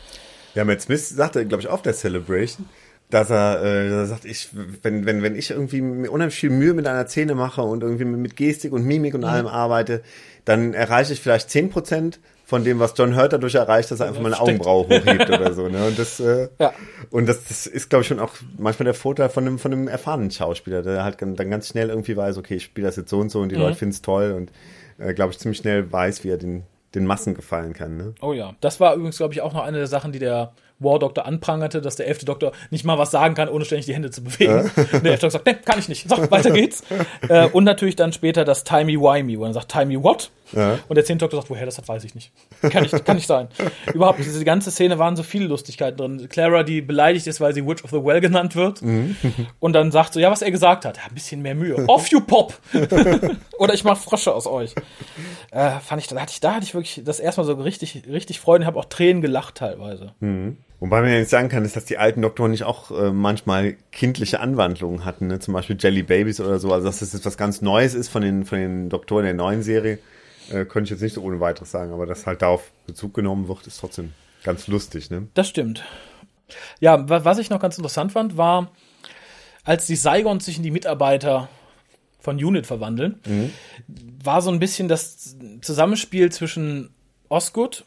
[0.54, 2.68] Ja, Matt Smith sagte, glaube ich, auf der Celebration,
[3.10, 4.50] dass er, äh, dass er sagt, ich,
[4.84, 8.06] wenn, wenn, wenn ich irgendwie mir unheimlich viel Mühe mit einer Szene mache und irgendwie
[8.06, 10.02] mit Gestik und Mimik und allem arbeite,
[10.46, 12.20] dann erreiche ich vielleicht 10%
[12.52, 14.42] von dem, was John Hurt dadurch erreicht, dass er einfach mal eine.
[14.42, 15.70] Augenbraue hochhebt oder so.
[15.70, 15.88] Ne?
[15.88, 16.74] Und das, äh, Ja.
[17.10, 19.88] und das, das ist, glaube ich, schon auch manchmal der Vorteil von einem, von einem
[19.88, 23.20] erfahrenen Schauspieler, der halt dann ganz schnell irgendwie weiß, okay, ich spiele das jetzt so
[23.20, 24.52] und so und die Leute finden es toll und,
[25.02, 27.96] äh, glaube ich, ziemlich schnell weiß, wie er den, den Massen gefallen kann.
[27.96, 28.16] Ne?
[28.22, 31.00] Oh ja, das war übrigens, glaube ich, auch noch eine der Sachen, die der War
[31.00, 34.12] Doctor anprangerte, dass der elfte Doktor nicht mal was sagen kann, ohne ständig die Hände
[34.12, 34.70] zu bewegen.
[34.76, 36.10] der elfte Doktor sagt, nee, kann ich nicht.
[36.10, 36.84] So, weiter geht's.
[37.30, 40.32] äh, und natürlich dann später das Timey-Wimey, wo er sagt, Timey what?
[40.54, 40.80] Ja.
[40.88, 42.32] Und der zehnte Doktor sagt, woher das hat, weiß ich nicht.
[42.62, 43.48] Kann nicht, kann nicht sein.
[43.94, 46.30] Überhaupt, diese ganze Szene waren so viele Lustigkeiten drin.
[46.30, 48.82] Clara, die beleidigt ist, weil sie Witch of the Well genannt wird.
[49.60, 50.98] Und dann sagt so, ja, was er gesagt hat.
[50.98, 51.88] Ja, ein bisschen mehr Mühe.
[51.88, 52.60] Off you pop!
[53.58, 54.74] Oder ich mach Frösche aus euch.
[55.52, 58.40] Äh, fand ich, da hatte ich, da hatte ich wirklich das erstmal so richtig, richtig
[58.40, 60.14] Freude und habe auch Tränen gelacht teilweise.
[60.82, 63.76] Wobei man ja nicht sagen kann, ist, dass die alten Doktoren nicht auch äh, manchmal
[63.92, 65.40] kindliche Anwandlungen hatten, ne?
[65.40, 66.74] zum Beispiel Jelly Babies oder so.
[66.74, 69.62] Also dass das jetzt was ganz Neues ist von den, von den Doktoren der neuen
[69.62, 70.00] Serie,
[70.50, 71.94] äh, könnte ich jetzt nicht so ohne weiteres sagen.
[71.94, 74.14] Aber dass halt darauf Bezug genommen wird, ist trotzdem
[74.44, 75.10] ganz lustig.
[75.12, 75.28] Ne?
[75.34, 75.84] Das stimmt.
[76.80, 78.72] Ja, wa- was ich noch ganz interessant fand, war,
[79.64, 81.48] als die Saigons sich in die Mitarbeiter
[82.20, 83.20] von Unit verwandeln,
[84.24, 86.90] war so ein bisschen das Zusammenspiel zwischen
[87.30, 87.86] Osgood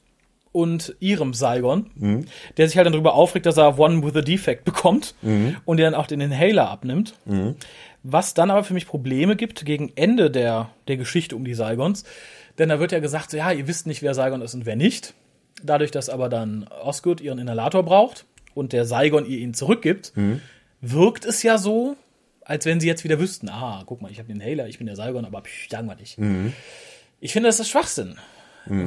[0.52, 1.90] und ihrem Saigon,
[2.57, 5.14] der sich halt dann darüber aufregt, dass er One with a Defect bekommt
[5.64, 7.14] und der dann auch den Inhaler abnimmt.
[8.02, 12.05] Was dann aber für mich Probleme gibt gegen Ende der, der Geschichte um die Saigons.
[12.59, 14.76] Denn da wird ja gesagt, so, ja, ihr wisst nicht, wer Saigon ist und wer
[14.76, 15.14] nicht.
[15.62, 18.24] Dadurch, dass aber dann Osgood ihren Inhalator braucht
[18.55, 20.12] und der Saigon ihr ihn zurückgibt,
[20.80, 21.96] wirkt es ja so,
[22.44, 24.86] als wenn sie jetzt wieder wüssten, ah, guck mal, ich habe den Inhaler, ich bin
[24.86, 26.18] der Saigon, aber psch, sagen wir nicht.
[27.20, 28.16] Ich finde, das ist Schwachsinn.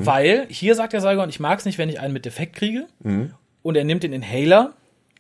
[0.06, 2.88] Weil hier sagt der Saigon, ich mag es nicht, wenn ich einen mit Defekt kriege.
[3.64, 4.74] Und er nimmt den Inhaler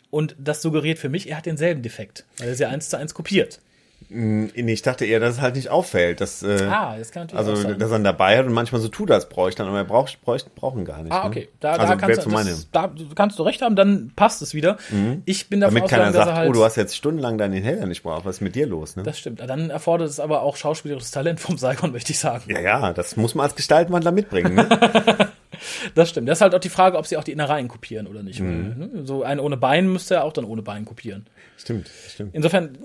[0.09, 3.13] und das suggeriert für mich, er hat denselben Defekt, weil er sie eins zu eins
[3.13, 3.59] kopiert.
[4.09, 6.21] Ich dachte eher, dass es halt nicht auffällt.
[6.21, 7.77] Dass, äh, Ah, das kann natürlich also, sein.
[7.77, 10.21] dass er ihn dabei hat und manchmal so tut, als bräuchte er, aber er braucht,
[10.21, 11.11] bräuchte, braucht ihn gar nicht.
[11.11, 11.29] Ah, ne?
[11.29, 11.49] okay.
[11.59, 14.77] Da, also, da, kannst du, das, da kannst du recht haben, dann passt es wieder.
[15.25, 16.49] Ich bin davon Damit keiner er sagt, halt.
[16.49, 18.23] oh, du hast jetzt stundenlang deinen Inhaler nicht braucht.
[18.23, 18.95] Was ist mit dir los?
[18.95, 19.03] Ne?
[19.03, 19.41] das stimmt.
[19.41, 22.43] Dann erfordert es aber auch schauspielerisches Talent vom Saigon, möchte ich sagen.
[22.49, 24.55] Ja, ja, das muss man als Gestaltwandler mitbringen.
[24.55, 24.67] Ne?
[25.95, 26.29] Das stimmt.
[26.29, 28.39] Das ist halt auch die Frage, ob sie auch die Innereien kopieren oder nicht.
[28.41, 28.75] Mhm.
[28.77, 31.25] Ne, So ein ohne Bein müsste er auch dann ohne Bein kopieren.
[31.57, 32.35] stimmt, stimmt.
[32.35, 32.77] Insofern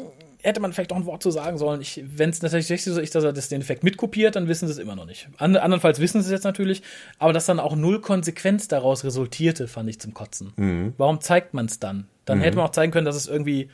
[0.43, 1.83] hätte man vielleicht auch ein Wort zu sagen sollen.
[2.03, 4.79] Wenn es natürlich so ist, dass er das den Effekt mitkopiert, dann wissen sie es
[4.79, 5.29] immer noch nicht.
[5.39, 6.83] And, andernfalls wissen sie es jetzt natürlich,
[7.19, 10.53] aber dass dann auch null Konsequenz daraus resultierte, fand ich zum Kotzen.
[10.57, 10.95] Mhm.
[10.99, 12.09] Warum zeigt man es dann?
[12.25, 13.69] Dann hätte man auch zeigen können, dass es irgendwie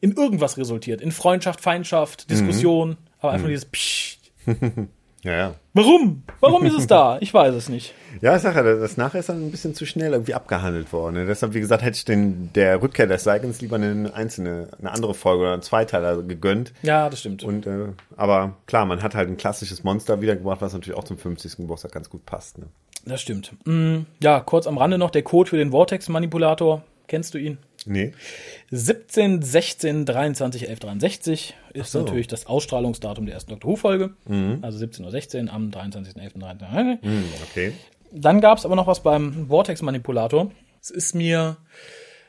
[0.00, 1.00] in irgendwas resultiert.
[1.00, 2.34] In Freundschaft, Feindschaft, Mhm.
[2.34, 4.32] Diskussion, aber einfach nur dieses Psst.
[5.22, 5.54] Ja, ja.
[5.74, 6.22] Warum?
[6.40, 7.18] Warum ist es da?
[7.20, 7.94] Ich weiß es nicht.
[8.20, 11.14] Ja, ja, das nachher ist dann ein bisschen zu schnell irgendwie abgehandelt worden.
[11.14, 11.26] Ne?
[11.26, 15.14] Deshalb, wie gesagt, hätte ich den, der Rückkehr des Saigons lieber eine einzelne, eine andere
[15.14, 16.72] Folge oder einen Zweiteiler gegönnt.
[16.82, 17.44] Ja, das stimmt.
[17.44, 21.18] Und, äh, aber klar, man hat halt ein klassisches Monster wiedergebracht, was natürlich auch zum
[21.18, 21.56] 50.
[21.58, 22.58] Geburtstag ganz gut passt.
[22.58, 22.66] Ne?
[23.04, 23.52] Das stimmt.
[23.64, 26.82] Mm, ja, kurz am Rande noch der Code für den Vortex-Manipulator.
[27.10, 27.58] Kennst du ihn?
[27.86, 28.12] Nee.
[28.70, 32.02] 17, 16, 23, 11, 63 ist so.
[32.02, 34.10] natürlich das Ausstrahlungsdatum der ersten Doctor Who-Folge.
[34.62, 36.16] Also 17 Uhr 16 am 23.
[36.16, 36.34] 11.
[36.34, 37.02] 23.
[37.02, 37.72] Hm, okay.
[38.12, 40.52] Dann gab es aber noch was beim Vortex-Manipulator.
[40.80, 41.56] Es ist mir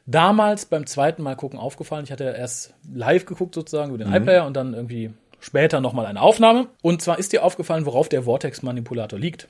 [0.08, 2.06] damals beim zweiten Mal gucken aufgefallen.
[2.06, 6.08] Ich hatte ja erst live geguckt sozusagen über den iPlayer und dann irgendwie später nochmal
[6.08, 6.70] eine Aufnahme.
[6.82, 9.48] Und zwar ist dir aufgefallen, worauf der Vortex-Manipulator liegt.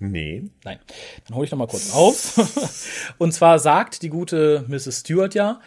[0.00, 0.44] Nee.
[0.64, 0.78] Nein.
[1.26, 2.34] Dann hole ich noch mal kurz aus.
[3.18, 5.00] Und zwar sagt die gute Mrs.
[5.00, 5.60] Stewart ja,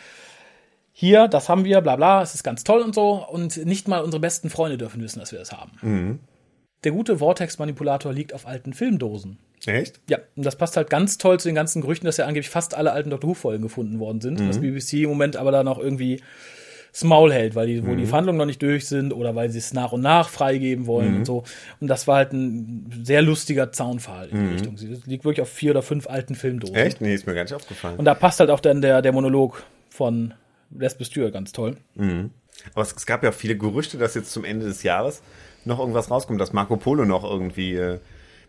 [0.92, 3.26] hier, das haben wir, bla bla, es ist ganz toll und so.
[3.28, 6.20] Und nicht mal unsere besten Freunde dürfen wissen, dass wir das haben.
[6.84, 9.40] Der gute Vortex-Manipulator liegt auf alten Filmdosen.
[9.66, 10.02] Echt?
[10.10, 12.76] Ja, und das passt halt ganz toll zu den ganzen Gerüchten, dass ja angeblich fast
[12.76, 14.48] alle alten Doctor Who-Folgen gefunden worden sind.
[14.48, 16.22] Was BBC im Moment aber da noch irgendwie
[16.94, 19.58] das Maul hält, weil die, wo die Verhandlungen noch nicht durch sind oder weil sie
[19.58, 21.44] es nach und nach freigeben wollen und so.
[21.80, 24.78] Und das war halt ein sehr lustiger Zaunpfahl in die Richtung.
[24.78, 26.76] Sie liegt wirklich auf vier oder fünf alten Filmdosen.
[26.76, 27.02] Echt?
[27.02, 27.98] Nee, ist mir gar nicht aufgefallen.
[27.98, 30.36] Und da passt halt auch dann der, der Monolog von
[30.70, 31.78] Lesbos Tür ganz toll.
[32.74, 35.24] Aber es, es gab ja viele Gerüchte, dass jetzt zum Ende des Jahres
[35.66, 38.00] noch irgendwas rauskommt, dass Marco Polo noch irgendwie äh,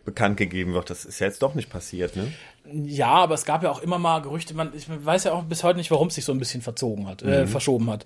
[0.05, 0.91] bekannt gegeben wird.
[0.91, 2.31] Das ist ja jetzt doch nicht passiert, ne?
[2.71, 5.63] Ja, aber es gab ja auch immer mal Gerüchte, man, ich weiß ja auch bis
[5.63, 8.05] heute nicht, warum es sich so ein bisschen verzogen hat, äh, verschoben hat.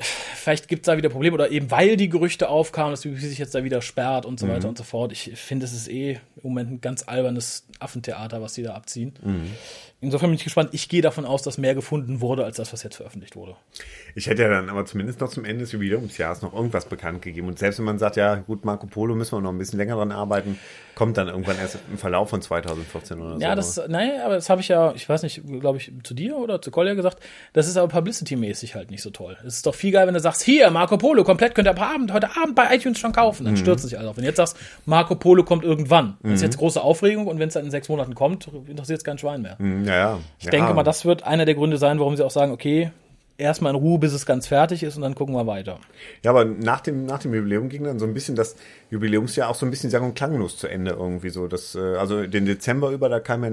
[0.00, 3.38] Vielleicht gibt's da wieder Probleme oder eben weil die Gerüchte aufkamen, dass die BBC sich
[3.38, 5.12] jetzt da wieder sperrt und so weiter und so fort.
[5.12, 9.12] Ich finde, es ist eh im Moment ein ganz albernes Affentheater, was die da abziehen.
[10.02, 10.70] Insofern bin ich gespannt.
[10.72, 13.54] Ich gehe davon aus, dass mehr gefunden wurde, als das, was jetzt veröffentlicht wurde.
[14.14, 17.46] Ich hätte ja dann aber zumindest noch zum Ende des Jubiläumsjahres noch irgendwas bekannt gegeben.
[17.48, 19.94] Und selbst wenn man sagt, ja, gut, Marco Polo müssen wir noch ein bisschen länger
[19.94, 20.58] dran arbeiten,
[20.96, 23.40] kommt dann irgendwann erst im Verlauf von 2014 oder so.
[23.40, 26.36] Ja, das, naja, aber das habe ich ja, ich weiß nicht, glaube ich, zu dir
[26.36, 27.22] oder zu Kolja gesagt,
[27.54, 29.36] das ist aber publicity-mäßig halt nicht so toll.
[29.46, 31.80] Es ist doch viel geil, wenn du sagst, hier, Marco Polo, komplett könnt ihr ab
[31.80, 33.44] Abend, heute Abend bei iTunes schon kaufen.
[33.44, 34.16] Dann stürzt sich alle auf.
[34.16, 37.48] Wenn du jetzt sagst, Marco Polo kommt irgendwann, das ist jetzt große Aufregung und wenn
[37.48, 39.58] es dann in sechs Monaten kommt, interessiert es kein Schwein mehr.
[39.58, 40.18] Hm, Ja, ja.
[40.38, 42.90] Ich denke mal, das wird einer der Gründe sein, warum sie auch sagen, okay,
[43.38, 45.78] erstmal in Ruhe, bis es ganz fertig ist und dann gucken wir weiter.
[46.24, 48.56] Ja, aber nach dem, nach dem Jubiläum ging dann so ein bisschen das
[48.90, 51.48] Jubiläumsjahr auch so ein bisschen sang- und klanglos zu Ende irgendwie so.
[51.48, 53.50] Das, äh, also den Dezember über, da kam ja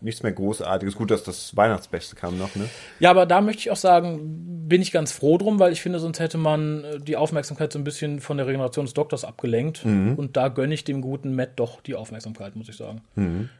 [0.00, 0.96] nichts mehr Großartiges.
[0.96, 2.68] Gut, dass das Weihnachtsbeste kam noch, ne?
[2.98, 5.98] Ja, aber da möchte ich auch sagen, bin ich ganz froh drum, weil ich finde,
[5.98, 9.84] sonst hätte man äh, die Aufmerksamkeit so ein bisschen von der Regeneration des Doktors abgelenkt.
[9.84, 13.02] Und da gönne ich dem guten Matt doch die Aufmerksamkeit, muss ich sagen.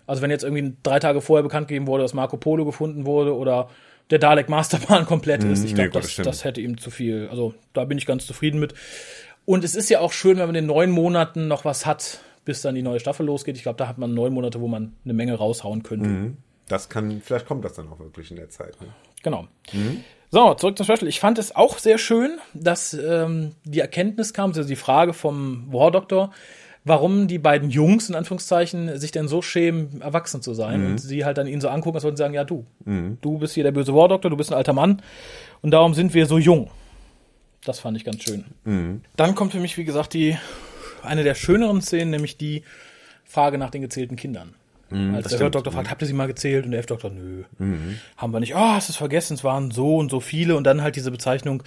[0.06, 3.34] Also wenn jetzt irgendwie drei Tage vorher bekannt gegeben wurde, dass Marco Polo gefunden wurde
[3.36, 3.68] oder
[4.10, 7.28] der Dalek Masterplan komplett ist, ich nee, glaube, gut, das das, hätte ihm zu viel.
[7.30, 8.74] Also da bin ich ganz zufrieden mit.
[9.44, 12.62] Und es ist ja auch schön, wenn man in neun Monaten noch was hat, bis
[12.62, 13.56] dann die neue Staffel losgeht.
[13.56, 16.34] Ich glaube, da hat man neun Monate, wo man eine Menge raushauen könnte.
[16.68, 18.80] Das kann, vielleicht kommt das dann auch wirklich in der Zeit.
[18.80, 18.88] Ne?
[19.22, 19.48] Genau.
[20.30, 21.08] So, zurück zum Special.
[21.08, 25.72] Ich fand es auch sehr schön, dass ähm, die Erkenntnis kam, also die Frage vom
[25.72, 26.32] War Doctor,
[26.84, 30.80] warum die beiden Jungs, in Anführungszeichen, sich denn so schämen, erwachsen zu sein.
[30.86, 32.64] Und sie halt dann ihn so angucken, als würden sie sagen, ja du,
[33.20, 35.02] du bist hier der böse War Doctor, du bist ein alter Mann
[35.62, 36.70] und darum sind wir so jung.
[37.64, 38.44] Das fand ich ganz schön.
[39.16, 40.36] Dann kommt für mich, wie gesagt, die
[41.02, 42.62] eine der schöneren Szenen, nämlich die
[43.24, 44.54] Frage nach den gezählten Kindern.
[44.90, 45.50] Als der.
[45.50, 46.64] Doktor fragt, habt ihr sie mal gezählt?
[46.64, 47.44] Und der F-Doktor, nö.
[48.16, 48.56] Haben wir nicht.
[48.56, 49.34] Oh, hast du es vergessen?
[49.34, 50.56] Es waren so und so viele.
[50.56, 51.62] Und dann halt diese Bezeichnung,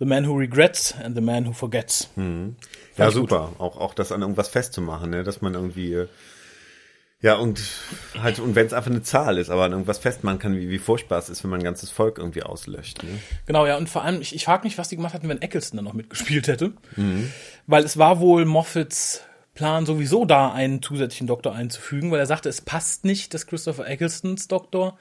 [0.00, 2.10] The Man Who Regrets and The Man Who Forgets.
[2.98, 3.14] Ja, gut.
[3.14, 3.52] super.
[3.58, 5.24] Auch, auch das an irgendwas festzumachen, ne?
[5.24, 6.08] dass man irgendwie, äh,
[7.20, 7.60] ja, und
[8.20, 10.78] halt, und wenn es einfach eine Zahl ist, aber an irgendwas festmachen kann, wie, wie
[10.78, 13.02] furchtbar es ist, wenn man ein ganzes Volk irgendwie auslöscht.
[13.02, 13.18] Ne?
[13.46, 13.76] Genau, ja.
[13.76, 15.94] Und vor allem, ich, ich frage mich, was die gemacht hätten, wenn Eccleston dann noch
[15.94, 16.74] mitgespielt hätte.
[17.66, 19.22] Weil es war wohl Moffats
[19.58, 23.88] Plan, sowieso da einen zusätzlichen Doktor einzufügen, weil er sagte, es passt nicht, dass Christopher
[23.88, 24.96] Ecclestons Doktor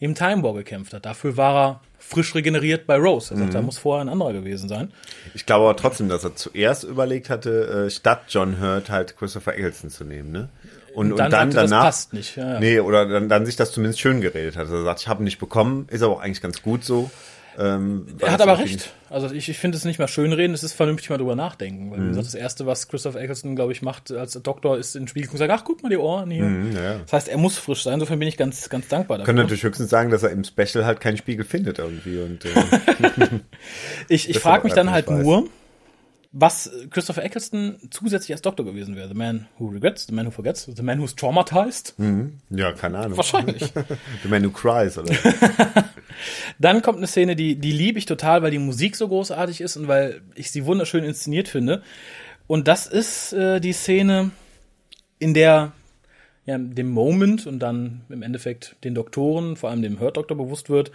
[0.00, 1.06] im Time War gekämpft hat.
[1.06, 1.80] Dafür war er
[2.10, 3.32] frisch regeneriert bei Rose.
[3.34, 4.92] Er sagt, da muss vorher ein anderer gewesen sein.
[5.34, 9.54] Ich glaube aber trotzdem, dass er zuerst überlegt hatte, äh, statt John Hurt halt Christopher
[9.54, 10.48] Eccleston zu nehmen, ne?
[10.92, 11.84] Und, und dann, sagte, das danach.
[11.84, 12.36] passt nicht.
[12.36, 12.60] Ja, ja.
[12.60, 14.62] Nee, oder dann, dann sich das zumindest schön geredet hat.
[14.62, 17.12] Also er sagt, ich habe ihn nicht bekommen, ist aber auch eigentlich ganz gut so.
[17.62, 18.90] Ähm, Er hat aber recht.
[19.10, 21.90] Also ich, ich finde es nicht mehr schönreden, es ist vernünftig mal drüber nachdenken.
[21.90, 22.08] Weil wie Mhm.
[22.10, 25.28] gesagt, das Erste, was Christopher Eccleston, glaube ich, macht als Doktor, ist in den Spiegel
[25.30, 26.44] und sagt, ach, guck mal die Ohren hier.
[26.44, 26.98] Mhm, ja.
[27.00, 29.26] Das heißt, er muss frisch sein, insofern bin ich ganz, ganz dankbar dafür.
[29.26, 32.18] Können natürlich höchstens sagen, dass er im Special halt keinen Spiegel findet irgendwie.
[32.20, 32.48] Und, äh,
[34.08, 35.22] Ich, ich frage mich dann halt weiß.
[35.22, 35.48] nur,
[36.32, 39.08] was Christopher Eccleston zusätzlich als Doktor gewesen wäre.
[39.08, 41.94] The Man Who Regrets, The Man Who Forgets, The Man Who's Traumatized.
[42.50, 43.16] ja, keine Ahnung.
[43.16, 43.62] Wahrscheinlich.
[44.22, 45.12] The Man Who Cries, oder?
[46.58, 49.76] Dann kommt eine Szene, die, die liebe ich total, weil die Musik so großartig ist
[49.76, 51.82] und weil ich sie wunderschön inszeniert finde.
[52.46, 54.30] Und das ist äh, die Szene,
[55.18, 55.72] in der
[56.46, 60.90] ja, dem Moment und dann im Endeffekt den Doktoren, vor allem dem Hurt-Doktor bewusst wird,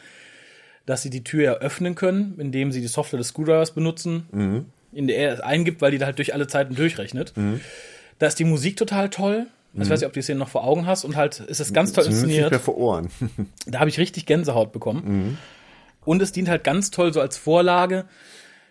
[0.86, 5.18] dass sie die Tür eröffnen können, indem sie die Software des Screwdrivers benutzen, in der
[5.18, 7.34] er es eingibt, weil die da halt durch alle Zeiten durchrechnet.
[8.20, 9.48] Da ist die Musik total toll.
[9.74, 11.74] Ich weiß nicht, ob du die Szene noch vor Augen hast und halt ist es
[11.74, 12.52] ganz toll Zumindest nicht inszeniert.
[12.52, 13.10] mehr vor Ohren.
[13.68, 15.38] Da habe ich richtig Gänsehaut bekommen.
[16.06, 18.06] Und es dient halt ganz toll so als Vorlage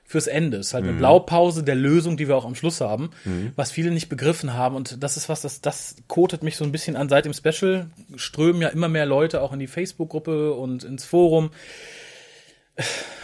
[0.06, 0.58] fürs Ende.
[0.58, 3.10] Es ist halt eine Blaupause der Lösung, die wir auch am Schluss haben,
[3.56, 4.76] was viele nicht begriffen haben.
[4.76, 7.08] Und das ist was, das, das kotet mich so ein bisschen an.
[7.10, 7.86] Seit dem Special
[8.16, 11.50] strömen ja immer mehr Leute auch in die Facebook-Gruppe und ins Forum.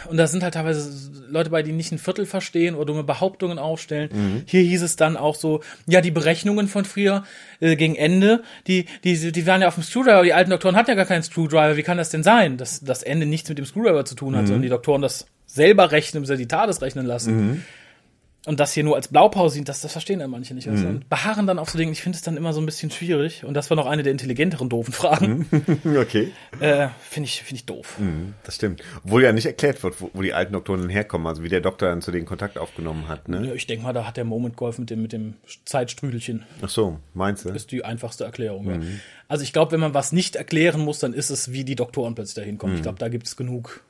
[0.09, 3.59] Und da sind halt teilweise Leute bei, die nicht ein Viertel verstehen oder dumme Behauptungen
[3.59, 4.43] aufstellen.
[4.45, 7.23] Hier hieß es dann auch so, ja, die Berechnungen von früher
[7.59, 10.89] äh, gegen Ende, die, die, die waren ja auf dem Screwdriver, die alten Doktoren hatten
[10.89, 13.65] ja gar keinen Screwdriver, wie kann das denn sein, dass das Ende nichts mit dem
[13.65, 17.65] Screwdriver zu tun hat, sondern die Doktoren das selber rechnen, die TARDIS rechnen lassen.
[18.47, 20.67] Und das hier nur als Blaupause sehen, das, das verstehen dann manche nicht.
[20.67, 22.89] Also, Und beharren dann auf so Dingen, ich finde es dann immer so ein bisschen
[22.89, 23.43] schwierig.
[23.45, 25.47] Und das war noch eine der intelligenteren doofen Fragen.
[25.99, 26.31] okay.
[26.59, 27.99] Äh, finde ich, finde ich doof.
[27.99, 28.81] Mhm, das stimmt.
[29.05, 31.89] Obwohl ja nicht erklärt wird, wo, wo die alten Doktoren herkommen, also wie der Doktor
[31.89, 33.45] dann zu denen Kontakt aufgenommen hat, ne?
[33.45, 35.35] Ja, ich denke mal, da hat der Moment geholfen mit dem, mit dem
[35.65, 36.43] Zeitstrüdelchen.
[36.63, 37.49] Ach so, meinst du?
[37.49, 38.67] ist die einfachste Erklärung.
[38.69, 38.79] Ja.
[39.27, 42.15] Also ich glaube, wenn man was nicht erklären muss, dann ist es, wie die Doktoren
[42.15, 42.75] plötzlich dahin kommen.
[42.75, 43.81] Ich glaube, da gibt es genug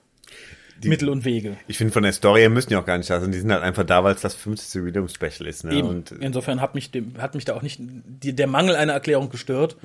[0.90, 1.58] Mittel und Wege.
[1.68, 3.32] Ich finde, von der Story her müssen die auch gar nicht da sein.
[3.32, 4.76] Die sind halt einfach da, weil es das 50.
[4.76, 5.64] Jubiläum Special ist.
[5.64, 5.74] Ne?
[5.76, 5.88] Eben.
[5.88, 9.30] Und Insofern hat mich, dem, hat mich da auch nicht die, der Mangel einer Erklärung
[9.30, 9.78] gestört.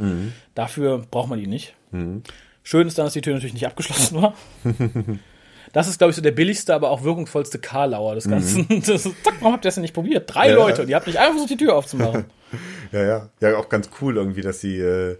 [0.54, 1.74] Dafür braucht man die nicht.
[2.62, 4.34] Schön ist dann, dass die Tür natürlich nicht abgeschlossen war.
[5.72, 8.66] Das ist, glaube ich, so der billigste, aber auch wirkungsvollste Karlauer des Ganzen.
[8.80, 10.32] Das ist, zack, warum habt ihr das denn nicht probiert?
[10.32, 10.54] Drei Ja.
[10.54, 12.24] Leute und ihr habt nicht einfach versucht, die Tür aufzumachen.
[12.92, 13.28] ja, ja.
[13.40, 15.18] Ja, auch ganz cool irgendwie, dass sie, äh,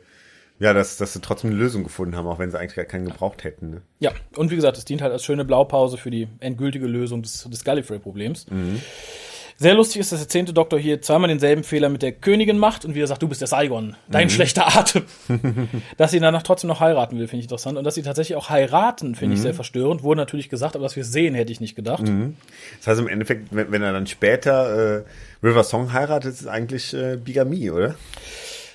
[0.59, 3.07] ja, dass, dass sie trotzdem eine Lösung gefunden haben, auch wenn sie eigentlich gar keinen
[3.07, 3.71] gebraucht hätten.
[3.71, 3.83] Ne?
[4.01, 7.49] Ja, und wie gesagt, es dient halt als schöne Blaupause für die endgültige Lösung des,
[7.51, 8.47] des Gallifrey-Problems.
[9.59, 12.85] Sehr lustig ist, dass der zehnte Doktor hier zweimal denselben Fehler mit der Königin macht
[12.85, 15.05] und wieder sagt, du bist der Saigon, dein schlechter Atem.
[15.97, 17.79] dass sie danach trotzdem noch heiraten will, finde ich interessant.
[17.79, 20.03] Und dass sie tatsächlich auch heiraten, finde ich sehr verstörend.
[20.03, 22.05] Wurde natürlich gesagt, aber dass wir es sehen, hätte ich nicht gedacht.
[22.79, 25.05] Das heißt im Endeffekt, wenn, wenn er dann später äh,
[25.43, 27.95] River Song heiratet, ist es eigentlich äh, Bigamie, oder?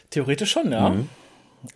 [0.09, 0.95] Theoretisch schon, ja.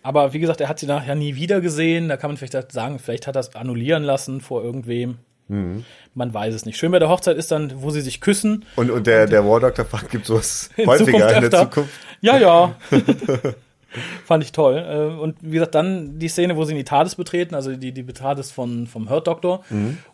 [0.02, 2.08] Aber wie gesagt, er hat sie nachher nie wieder gesehen.
[2.08, 5.18] Da kann man vielleicht sagen, vielleicht hat er es annullieren lassen vor irgendwem.
[5.48, 6.76] Man weiß es nicht.
[6.76, 8.64] Schön bei der Hochzeit ist dann, wo sie sich küssen.
[8.74, 11.60] Und, und der, der War Doctor fragt, gibt sowas In häufiger in der.
[11.60, 11.92] Zukunft?
[12.20, 12.74] Ja, ja.
[14.24, 14.76] Fand ich toll.
[14.76, 17.92] Äh, Und wie gesagt, dann die Szene, wo sie in die TARDIS betreten, also die,
[17.92, 19.62] die TARDIS von, vom Hurt Doctor,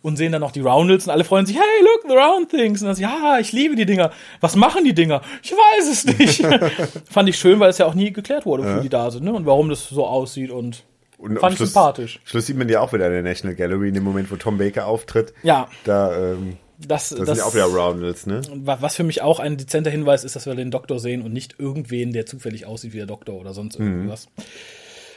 [0.03, 2.81] und sehen dann noch die Roundels und alle freuen sich, hey, look, the round things.
[2.83, 4.11] Und dann, so, ja, ich liebe die Dinger.
[4.41, 5.23] Was machen die Dinger?
[5.43, 6.47] Ich weiß es nicht.
[7.11, 9.33] Fand ich schön, weil es ja auch nie geklärt wurde, wofür die da sind, ne?
[9.33, 10.83] Und warum das so aussieht und
[11.19, 12.21] Und Fand ich sympathisch.
[12.25, 14.59] Schluss sieht man ja auch wieder in der National Gallery, in dem Moment, wo Tom
[14.59, 15.33] Baker auftritt.
[15.43, 16.57] ja, Da, ähm,
[16.87, 18.41] das, das, das, sind ja auch wieder Roundels, ne?
[18.53, 21.33] wa- was für mich auch ein dezenter Hinweis ist, dass wir den Doktor sehen und
[21.33, 24.29] nicht irgendwen, der zufällig aussieht wie der Doktor oder sonst irgendwas.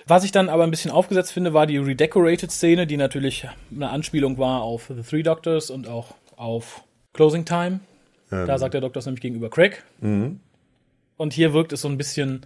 [0.08, 4.38] Was ich dann aber ein bisschen aufgesetzt finde, war die Redecorated-Szene, die natürlich eine Anspielung
[4.38, 6.84] war auf The Three Doctors und auch auf
[7.14, 7.80] Closing Time.
[8.30, 9.84] Da sagt der Doktor es nämlich gegenüber Craig.
[11.18, 12.46] Und hier wirkt es so ein bisschen,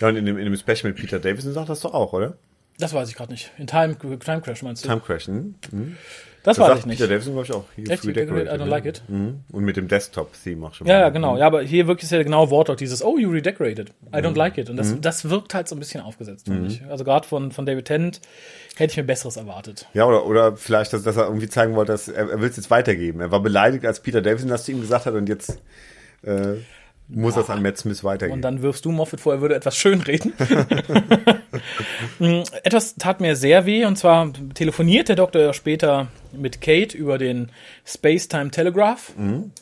[0.00, 2.36] Ja, und in dem, in dem Special mit Peter Davison sagt das doch auch, oder?
[2.78, 3.52] das weiß ich gerade nicht.
[3.58, 4.88] In Time, Time Crash meinst du?
[4.88, 5.54] Time Crash, hm?
[6.44, 6.98] Das Das ich nicht.
[6.98, 7.64] Peter Davison, glaube ich, auch.
[7.74, 8.06] Hier, Echt?
[8.06, 8.70] Redecorated, I don't ne?
[8.70, 9.02] like it.
[9.08, 9.40] Mhm.
[9.50, 10.86] Und mit dem Desktop-Theme auch schon.
[10.86, 11.00] Ja, mal.
[11.00, 11.38] ja, genau.
[11.38, 13.90] Ja, aber hier wirkt es ja genau Wortlaut, dieses Oh, you redecorated.
[14.14, 14.68] I don't like it.
[14.68, 16.84] Und das, das wirkt halt so ein bisschen aufgesetzt, finde ich.
[16.86, 18.20] Also gerade von, von David Tennant
[18.76, 19.88] hätte ich mir Besseres erwartet.
[19.94, 22.56] Ja, oder, oder vielleicht, dass, dass er irgendwie zeigen wollte, dass er, er will es
[22.56, 23.20] jetzt weitergeben.
[23.20, 25.62] Er war beleidigt, als Peter Davison das zu ihm gesagt hat und jetzt
[26.24, 26.56] äh,
[27.08, 28.36] muss das an Matt Smith weitergeben.
[28.36, 30.32] Und dann wirfst du Moffat vor, er würde etwas schönreden.
[32.18, 36.96] Mm, etwas tat mir sehr weh, und zwar telefoniert der Doktor ja später mit Kate
[36.96, 37.50] über den
[37.84, 39.12] Space-Time Telegraph.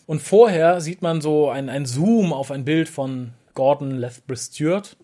[0.07, 4.97] Und vorher sieht man so ein, ein Zoom auf ein Bild von Gordon Lethbridge Stewart.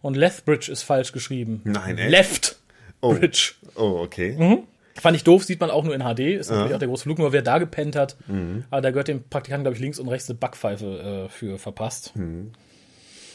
[0.00, 1.60] Und Lethbridge ist falsch geschrieben.
[1.64, 2.10] Nein, echt?
[2.10, 2.56] Left
[3.00, 3.14] oh.
[3.14, 3.52] Bridge.
[3.74, 4.34] oh, okay.
[4.38, 4.62] Mhm.
[5.00, 6.20] Fand ich doof, sieht man auch nur in HD.
[6.20, 8.16] Ist natürlich auch der große Flug, nur wer da gepennt hat.
[8.70, 12.14] Aber da gehört dem Praktikanten, glaube ich, links und rechts eine Backpfeife äh, für verpasst.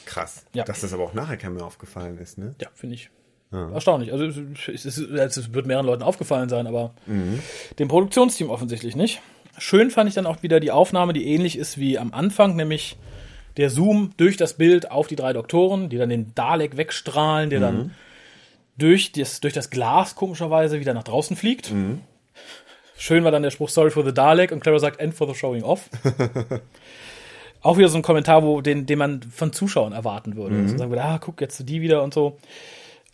[0.05, 0.45] Krass.
[0.53, 0.63] Ja.
[0.63, 2.55] Dass das aber auch nachher keiner mehr aufgefallen ist, ne?
[2.61, 3.09] Ja, finde ich.
[3.51, 4.11] Erstaunlich.
[4.11, 4.37] Also es,
[4.67, 6.95] es, es, es wird mehreren Leuten aufgefallen sein, aber
[7.77, 9.21] dem Produktionsteam offensichtlich nicht.
[9.59, 12.97] Schön fand ich dann auch wieder die Aufnahme, die ähnlich ist wie am Anfang, nämlich
[13.57, 17.59] der Zoom durch das Bild auf die drei Doktoren, die dann den Dalek wegstrahlen, der
[17.59, 17.91] dann
[18.77, 21.71] durch das, durch das Glas komischerweise wieder nach draußen fliegt.
[22.97, 25.35] Schön war dann der Spruch Sorry for the Dalek und Clara sagt End for the
[25.35, 25.89] showing off.
[27.61, 30.55] Auch wieder so ein Kommentar, wo den, den man von Zuschauern erwarten würde.
[30.57, 32.37] Also sagen würde, ah, guck jetzt die wieder und so.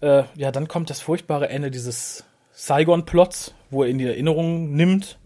[0.01, 2.23] Äh, ja, dann kommt das furchtbare Ende dieses
[2.53, 5.19] Saigon-Plots, wo er in die Erinnerung nimmt.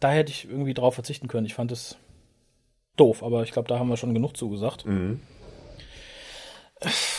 [0.00, 1.46] Da hätte ich irgendwie drauf verzichten können.
[1.46, 1.96] Ich fand es
[2.96, 4.84] doof, aber ich glaube, da haben wir schon genug zugesagt.
[4.84, 5.16] Äh,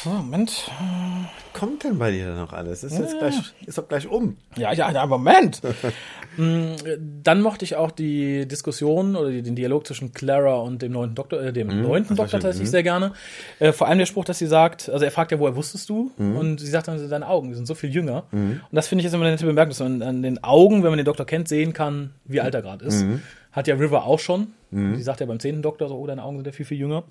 [0.06, 0.70] Moment.
[1.54, 2.84] Kommt denn bei dir noch alles?
[2.84, 3.34] Ist jetzt gleich,
[3.66, 4.38] ist doch gleich um.
[4.56, 5.62] Ja, ja, ja, Moment.
[6.40, 6.76] Mm,
[7.24, 11.42] Dann mochte ich auch die Diskussion oder den Dialog zwischen Clara und dem neunten Doktor,
[11.42, 13.14] äh, dem neunten das war Doktor tatsächlich sehr gerne.
[13.58, 16.12] Äh, vor allem der Spruch, dass sie sagt, also er fragt ja, woher wusstest du?
[16.20, 18.26] Und sie sagt dann, deine Augen, die sind so viel jünger.
[18.32, 20.92] Und das finde ich jetzt immer eine nette Bemerkung, dass man an den Augen, wenn
[20.92, 23.04] man den Doktor kennt, sehen kann, wie alt er gerade ist.
[23.52, 24.50] Hat ja River auch schon.
[24.70, 27.02] Die sagt ja beim zehnten Doktor so, oh, deine Augen sind ja viel, viel jünger.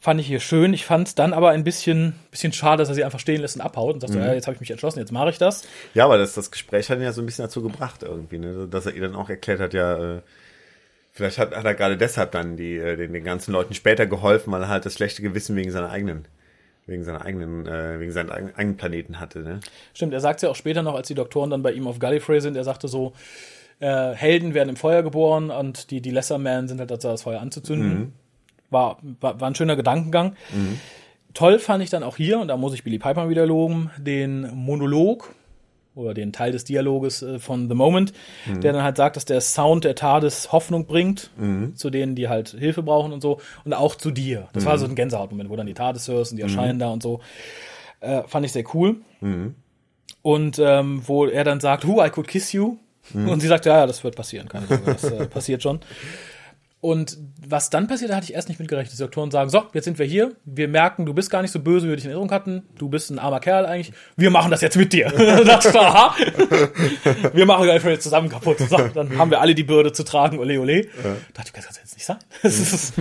[0.00, 0.72] Fand ich hier schön.
[0.74, 3.56] Ich fand es dann aber ein bisschen, bisschen schade, dass er sie einfach stehen lässt
[3.56, 5.64] und abhaut und sagt so, ja, jetzt habe ich mich entschlossen, jetzt mache ich das.
[5.94, 8.68] Ja, aber das, das Gespräch hat ihn ja so ein bisschen dazu gebracht irgendwie, ne?
[8.70, 10.20] Dass er ihr dann auch erklärt hat, ja, äh,
[11.10, 14.52] vielleicht hat, hat er gerade deshalb dann die, äh, den, den ganzen Leuten später geholfen,
[14.52, 16.26] weil er halt das schlechte Gewissen wegen seiner eigenen,
[16.86, 19.58] wegen seiner eigenen, äh, wegen seinen eigenen, Planeten hatte, ne?
[19.94, 22.40] Stimmt, er sagt ja auch später noch, als die Doktoren dann bei ihm auf Gallifrey
[22.40, 23.14] sind, er sagte so,
[23.80, 27.40] Äh, Helden werden im Feuer geboren und die, die Lesser-Man sind halt dazu, das Feuer
[27.40, 28.12] anzuzünden.
[28.70, 30.34] War, war, war ein schöner Gedankengang.
[31.34, 34.50] Toll fand ich dann auch hier, und da muss ich Billy Piper wieder loben, den
[34.54, 35.34] Monolog
[35.94, 38.12] oder den Teil des Dialoges äh, von The Moment,
[38.62, 41.30] der dann halt sagt, dass der Sound der TARDIS Hoffnung bringt
[41.76, 44.48] zu denen, die halt Hilfe brauchen und so und auch zu dir.
[44.52, 47.02] Das war so ein Gänsehautmoment, wo dann die TARDIS hörst und die erscheinen da und
[47.02, 47.20] so.
[48.00, 48.96] Äh, fand ich sehr cool.
[50.22, 52.76] Und ähm, wo er dann sagt, who I could kiss you.
[53.14, 55.80] Und sie sagt, ja, ja, das wird passieren, keine Sorge, das äh, passiert schon.
[56.80, 58.92] Und was dann passiert, da hatte ich erst nicht mit gerechnet.
[58.96, 60.32] Die Doktoren sagen, so, jetzt sind wir hier.
[60.44, 62.62] Wir merken, du bist gar nicht so böse, wie wir dich in Erinnerung hatten.
[62.78, 63.92] Du bist ein armer Kerl eigentlich.
[64.16, 65.08] Wir machen das jetzt mit dir.
[65.10, 66.14] Da dachte ich, aha.
[67.32, 68.58] wir machen einfach jetzt zusammen kaputt.
[68.60, 70.82] So, dann haben wir alle die Bürde zu tragen, ole ole.
[71.02, 72.18] Da dachte ich, das kann jetzt nicht sein.
[72.42, 72.94] Das ist-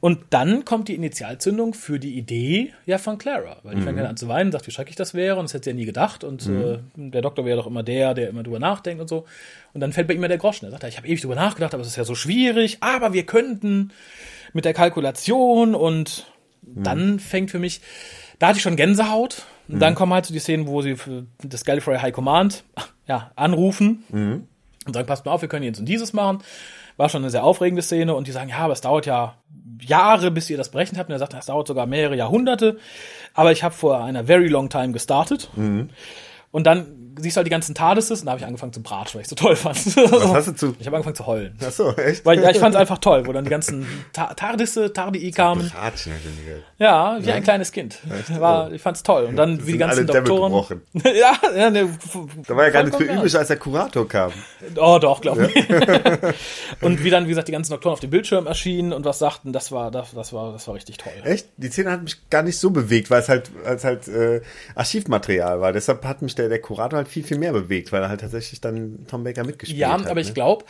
[0.00, 3.56] und dann kommt die Initialzündung für die Idee ja von Clara.
[3.62, 5.36] Weil die fängt dann an zu weinen, sagt, wie schrecklich das wäre.
[5.36, 6.24] Und das hätte sie ja nie gedacht.
[6.24, 9.24] Und äh, der Doktor wäre doch immer der, der immer drüber nachdenkt und so.
[9.72, 10.66] Und dann fällt bei ihm ja der Groschen.
[10.66, 12.76] Er sagt, ich habe ewig drüber nachgedacht, aber es ist ja so schwierig.
[12.80, 13.92] Aber wir könnten
[14.52, 16.26] mit der Kalkulation und
[16.62, 17.80] dann fängt für mich,
[18.38, 19.46] da hatte ich schon Gänsehaut.
[19.66, 20.96] Und dann kommen halt so die Szenen, wo sie
[21.42, 22.64] das Gallifrey High Command
[23.06, 24.04] ja, anrufen
[24.86, 26.42] und sagen, passt mal auf, wir können jetzt und dieses machen.
[26.96, 29.36] War schon eine sehr aufregende Szene und die sagen, ja, aber es dauert ja
[29.80, 31.08] Jahre, bis ihr das berechnet habt.
[31.08, 32.78] Und er sagt, das dauert sogar mehrere Jahrhunderte.
[33.32, 35.50] Aber ich habe vor einer very long time gestartet.
[36.52, 39.18] Und dann siehst du halt die ganzen TARDISes und da habe ich angefangen zu bratschen,
[39.18, 39.76] weil ich so toll fand.
[39.96, 40.76] Was hast du zu?
[40.78, 41.56] Ich habe angefangen zu heulen.
[41.64, 42.24] Ach so, echt?
[42.24, 45.72] Weil ja, ich fand es einfach toll, wo dann die ganzen Ta Tardisse, Tardii kamen.
[45.94, 46.12] Ich nie
[46.44, 46.64] gehört.
[46.78, 47.98] Ja, wie ein kleines Kind.
[48.38, 49.24] War, ich fand's toll.
[49.24, 50.52] Und dann wie die ganzen alle Doktoren.
[50.52, 50.82] gebrochen.
[51.04, 51.88] ja, ja, ne,
[52.46, 54.32] Da war ja gar nichts vollkommen übrig, als der Kurator kam.
[54.76, 55.68] Oh, doch, glaube ich.
[56.80, 59.52] und wie dann, wie gesagt, die ganzen Doktoren auf dem Bildschirm erschienen und was sagten,
[59.52, 61.12] das war, das, das war, das war richtig toll.
[61.24, 61.48] Echt?
[61.56, 64.40] Die Szene hat mich gar nicht so bewegt, weil es halt, es halt äh,
[64.74, 65.72] Archivmaterial war.
[65.72, 68.60] Deshalb hat mich der, der Kurator halt viel, viel mehr bewegt, weil er halt tatsächlich
[68.60, 70.06] dann Tom Baker mitgespielt Ja, hat.
[70.06, 70.34] aber ich ne?
[70.34, 70.64] glaube,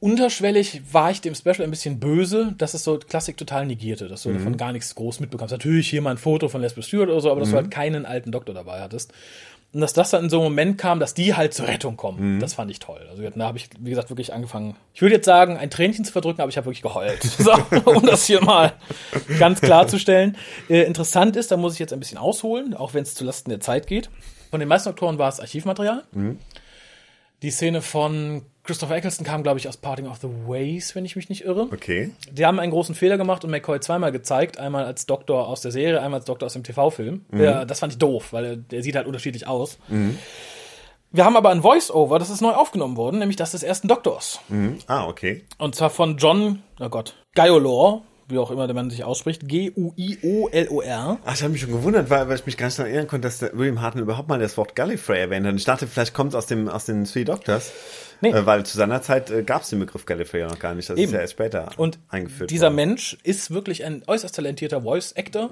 [0.00, 4.22] unterschwellig war ich dem Special ein bisschen böse, dass es so Klassik total negierte, dass
[4.22, 4.34] du Mhm.
[4.34, 5.52] davon gar nichts groß mitbekommst.
[5.52, 7.52] Natürlich hier mal ein Foto von Leslie Stewart oder so, aber dass Mhm.
[7.52, 9.12] du halt keinen alten Doktor dabei hattest.
[9.72, 12.36] Und dass das dann in so einem Moment kam, dass die halt zur Rettung kommen,
[12.36, 12.40] Mhm.
[12.40, 13.00] das fand ich toll.
[13.10, 14.76] Also da habe ich, wie gesagt, wirklich angefangen.
[14.92, 17.18] Ich würde jetzt sagen, ein Tränchen zu verdrücken, aber ich habe wirklich geheult.
[17.38, 17.52] So,
[17.84, 18.74] um das hier mal
[19.38, 20.36] ganz klarzustellen.
[20.68, 23.58] Äh, interessant ist, da muss ich jetzt ein bisschen ausholen, auch wenn es zulasten der
[23.60, 24.10] Zeit geht.
[24.54, 26.04] Von den meisten Doktoren war es Archivmaterial.
[27.42, 31.16] Die Szene von Christopher Eccleston kam, glaube ich, aus Parting of the Ways, wenn ich
[31.16, 31.62] mich nicht irre.
[31.72, 32.12] Okay.
[32.30, 34.60] Die haben einen großen Fehler gemacht und McCoy zweimal gezeigt.
[34.60, 37.24] Einmal als Doktor aus der Serie, einmal als Doktor aus dem TV-Film.
[37.32, 39.76] Ja, das fand ich doof, weil er, der sieht halt unterschiedlich aus.
[41.10, 44.38] Wir haben aber ein Voice-Over, das ist neu aufgenommen worden, nämlich das des ersten Doktors.
[44.46, 44.78] Mhm.
[44.86, 45.42] Ah, okay.
[45.58, 51.18] Und zwar von John, oh Gott, Giolor, wie auch immer der Mann sich ausspricht, G-U-I-O-L-O-R.
[51.24, 53.28] Ach, ich habe mich schon gewundert, weil, weil ich mich gar nicht daran erinnern konnte,
[53.28, 55.54] dass William Hartnell überhaupt mal das Wort Gallifrey erwähnt hat.
[55.54, 57.72] Ich dachte, vielleicht kommt es aus, dem, aus den Three Doctors.
[58.20, 58.30] Nee.
[58.30, 60.88] Äh, weil zu seiner Zeit äh, gab es den Begriff Gallifrey ja noch gar nicht.
[60.88, 61.06] Das Eben.
[61.06, 62.76] ist ja erst später Und eingeführt dieser worden.
[62.76, 65.50] Mensch ist wirklich ein äußerst talentierter Voice-Actor.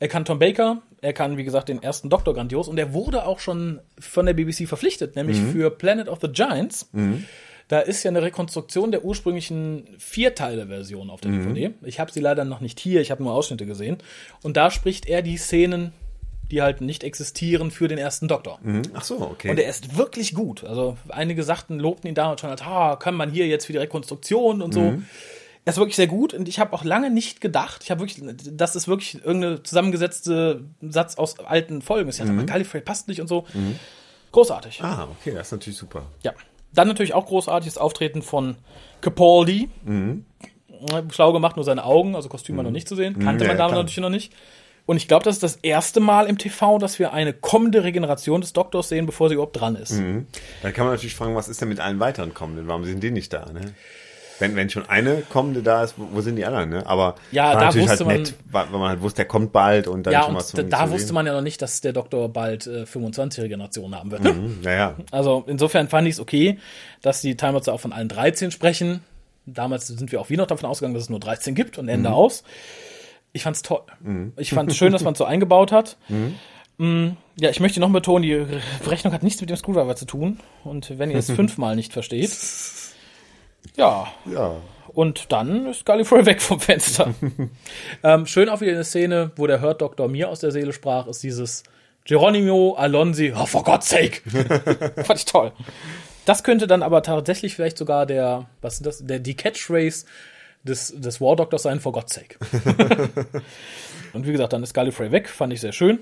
[0.00, 3.24] Er kann Tom Baker, er kann, wie gesagt, den ersten Doktor grandios und er wurde
[3.24, 6.90] auch schon von der BBC verpflichtet, nämlich für Planet of the Giants.
[7.74, 11.72] Da ist ja eine Rekonstruktion der ursprünglichen Vierteile-Version auf der DVD.
[11.82, 13.98] Ich habe sie leider noch nicht hier, ich habe nur Ausschnitte gesehen.
[14.44, 15.92] Und da spricht er die Szenen,
[16.52, 18.60] die halt nicht existieren, für den ersten Doktor.
[18.62, 18.82] Mhm.
[18.94, 19.50] Ach so, okay.
[19.50, 20.62] Und er ist wirklich gut.
[20.62, 23.78] Also einige sagten, lobten ihn damals schon als, ah, kann man hier jetzt für die
[23.78, 24.94] Rekonstruktion und so.
[25.64, 28.24] Er ist wirklich sehr gut und ich habe auch lange nicht gedacht, ich habe wirklich,
[28.52, 32.08] das ist wirklich irgendeine zusammengesetzte Satz aus alten Folgen.
[32.08, 33.46] Ich dachte, aber Gallifrey passt nicht und so.
[34.30, 34.80] Großartig.
[34.80, 36.06] ah, okay, das ist natürlich super.
[36.22, 36.34] Ja.
[36.74, 38.56] Dann natürlich auch großartiges Auftreten von
[39.00, 39.68] Capaldi.
[41.10, 43.18] Schlau gemacht, nur seine Augen, also Kostüm war noch nicht zu sehen.
[43.18, 44.32] Kannte Ja, man damals natürlich noch nicht.
[44.86, 48.42] Und ich glaube, das ist das erste Mal im TV, dass wir eine kommende Regeneration
[48.42, 49.92] des Doktors sehen, bevor sie überhaupt dran ist.
[49.92, 50.26] Mhm.
[50.62, 52.68] Da kann man natürlich fragen, was ist denn mit allen weiteren Kommenden?
[52.68, 53.46] Warum sind die nicht da?
[53.50, 53.72] Ne?
[54.40, 56.68] Wenn, wenn schon eine Kommende da ist, wo, sind die anderen?
[56.70, 56.86] Ne?
[56.86, 59.24] Aber Ja, war da natürlich wusste halt man- nett, weil weil man halt wusste, der
[59.26, 61.32] kommt bald und dann Ja, schon und was da, zum da zu wusste man ja
[61.32, 64.24] noch nicht, dass der Doktor bald äh, 25 Regenerationen haben wird.
[64.24, 66.58] Mhm, Naja, Also insofern fand ich es okay,
[67.00, 69.04] dass die Timelapse auch von allen 13 sprechen.
[69.46, 72.10] Damals sind wir auch wieder noch davon ausgegangen, dass es nur 13 gibt und Ende
[72.10, 72.42] aus.
[73.32, 73.82] Ich fand's toll.
[74.36, 75.96] Ich fand's schön, dass man es so eingebaut hat.
[76.76, 78.44] Mm, Ja, ich möchte noch betonen, die
[78.82, 80.40] Berechnung hat nichts mit dem Screwdriver zu tun.
[80.64, 82.30] Und wenn ihr es fünfmal nicht versteht,
[83.76, 84.56] ja, ja.
[84.88, 87.14] und dann ist Gallifrey weg vom Fenster.
[88.02, 91.06] ähm, schön auch wieder eine Szene, wo der Hurt Doktor mir aus der Seele sprach,
[91.06, 91.64] ist dieses
[92.04, 94.20] Geronimo Alonsi, oh, for God's sake.
[95.04, 95.52] Fand ich toll.
[96.26, 100.06] Das könnte dann aber tatsächlich vielleicht sogar der, was ist das, der, die Catchphrase
[100.62, 102.38] des, des War Doctors sein, for God's sake.
[104.12, 106.00] und wie gesagt, dann ist Gallifrey weg, fand ich sehr schön.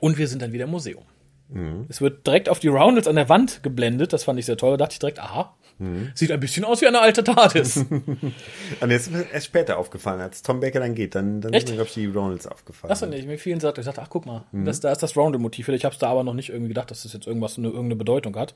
[0.00, 1.04] Und wir sind dann wieder im Museum.
[1.48, 1.86] Mhm.
[1.88, 4.12] Es wird direkt auf die Roundels an der Wand geblendet.
[4.12, 4.72] Das fand ich sehr toll.
[4.72, 6.10] Da dachte ich direkt, aha, mhm.
[6.14, 7.76] sieht ein bisschen aus wie eine alte TARDIS.
[8.80, 11.64] Und jetzt ist mir erst später aufgefallen, als Tom Baker dann geht, dann, dann Echt?
[11.64, 12.88] ist mir, glaube ich, die Roundels aufgefallen.
[12.88, 13.26] Das nicht.
[13.26, 15.68] Mir vielen sagt, ich dachte, ach guck mal, das, da ist das Roundel-Motiv.
[15.68, 17.96] Ich habe es da aber noch nicht irgendwie gedacht, dass das jetzt irgendwas eine, irgendeine
[17.96, 18.54] Bedeutung hat.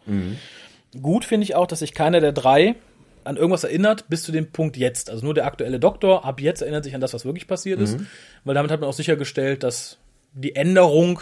[1.00, 2.74] Gut finde ich auch, dass sich keiner der drei
[3.22, 5.10] an irgendwas erinnert, bis zu dem Punkt jetzt.
[5.10, 7.98] Also nur der aktuelle Doktor ab jetzt erinnert sich an das, was wirklich passiert ist.
[8.44, 9.98] Weil damit hat man auch sichergestellt, dass
[10.32, 11.20] die Änderung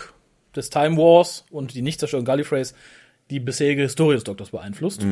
[0.54, 2.74] des Time Wars und die Nichtzerstörung Gallifreys
[3.30, 5.02] die bisherige Historie des Doktors beeinflusst.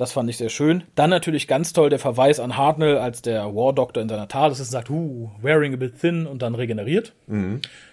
[0.00, 0.84] Das fand ich sehr schön.
[0.94, 4.58] Dann natürlich ganz toll der Verweis an Hartnell, als der War Doctor in seiner TARDIS
[4.58, 7.12] ist und sagt, uh, wearing a bit thin und dann regeneriert.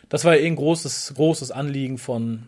[0.08, 2.44] Das war ja eh ein großes, großes Anliegen von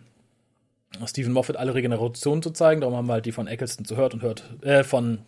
[1.04, 2.80] Stephen Moffat, alle Regenerationen zu zeigen.
[2.80, 5.18] Darum haben wir halt die von Eccleston zu Hurt und Hurt, äh, von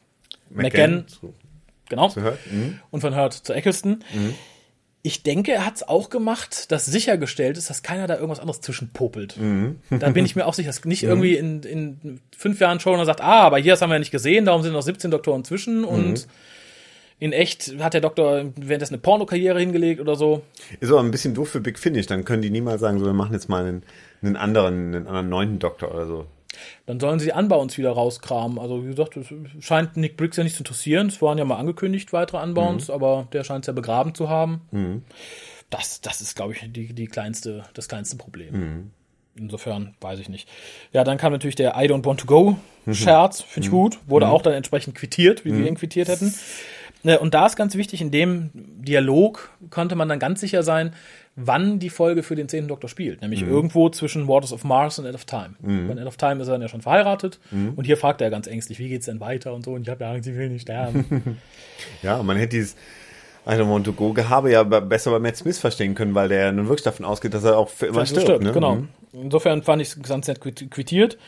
[0.48, 1.34] McGann, zu,
[1.90, 2.08] genau.
[2.16, 2.80] Mhm.
[2.90, 4.02] und von Hurt zu Eccleston.
[5.04, 8.60] Ich denke, er hat es auch gemacht, dass sichergestellt ist, dass keiner da irgendwas anderes
[8.60, 9.36] zwischenpopelt.
[9.90, 13.20] Da bin ich mir auch sicher, dass nicht irgendwie in, in fünf Jahren Showrunner sagt,
[13.20, 15.84] ah, aber hier das haben wir ja nicht gesehen, darum sind noch 17 Doktoren zwischen
[15.84, 16.28] und
[17.22, 20.42] in echt hat der Doktor währenddessen eine Pornokarriere hingelegt oder so.
[20.80, 22.06] Ist aber ein bisschen doof für Big Finish.
[22.06, 23.82] Dann können die niemals sagen, so, wir machen jetzt mal einen,
[24.22, 26.26] einen anderen, einen anderen neunten Doktor oder so.
[26.86, 28.58] Dann sollen sie Unbounds wieder rauskramen.
[28.58, 29.28] Also wie gesagt, es
[29.60, 31.08] scheint Nick Briggs ja nicht zu interessieren.
[31.08, 35.04] Es waren ja mal angekündigt, weitere Unbounds, aber der scheint es ja begraben zu haben.
[35.70, 38.90] Das, das ist, glaube ich, die, die kleinste, das kleinste Problem.
[39.34, 40.48] Insofern weiß ich nicht.
[40.92, 42.56] Ja, dann kam natürlich der I don't want to go
[42.90, 43.98] Scherz, finde ich gut.
[44.06, 46.34] Wurde auch dann entsprechend quittiert, wie wir ihn quittiert hätten.
[47.04, 50.92] Ne, Und da ist ganz wichtig, in dem Dialog konnte man dann ganz sicher sein,
[51.36, 53.22] wann die Folge für den zehnten Doktor spielt.
[53.22, 55.54] Nämlich irgendwo zwischen Waters of Mars und End of Time.
[55.60, 57.38] Bei End of Time ist er dann ja schon verheiratet.
[57.50, 59.72] Und hier fragt er ganz ängstlich, wie geht's denn weiter und so.
[59.72, 61.38] Und ich habe ja Angst, sie will nicht sterben.
[62.02, 62.76] Ja, man hätte dieses
[63.44, 66.28] I don't want to go Gehabe ja be- besser bei Matt Smith verstehen können, weil
[66.28, 68.22] der nun wirklich davon ausgeht, dass er auch für immer stirbt.
[68.28, 68.52] stimmt, ne?
[68.52, 68.74] genau.
[68.76, 68.88] Mhm.
[69.12, 71.18] Insofern fand ich es ganz nett quit- quittiert.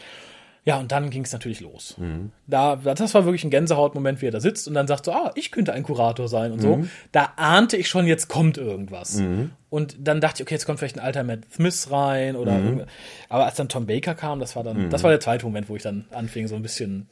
[0.66, 1.94] Ja, und dann ging es natürlich los.
[1.98, 2.30] Mhm.
[2.46, 5.30] Da, das war wirklich ein Gänsehautmoment, wie er da sitzt und dann sagt so, ah,
[5.34, 6.62] ich könnte ein Kurator sein und Mhm.
[6.62, 6.84] so.
[7.12, 9.22] Da ahnte ich schon, jetzt kommt irgendwas.
[9.68, 12.82] Und dann dachte ich, okay, jetzt kommt vielleicht ein alter Matt Smith rein oder Mhm.
[13.28, 15.76] aber als dann Tom Baker kam, das war dann, das war der zweite Moment, wo
[15.76, 17.08] ich dann anfing, so ein bisschen,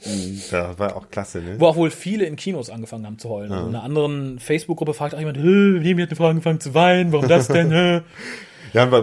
[0.50, 1.56] Ja, war auch klasse, ne?
[1.58, 3.52] wo auch wohl viele in Kinos angefangen haben zu heulen.
[3.52, 6.72] Also in einer anderen Facebook-Gruppe fragt auch jemand, "Hä, Nemi hat eine Frau angefangen zu
[6.72, 7.70] weinen, warum das denn?
[7.72, 8.00] Hä?"
[8.72, 9.02] Ja, bei,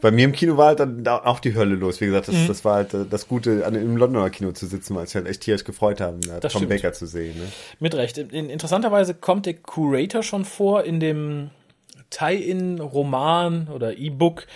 [0.00, 2.00] bei mir im Kino war halt dann da auch die Hölle los.
[2.00, 2.32] Wie gesagt, Mhm.
[2.32, 5.14] das, das war halt äh, das Gute, an, im Londoner Kino zu sitzen, weil ich
[5.14, 6.70] halt echt tierisch gefreut haben, da Das Tom stimmt.
[6.70, 7.36] Baker zu sehen.
[7.38, 7.44] Ne?
[7.78, 8.18] Mit Recht.
[8.18, 11.50] In, in, interessanterweise kommt der Curator schon vor in dem
[12.10, 14.46] Tie-in-Roman oder E-Book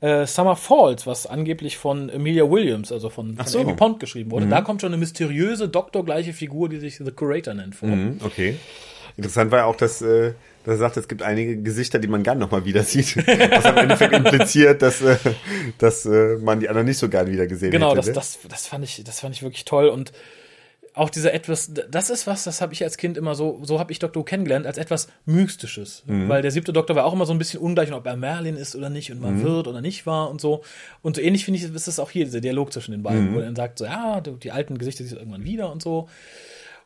[0.00, 3.58] äh, Summer Falls, was angeblich von Amelia Williams, also von, von so.
[3.60, 3.68] Mhm.
[3.68, 4.46] Amy Pond geschrieben wurde.
[4.46, 7.88] Da kommt schon eine mysteriöse doktorgleiche Figur, die sich The Curator nennt, vor.
[7.88, 8.56] Mhm, okay.
[9.16, 10.32] Interessant war ja auch, dass, äh,
[10.64, 13.16] dass er sagt, es gibt einige Gesichter, die man gern nochmal wieder sieht.
[13.16, 15.16] Was am Endeffekt impliziert, dass, äh,
[15.78, 17.96] dass äh, man die anderen nicht so gern wieder gesehen Genau, hätte.
[17.96, 18.12] das, ne?
[18.14, 20.12] das, das, fand ich, das fand ich wirklich toll und
[20.92, 23.92] auch dieser etwas, das ist was, das habe ich als Kind immer so, so habe
[23.92, 26.02] ich Doktor kennengelernt, als etwas Mystisches.
[26.06, 26.28] Mhm.
[26.28, 28.74] Weil der siebte Doktor war auch immer so ein bisschen ungleich, ob er Merlin ist
[28.74, 29.42] oder nicht und mal Mhm.
[29.44, 30.62] wird oder nicht war und so.
[31.00, 33.04] Und so ähnlich finde ich, ist es auch hier, dieser Dialog zwischen den Mhm.
[33.04, 35.80] beiden, wo er dann sagt, so, ja, die alten Gesichter siehst du irgendwann wieder und
[35.80, 36.08] so.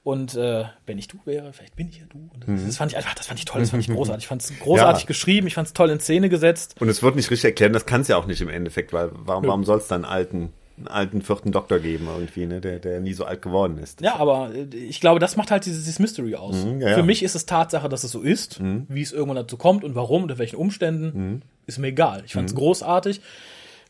[0.04, 2.30] Und äh, wenn ich du wäre, vielleicht bin ich ja du.
[2.46, 4.24] Das, das fand ich einfach, das fand ich toll, das fand ich großartig.
[4.24, 5.04] Ich fand es großartig Mhm.
[5.04, 5.06] Ja.
[5.08, 6.76] geschrieben, ich fand es toll in Szene gesetzt.
[6.78, 9.10] Und es wird nicht richtig erklären, das kann es ja auch nicht im Endeffekt, weil
[9.14, 12.80] warum, warum soll es dann einen alten, einen alten vierten Doktor geben irgendwie, ne, der,
[12.80, 14.02] der nie so alt geworden ist.
[14.02, 16.64] Ja, aber äh, ich glaube, das macht halt dieses, dieses Mystery aus.
[16.66, 16.94] Mhm, ja.
[16.94, 18.60] Für mich ist es Tatsache, dass es so ist.
[18.60, 21.42] Wie es irgendwann dazu kommt und warum, unter welchen Umständen, Mhm.
[21.66, 22.24] ist mir egal.
[22.26, 23.22] Ich fand es großartig.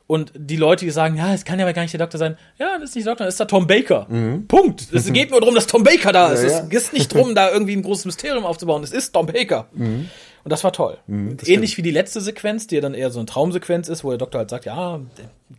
[0.06, 2.36] Und die Leute, die sagen, ja, es kann ja aber gar nicht der Doktor sein.
[2.58, 4.06] Ja, das ist nicht der Doktor, das ist der Tom Baker.
[4.48, 4.88] Punkt.
[4.92, 6.42] Es geht nur darum, dass Tom Baker da ist.
[6.42, 6.48] Mhm.
[6.48, 6.64] Ja, ja.
[6.64, 8.82] Es geht nicht darum, da irgendwie ein großes Mysterium aufzubauen.
[8.82, 9.68] Es ist Tom Baker.
[9.72, 10.10] Mhm.
[10.44, 10.98] Und das war toll.
[11.08, 14.18] Ähnlich wie die letzte Sequenz, die ja dann eher so eine Traumsequenz ist, wo der
[14.18, 15.00] Doktor halt sagt, ja,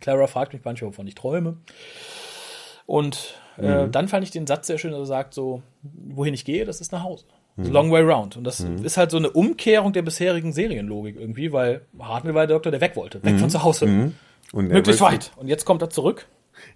[0.00, 1.56] Clara fragt mich manchmal, wovon ich träume.
[2.86, 6.44] Und äh, dann fand ich den Satz sehr schön, dass er sagt so, wohin ich
[6.44, 7.24] gehe, das ist nach Hause.
[7.58, 8.36] The long way round.
[8.36, 12.54] Und das ist halt so eine Umkehrung der bisherigen Serienlogik irgendwie, weil Hartnell war der
[12.54, 13.24] Doktor, der weg wollte.
[13.24, 14.12] Weg von zu Hause.
[14.52, 15.32] Und Möglichst weit.
[15.36, 16.26] Und jetzt kommt er zurück.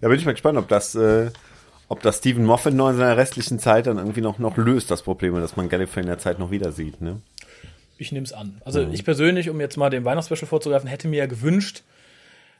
[0.01, 1.31] Ja, bin ich mal gespannt, ob das, äh,
[1.87, 5.01] ob das Stephen Moffat noch in seiner restlichen Zeit dann irgendwie noch, noch löst, das
[5.01, 7.21] Problem, dass man Gallifrey in der Zeit noch wieder sieht, ne?
[7.97, 8.59] Ich nehme es an.
[8.65, 11.83] Also ich persönlich, um jetzt mal den Weihnachtsspecial vorzugreifen, hätte mir ja gewünscht,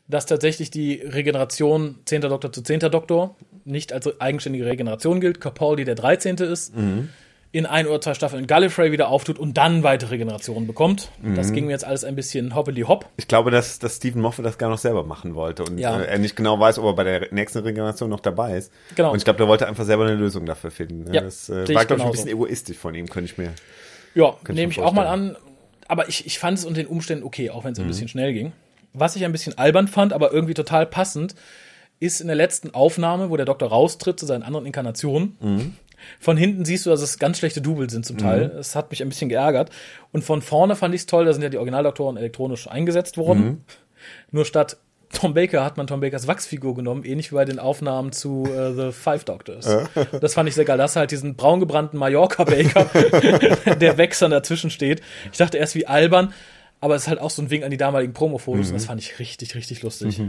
[0.07, 2.21] dass tatsächlich die Regeneration 10.
[2.21, 2.79] Doktor zu 10.
[2.79, 3.35] Doktor
[3.65, 5.41] nicht als eigenständige Regeneration gilt.
[5.41, 6.35] Capaldi der 13.
[6.38, 6.73] ist,
[7.53, 11.09] in ein oder zwei Staffeln Gallifrey wieder auftut und dann weitere Regenerationen bekommt.
[11.35, 13.07] Das ging mir jetzt alles ein bisschen hoppeli hopp.
[13.17, 15.99] Ich glaube, dass, dass Stephen Moffat das gar noch selber machen wollte und Ja.
[15.99, 18.71] äh, er nicht genau weiß, ob er bei der nächsten Regeneration noch dabei ist.
[18.95, 19.11] Genau.
[19.11, 21.03] Und ich glaube, der wollte einfach selber eine Lösung dafür finden.
[21.03, 21.15] Ne?
[21.15, 23.51] Ja, das äh, ich war, glaube ich, ein bisschen egoistisch von ihm, könnte ich mir.
[24.15, 25.35] Ja, ich nehme mir ich auch mal an.
[25.89, 28.31] Aber ich, ich fand es unter den Umständen okay, auch wenn es ein bisschen schnell
[28.31, 28.53] ging.
[28.93, 31.35] Was ich ein bisschen albern fand, aber irgendwie total passend,
[31.99, 35.35] ist in der letzten Aufnahme, wo der Doktor raustritt zu seinen anderen Inkarnationen.
[35.41, 35.73] Mhm.
[36.19, 38.51] Von hinten siehst du, dass es ganz schlechte Double sind zum Teil.
[38.59, 39.69] Es hat mich ein bisschen geärgert.
[40.11, 43.63] Und von vorne fand ich es toll, da sind ja die Originaldoktoren elektronisch eingesetzt worden.
[44.31, 44.77] Nur statt
[45.13, 48.73] Tom Baker hat man Tom Bakers Wachsfigur genommen, ähnlich wie bei den Aufnahmen zu äh,
[48.73, 49.67] The Five Doctors.
[50.21, 50.77] Das fand ich sehr geil.
[50.77, 52.85] Das halt diesen braungebrannten Mallorca Baker,
[53.75, 55.01] der wechselnd dazwischen steht.
[55.31, 56.33] Ich dachte erst wie albern,
[56.79, 59.01] aber es ist halt auch so ein Wink an die damaligen Promo-Fotos und das fand
[59.01, 60.21] ich richtig, richtig lustig.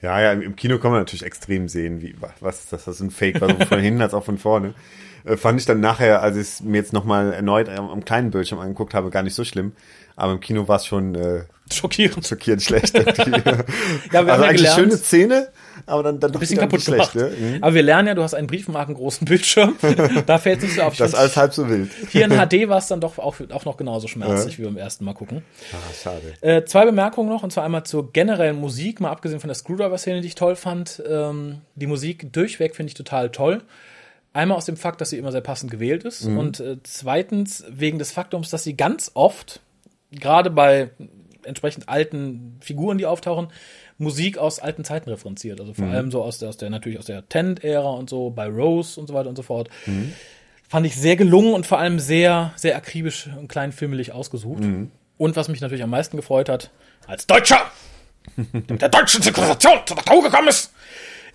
[0.00, 3.42] Ja, ja, im Kino kann man natürlich extrem sehen, wie, was, das ist ein Fake,
[3.42, 4.74] also von hinten als auch von vorne.
[5.24, 8.30] Äh, fand ich dann nachher, als ich es mir jetzt nochmal erneut am, am kleinen
[8.30, 9.72] Bildschirm angeguckt habe, gar nicht so schlimm.
[10.16, 12.26] Aber im Kino war es schon äh, Schockierend.
[12.26, 12.94] schockierend schlecht.
[14.12, 15.48] Ja, wir also haben ja eigentlich schöne Szene,
[15.86, 17.14] aber dann, dann doch ein bisschen kaputt schlecht.
[17.14, 17.30] Ne?
[17.38, 17.62] Mhm.
[17.62, 19.76] Aber wir lernen ja, du hast einen briefmarkengroßen Bildschirm.
[20.26, 20.96] da fällt es nicht so auf.
[20.96, 21.90] Das ist alles halb so wild.
[22.10, 25.04] Hier in HD war es dann doch auch, auch noch genauso schmerzlich wie beim ersten
[25.04, 25.42] Mal gucken.
[25.72, 26.34] Ah, schade.
[26.40, 30.20] Äh, zwei Bemerkungen noch, und zwar einmal zur generellen Musik, mal abgesehen von der Screwdriver-Szene,
[30.20, 31.02] die ich toll fand.
[31.08, 33.62] Ähm, die Musik durchweg finde ich total toll.
[34.32, 36.24] Einmal aus dem Fakt, dass sie immer sehr passend gewählt ist.
[36.38, 39.60] Und äh, zweitens wegen des Faktums, dass sie ganz oft,
[40.12, 40.90] gerade bei
[41.44, 43.48] entsprechend alten Figuren, die auftauchen,
[43.98, 45.60] Musik aus alten Zeiten referenziert.
[45.60, 48.46] Also vor allem so aus der, aus der, natürlich aus der Tennant-Ära und so, bei
[48.46, 49.68] Rose und so weiter und so fort.
[50.68, 54.62] Fand ich sehr gelungen und vor allem sehr, sehr akribisch und kleinfilmelig ausgesucht.
[55.18, 56.70] Und was mich natürlich am meisten gefreut hat,
[57.06, 57.58] als Deutscher,
[58.36, 60.69] der mit der deutschen Synchronisation zur Doktor gekommen ist,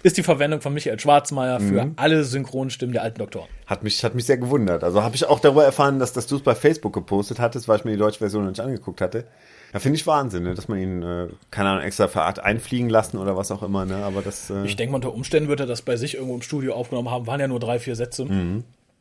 [0.05, 3.47] ist die Verwendung von Michael Schwarzmeier für alle Synchronstimmen der alten Doktoren.
[3.65, 4.83] Hat mich, hat mich sehr gewundert.
[4.83, 7.79] Also habe ich auch darüber erfahren, dass, dass du es bei Facebook gepostet hattest, weil
[7.79, 9.25] ich mir die deutsche Version noch nicht angeguckt hatte.
[9.73, 10.53] Ja, finde ich Wahnsinn, ne?
[10.53, 13.85] dass man ihn, äh, keine Ahnung, extra für Art einfliegen lassen oder was auch immer,
[13.85, 13.95] ne?
[14.05, 14.51] Aber das.
[14.51, 17.09] Äh, Ich denke mal, unter Umständen wird er das bei sich irgendwo im Studio aufgenommen
[17.09, 17.25] haben.
[17.25, 18.27] Waren ja nur drei, vier Sätze.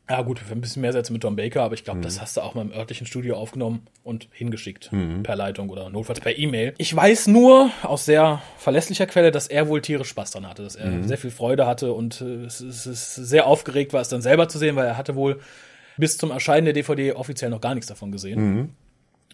[0.08, 2.36] Ja, gut, für ein bisschen mehr Sätze mit Tom Baker, aber ich glaube, das hast
[2.36, 4.90] du auch mal im örtlichen Studio aufgenommen und hingeschickt.
[5.22, 6.74] Per Leitung oder notfalls per E-Mail.
[6.76, 10.76] Ich weiß nur aus sehr verlässlicher Quelle, dass er wohl tierisch Spaß dran hatte, dass
[10.76, 14.20] er sehr viel Freude hatte und äh, es, es ist sehr aufgeregt war, es dann
[14.20, 15.40] selber zu sehen, weil er hatte wohl
[15.96, 18.38] bis zum Erscheinen der DVD offiziell noch gar nichts davon gesehen.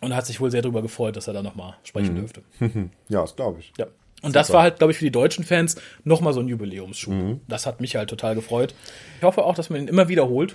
[0.03, 2.43] Und hat sich wohl sehr darüber gefreut, dass er da nochmal sprechen dürfte.
[3.09, 3.73] ja, das glaube ich.
[3.77, 3.87] Ja.
[4.23, 7.41] Und das war halt, glaube ich, für die deutschen Fans nochmal so ein Jubiläumsschub.
[7.49, 8.75] Das hat mich halt total gefreut.
[9.19, 10.55] Ich hoffe auch, dass man ihn immer wiederholt,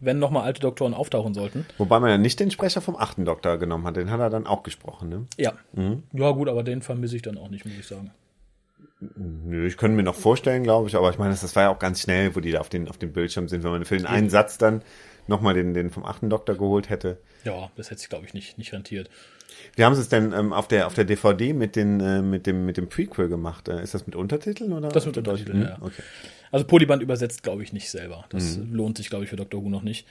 [0.00, 1.66] wenn nochmal alte Doktoren auftauchen sollten.
[1.78, 4.46] Wobei man ja nicht den Sprecher vom achten Doktor genommen hat, den hat er dann
[4.46, 5.26] auch gesprochen, ne?
[5.38, 5.52] Ja.
[6.12, 8.10] Ja, gut, aber den vermisse ich dann auch nicht, muss ich sagen.
[9.16, 11.70] Nö, ich könnte mir noch vorstellen, glaube ich, aber ich meine, das, das war ja
[11.70, 13.96] auch ganz schnell, wo die da auf den, auf dem Bildschirm sind, wenn man für
[13.96, 14.82] den einen Satz dann
[15.26, 17.18] nochmal den, den vom achten Doktor geholt hätte.
[17.44, 19.10] Ja, das hätte sich, glaube ich, nicht, nicht rentiert.
[19.76, 22.46] Wie haben sie es denn ähm, auf der auf der DVD mit den äh, mit
[22.46, 23.68] dem mit dem Prequel gemacht?
[23.68, 24.88] Äh, ist das mit Untertiteln oder?
[24.88, 25.16] Das mit?
[25.16, 25.78] Untertiteln, Hm, ja.
[25.80, 26.02] Okay.
[26.50, 28.26] Also Polyband übersetzt, glaube ich, nicht selber.
[28.28, 29.64] Das lohnt sich, glaube ich, für Dr.
[29.64, 30.06] Who noch nicht.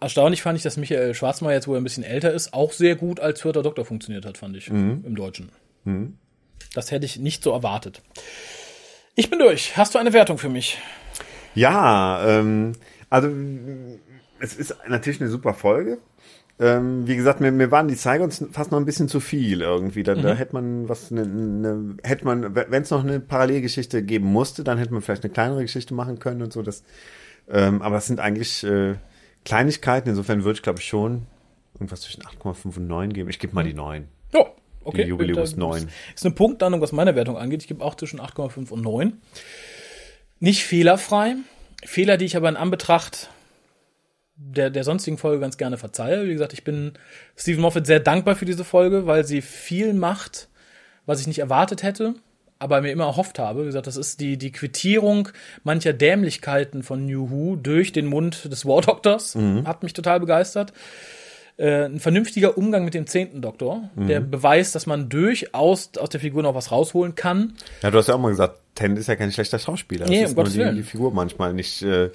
[0.00, 2.96] Erstaunlich fand ich, dass Michael Schwarzmeier, jetzt wo er ein bisschen älter ist, auch sehr
[2.96, 5.50] gut als vierter Doktor funktioniert hat, fand ich, im Deutschen.
[6.74, 8.02] Das hätte ich nicht so erwartet.
[9.14, 9.76] Ich bin durch.
[9.76, 10.78] Hast du eine Wertung für mich?
[11.54, 12.72] Ja, ähm,
[13.10, 13.28] also
[14.40, 15.98] es ist natürlich eine super Folge.
[16.62, 20.04] Ähm, wie gesagt, mir, mir waren die Saigons fast noch ein bisschen zu viel irgendwie.
[20.04, 24.26] Da, da hätte man was, ne, ne, hätte man, wenn es noch eine Parallelgeschichte geben
[24.26, 26.62] musste, dann hätte man vielleicht eine kleinere Geschichte machen können und so.
[26.62, 26.84] Das,
[27.50, 28.94] ähm, aber das sind eigentlich äh,
[29.44, 30.10] Kleinigkeiten.
[30.10, 31.26] Insofern würde ich, glaube ich, schon
[31.74, 33.28] irgendwas zwischen 8,5 und 9 geben.
[33.28, 34.06] Ich gebe mal die 9.
[34.32, 34.46] Ja,
[34.84, 35.02] okay.
[35.02, 35.88] Die Jubiläums Das 9.
[36.14, 37.62] Ist eine Punktlandung, was meine Wertung angeht.
[37.62, 39.20] Ich gebe auch zwischen 8,5 und 9.
[40.38, 41.34] Nicht fehlerfrei.
[41.84, 43.30] Fehler, die ich aber in Anbetracht
[44.50, 46.26] der, der sonstigen Folge ganz gerne verzeihe.
[46.26, 46.92] Wie gesagt, ich bin
[47.36, 50.48] Stephen Moffat sehr dankbar für diese Folge, weil sie viel macht,
[51.06, 52.14] was ich nicht erwartet hätte,
[52.58, 53.62] aber mir immer erhofft habe.
[53.62, 55.28] Wie gesagt, das ist die, die Quittierung
[55.64, 59.36] mancher Dämlichkeiten von New Who durch den Mund des War Doctors.
[59.64, 60.72] Hat mich total begeistert.
[61.58, 66.18] Äh, ein vernünftiger Umgang mit dem zehnten Doktor, der beweist, dass man durchaus aus der
[66.18, 67.54] Figur noch was rausholen kann.
[67.82, 70.06] Ja, du hast ja auch mal gesagt, Tennant ist ja kein schlechter Schauspieler.
[70.06, 70.76] Nee, es um ist nur Gottes die, Willen.
[70.76, 72.10] die Figur manchmal nicht, äh,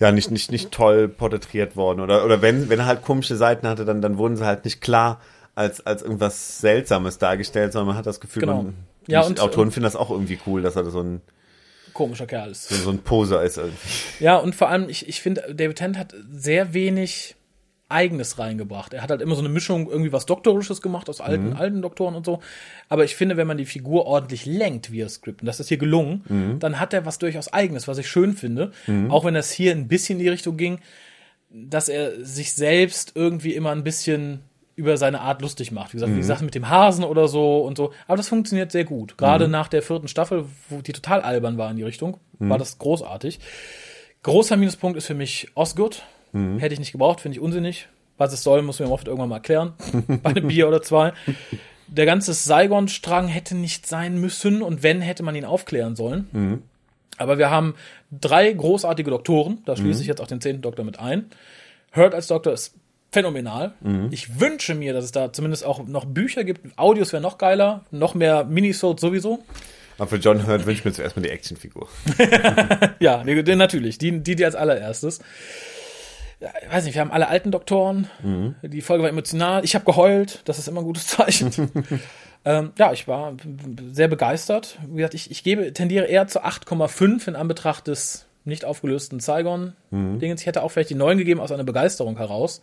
[0.00, 2.00] ja, nicht, nicht, nicht toll porträtiert worden.
[2.00, 4.80] Oder, oder wenn, wenn er halt komische Seiten hatte, dann, dann wurden sie halt nicht
[4.80, 5.20] klar
[5.54, 8.62] als, als irgendwas Seltsames dargestellt, sondern man hat das Gefühl, Genau.
[8.64, 8.74] man,
[9.06, 11.20] Ja, die und- Autoren finden das auch irgendwie cool, dass er so ein,
[11.92, 12.68] Komischer Kerl ist.
[12.70, 13.78] so ein Poser ist irgendwie.
[14.18, 17.36] Ja, und vor allem, ich, ich finde, David Tennant hat sehr wenig
[17.94, 18.92] Eigenes reingebracht.
[18.92, 22.14] Er hat halt immer so eine Mischung, irgendwie was Doktorisches gemacht aus alten, alten Doktoren
[22.14, 22.40] und so.
[22.90, 25.78] Aber ich finde, wenn man die Figur ordentlich lenkt via Skript, und das ist hier
[25.78, 28.72] gelungen, dann hat er was durchaus Eigenes, was ich schön finde.
[29.08, 30.80] Auch wenn das hier ein bisschen in die Richtung ging,
[31.50, 34.40] dass er sich selbst irgendwie immer ein bisschen
[34.76, 35.92] über seine Art lustig macht.
[35.92, 37.92] Wie gesagt, wie gesagt, mit dem Hasen oder so und so.
[38.08, 39.16] Aber das funktioniert sehr gut.
[39.16, 42.78] Gerade nach der vierten Staffel, wo die total albern war in die Richtung, war das
[42.78, 43.38] großartig.
[44.24, 46.02] Großer Minuspunkt ist für mich Osgood.
[46.58, 47.88] Hätte ich nicht gebraucht, finde ich unsinnig.
[48.18, 49.72] Was es soll, muss mir Moffat irgendwann mal erklären.
[50.22, 51.12] Bei einem Bier oder zwei.
[51.88, 56.62] Der ganze Saigon-Strang hätte nicht sein müssen und wenn, hätte man ihn aufklären sollen.
[57.18, 57.74] Aber wir haben
[58.10, 61.26] drei großartige Doktoren, da schließe ich jetzt auch den zehnten Doktor mit ein.
[61.94, 62.74] Hurt als Doktor ist
[63.12, 63.74] phänomenal.
[64.10, 66.76] Ich wünsche mir, dass es da zumindest auch noch Bücher gibt.
[66.76, 69.44] Audios wäre noch geiler, noch mehr Minisodes sowieso.
[69.98, 71.88] Aber für John Hurt wünsche ich mir zuerst mal die Actionfigur.
[72.98, 73.98] Ja, natürlich.
[73.98, 75.20] Die, die, die als allererstes.
[76.40, 78.08] Ich weiß nicht, wir haben alle alten Doktoren.
[78.62, 79.64] Die Folge war emotional.
[79.64, 80.40] Ich habe geheult.
[80.44, 81.50] Das ist immer ein gutes Zeichen.
[82.44, 83.34] ähm, ja, ich war
[83.92, 84.78] sehr begeistert.
[84.88, 90.42] Wie gesagt, ich, ich gebe, tendiere eher zu 8,5 in Anbetracht des nicht aufgelösten Saigon-Dingens.
[90.42, 92.60] Ich hätte auch vielleicht die 9 gegeben aus einer Begeisterung heraus.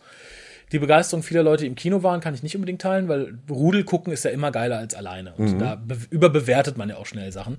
[0.70, 3.84] Die Begeisterung vieler Leute, die im Kino waren, kann ich nicht unbedingt teilen, weil Rudel
[3.84, 5.34] gucken ist ja immer geiler als alleine.
[5.36, 7.58] Und da be überbewertet man ja auch schnell Sachen.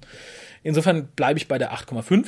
[0.63, 2.27] Insofern bleibe ich bei der 8,5.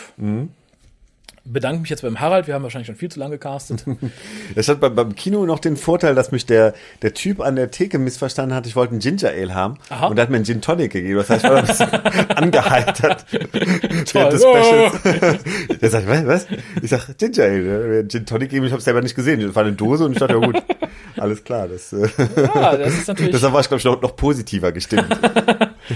[1.48, 3.86] Bedanke mich jetzt beim Harald, wir haben wahrscheinlich schon viel zu lange gecastet.
[4.56, 7.70] Das hat beim, beim Kino noch den Vorteil, dass mich der, der Typ an der
[7.72, 8.66] Theke missverstanden hat.
[8.68, 9.78] Ich wollte einen Ginger Ale haben.
[9.90, 10.08] Aha.
[10.08, 11.18] Und der hat mir einen Gin Tonic gegeben.
[11.18, 11.92] Das heißt, ich war ein bisschen
[12.36, 13.26] angeheitert.
[14.12, 14.30] Toll.
[14.30, 15.40] des Specials.
[15.82, 16.26] Der sagt, was?
[16.26, 16.48] was?
[16.82, 18.00] Ich sag, Ginger Ale.
[18.00, 19.42] Einen Gin Tonic gegeben, ich habe es selber nicht gesehen.
[19.42, 20.64] Das war eine Dose und ich dachte, ja gut,
[21.18, 21.68] alles klar.
[21.68, 22.08] Das, äh,
[22.56, 23.32] Ja, das ist natürlich.
[23.34, 25.08] deshalb war ich, glaube ich, noch, noch positiver gestimmt.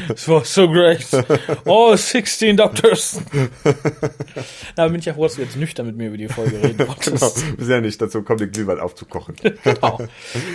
[0.07, 1.05] Das war so great.
[1.65, 3.21] Oh, 16 Doctors.
[4.75, 6.77] Da bin ich ja froh, dass du jetzt nüchtern mit mir über die Folge reden
[6.77, 6.89] genau.
[6.91, 7.57] wolltest.
[7.57, 9.35] Bis ja nicht dazu kommt, den Glühwein aufzukochen.
[9.63, 9.99] Genau.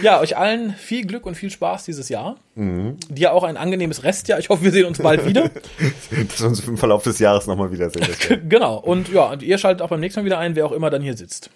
[0.03, 2.37] Ja, euch allen viel Glück und viel Spaß dieses Jahr.
[2.57, 4.39] Dir auch ein angenehmes Restjahr.
[4.39, 5.51] Ich hoffe, wir sehen uns bald wieder.
[6.29, 8.07] Dass wir uns im Verlauf des Jahres nochmal wiedersehen.
[8.49, 8.77] Genau.
[8.79, 11.03] Und ja, und ihr schaltet auch beim nächsten Mal wieder ein, wer auch immer dann
[11.03, 11.51] hier sitzt.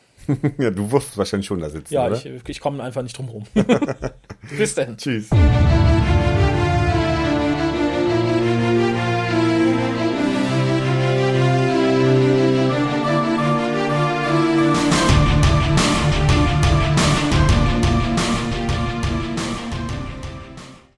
[0.58, 2.16] ja, du wirst wahrscheinlich schon da sitzen, Ja, oder?
[2.16, 3.44] ich, ich komme einfach nicht drum rum.
[4.56, 4.96] Bis dann.
[4.96, 5.28] Tschüss.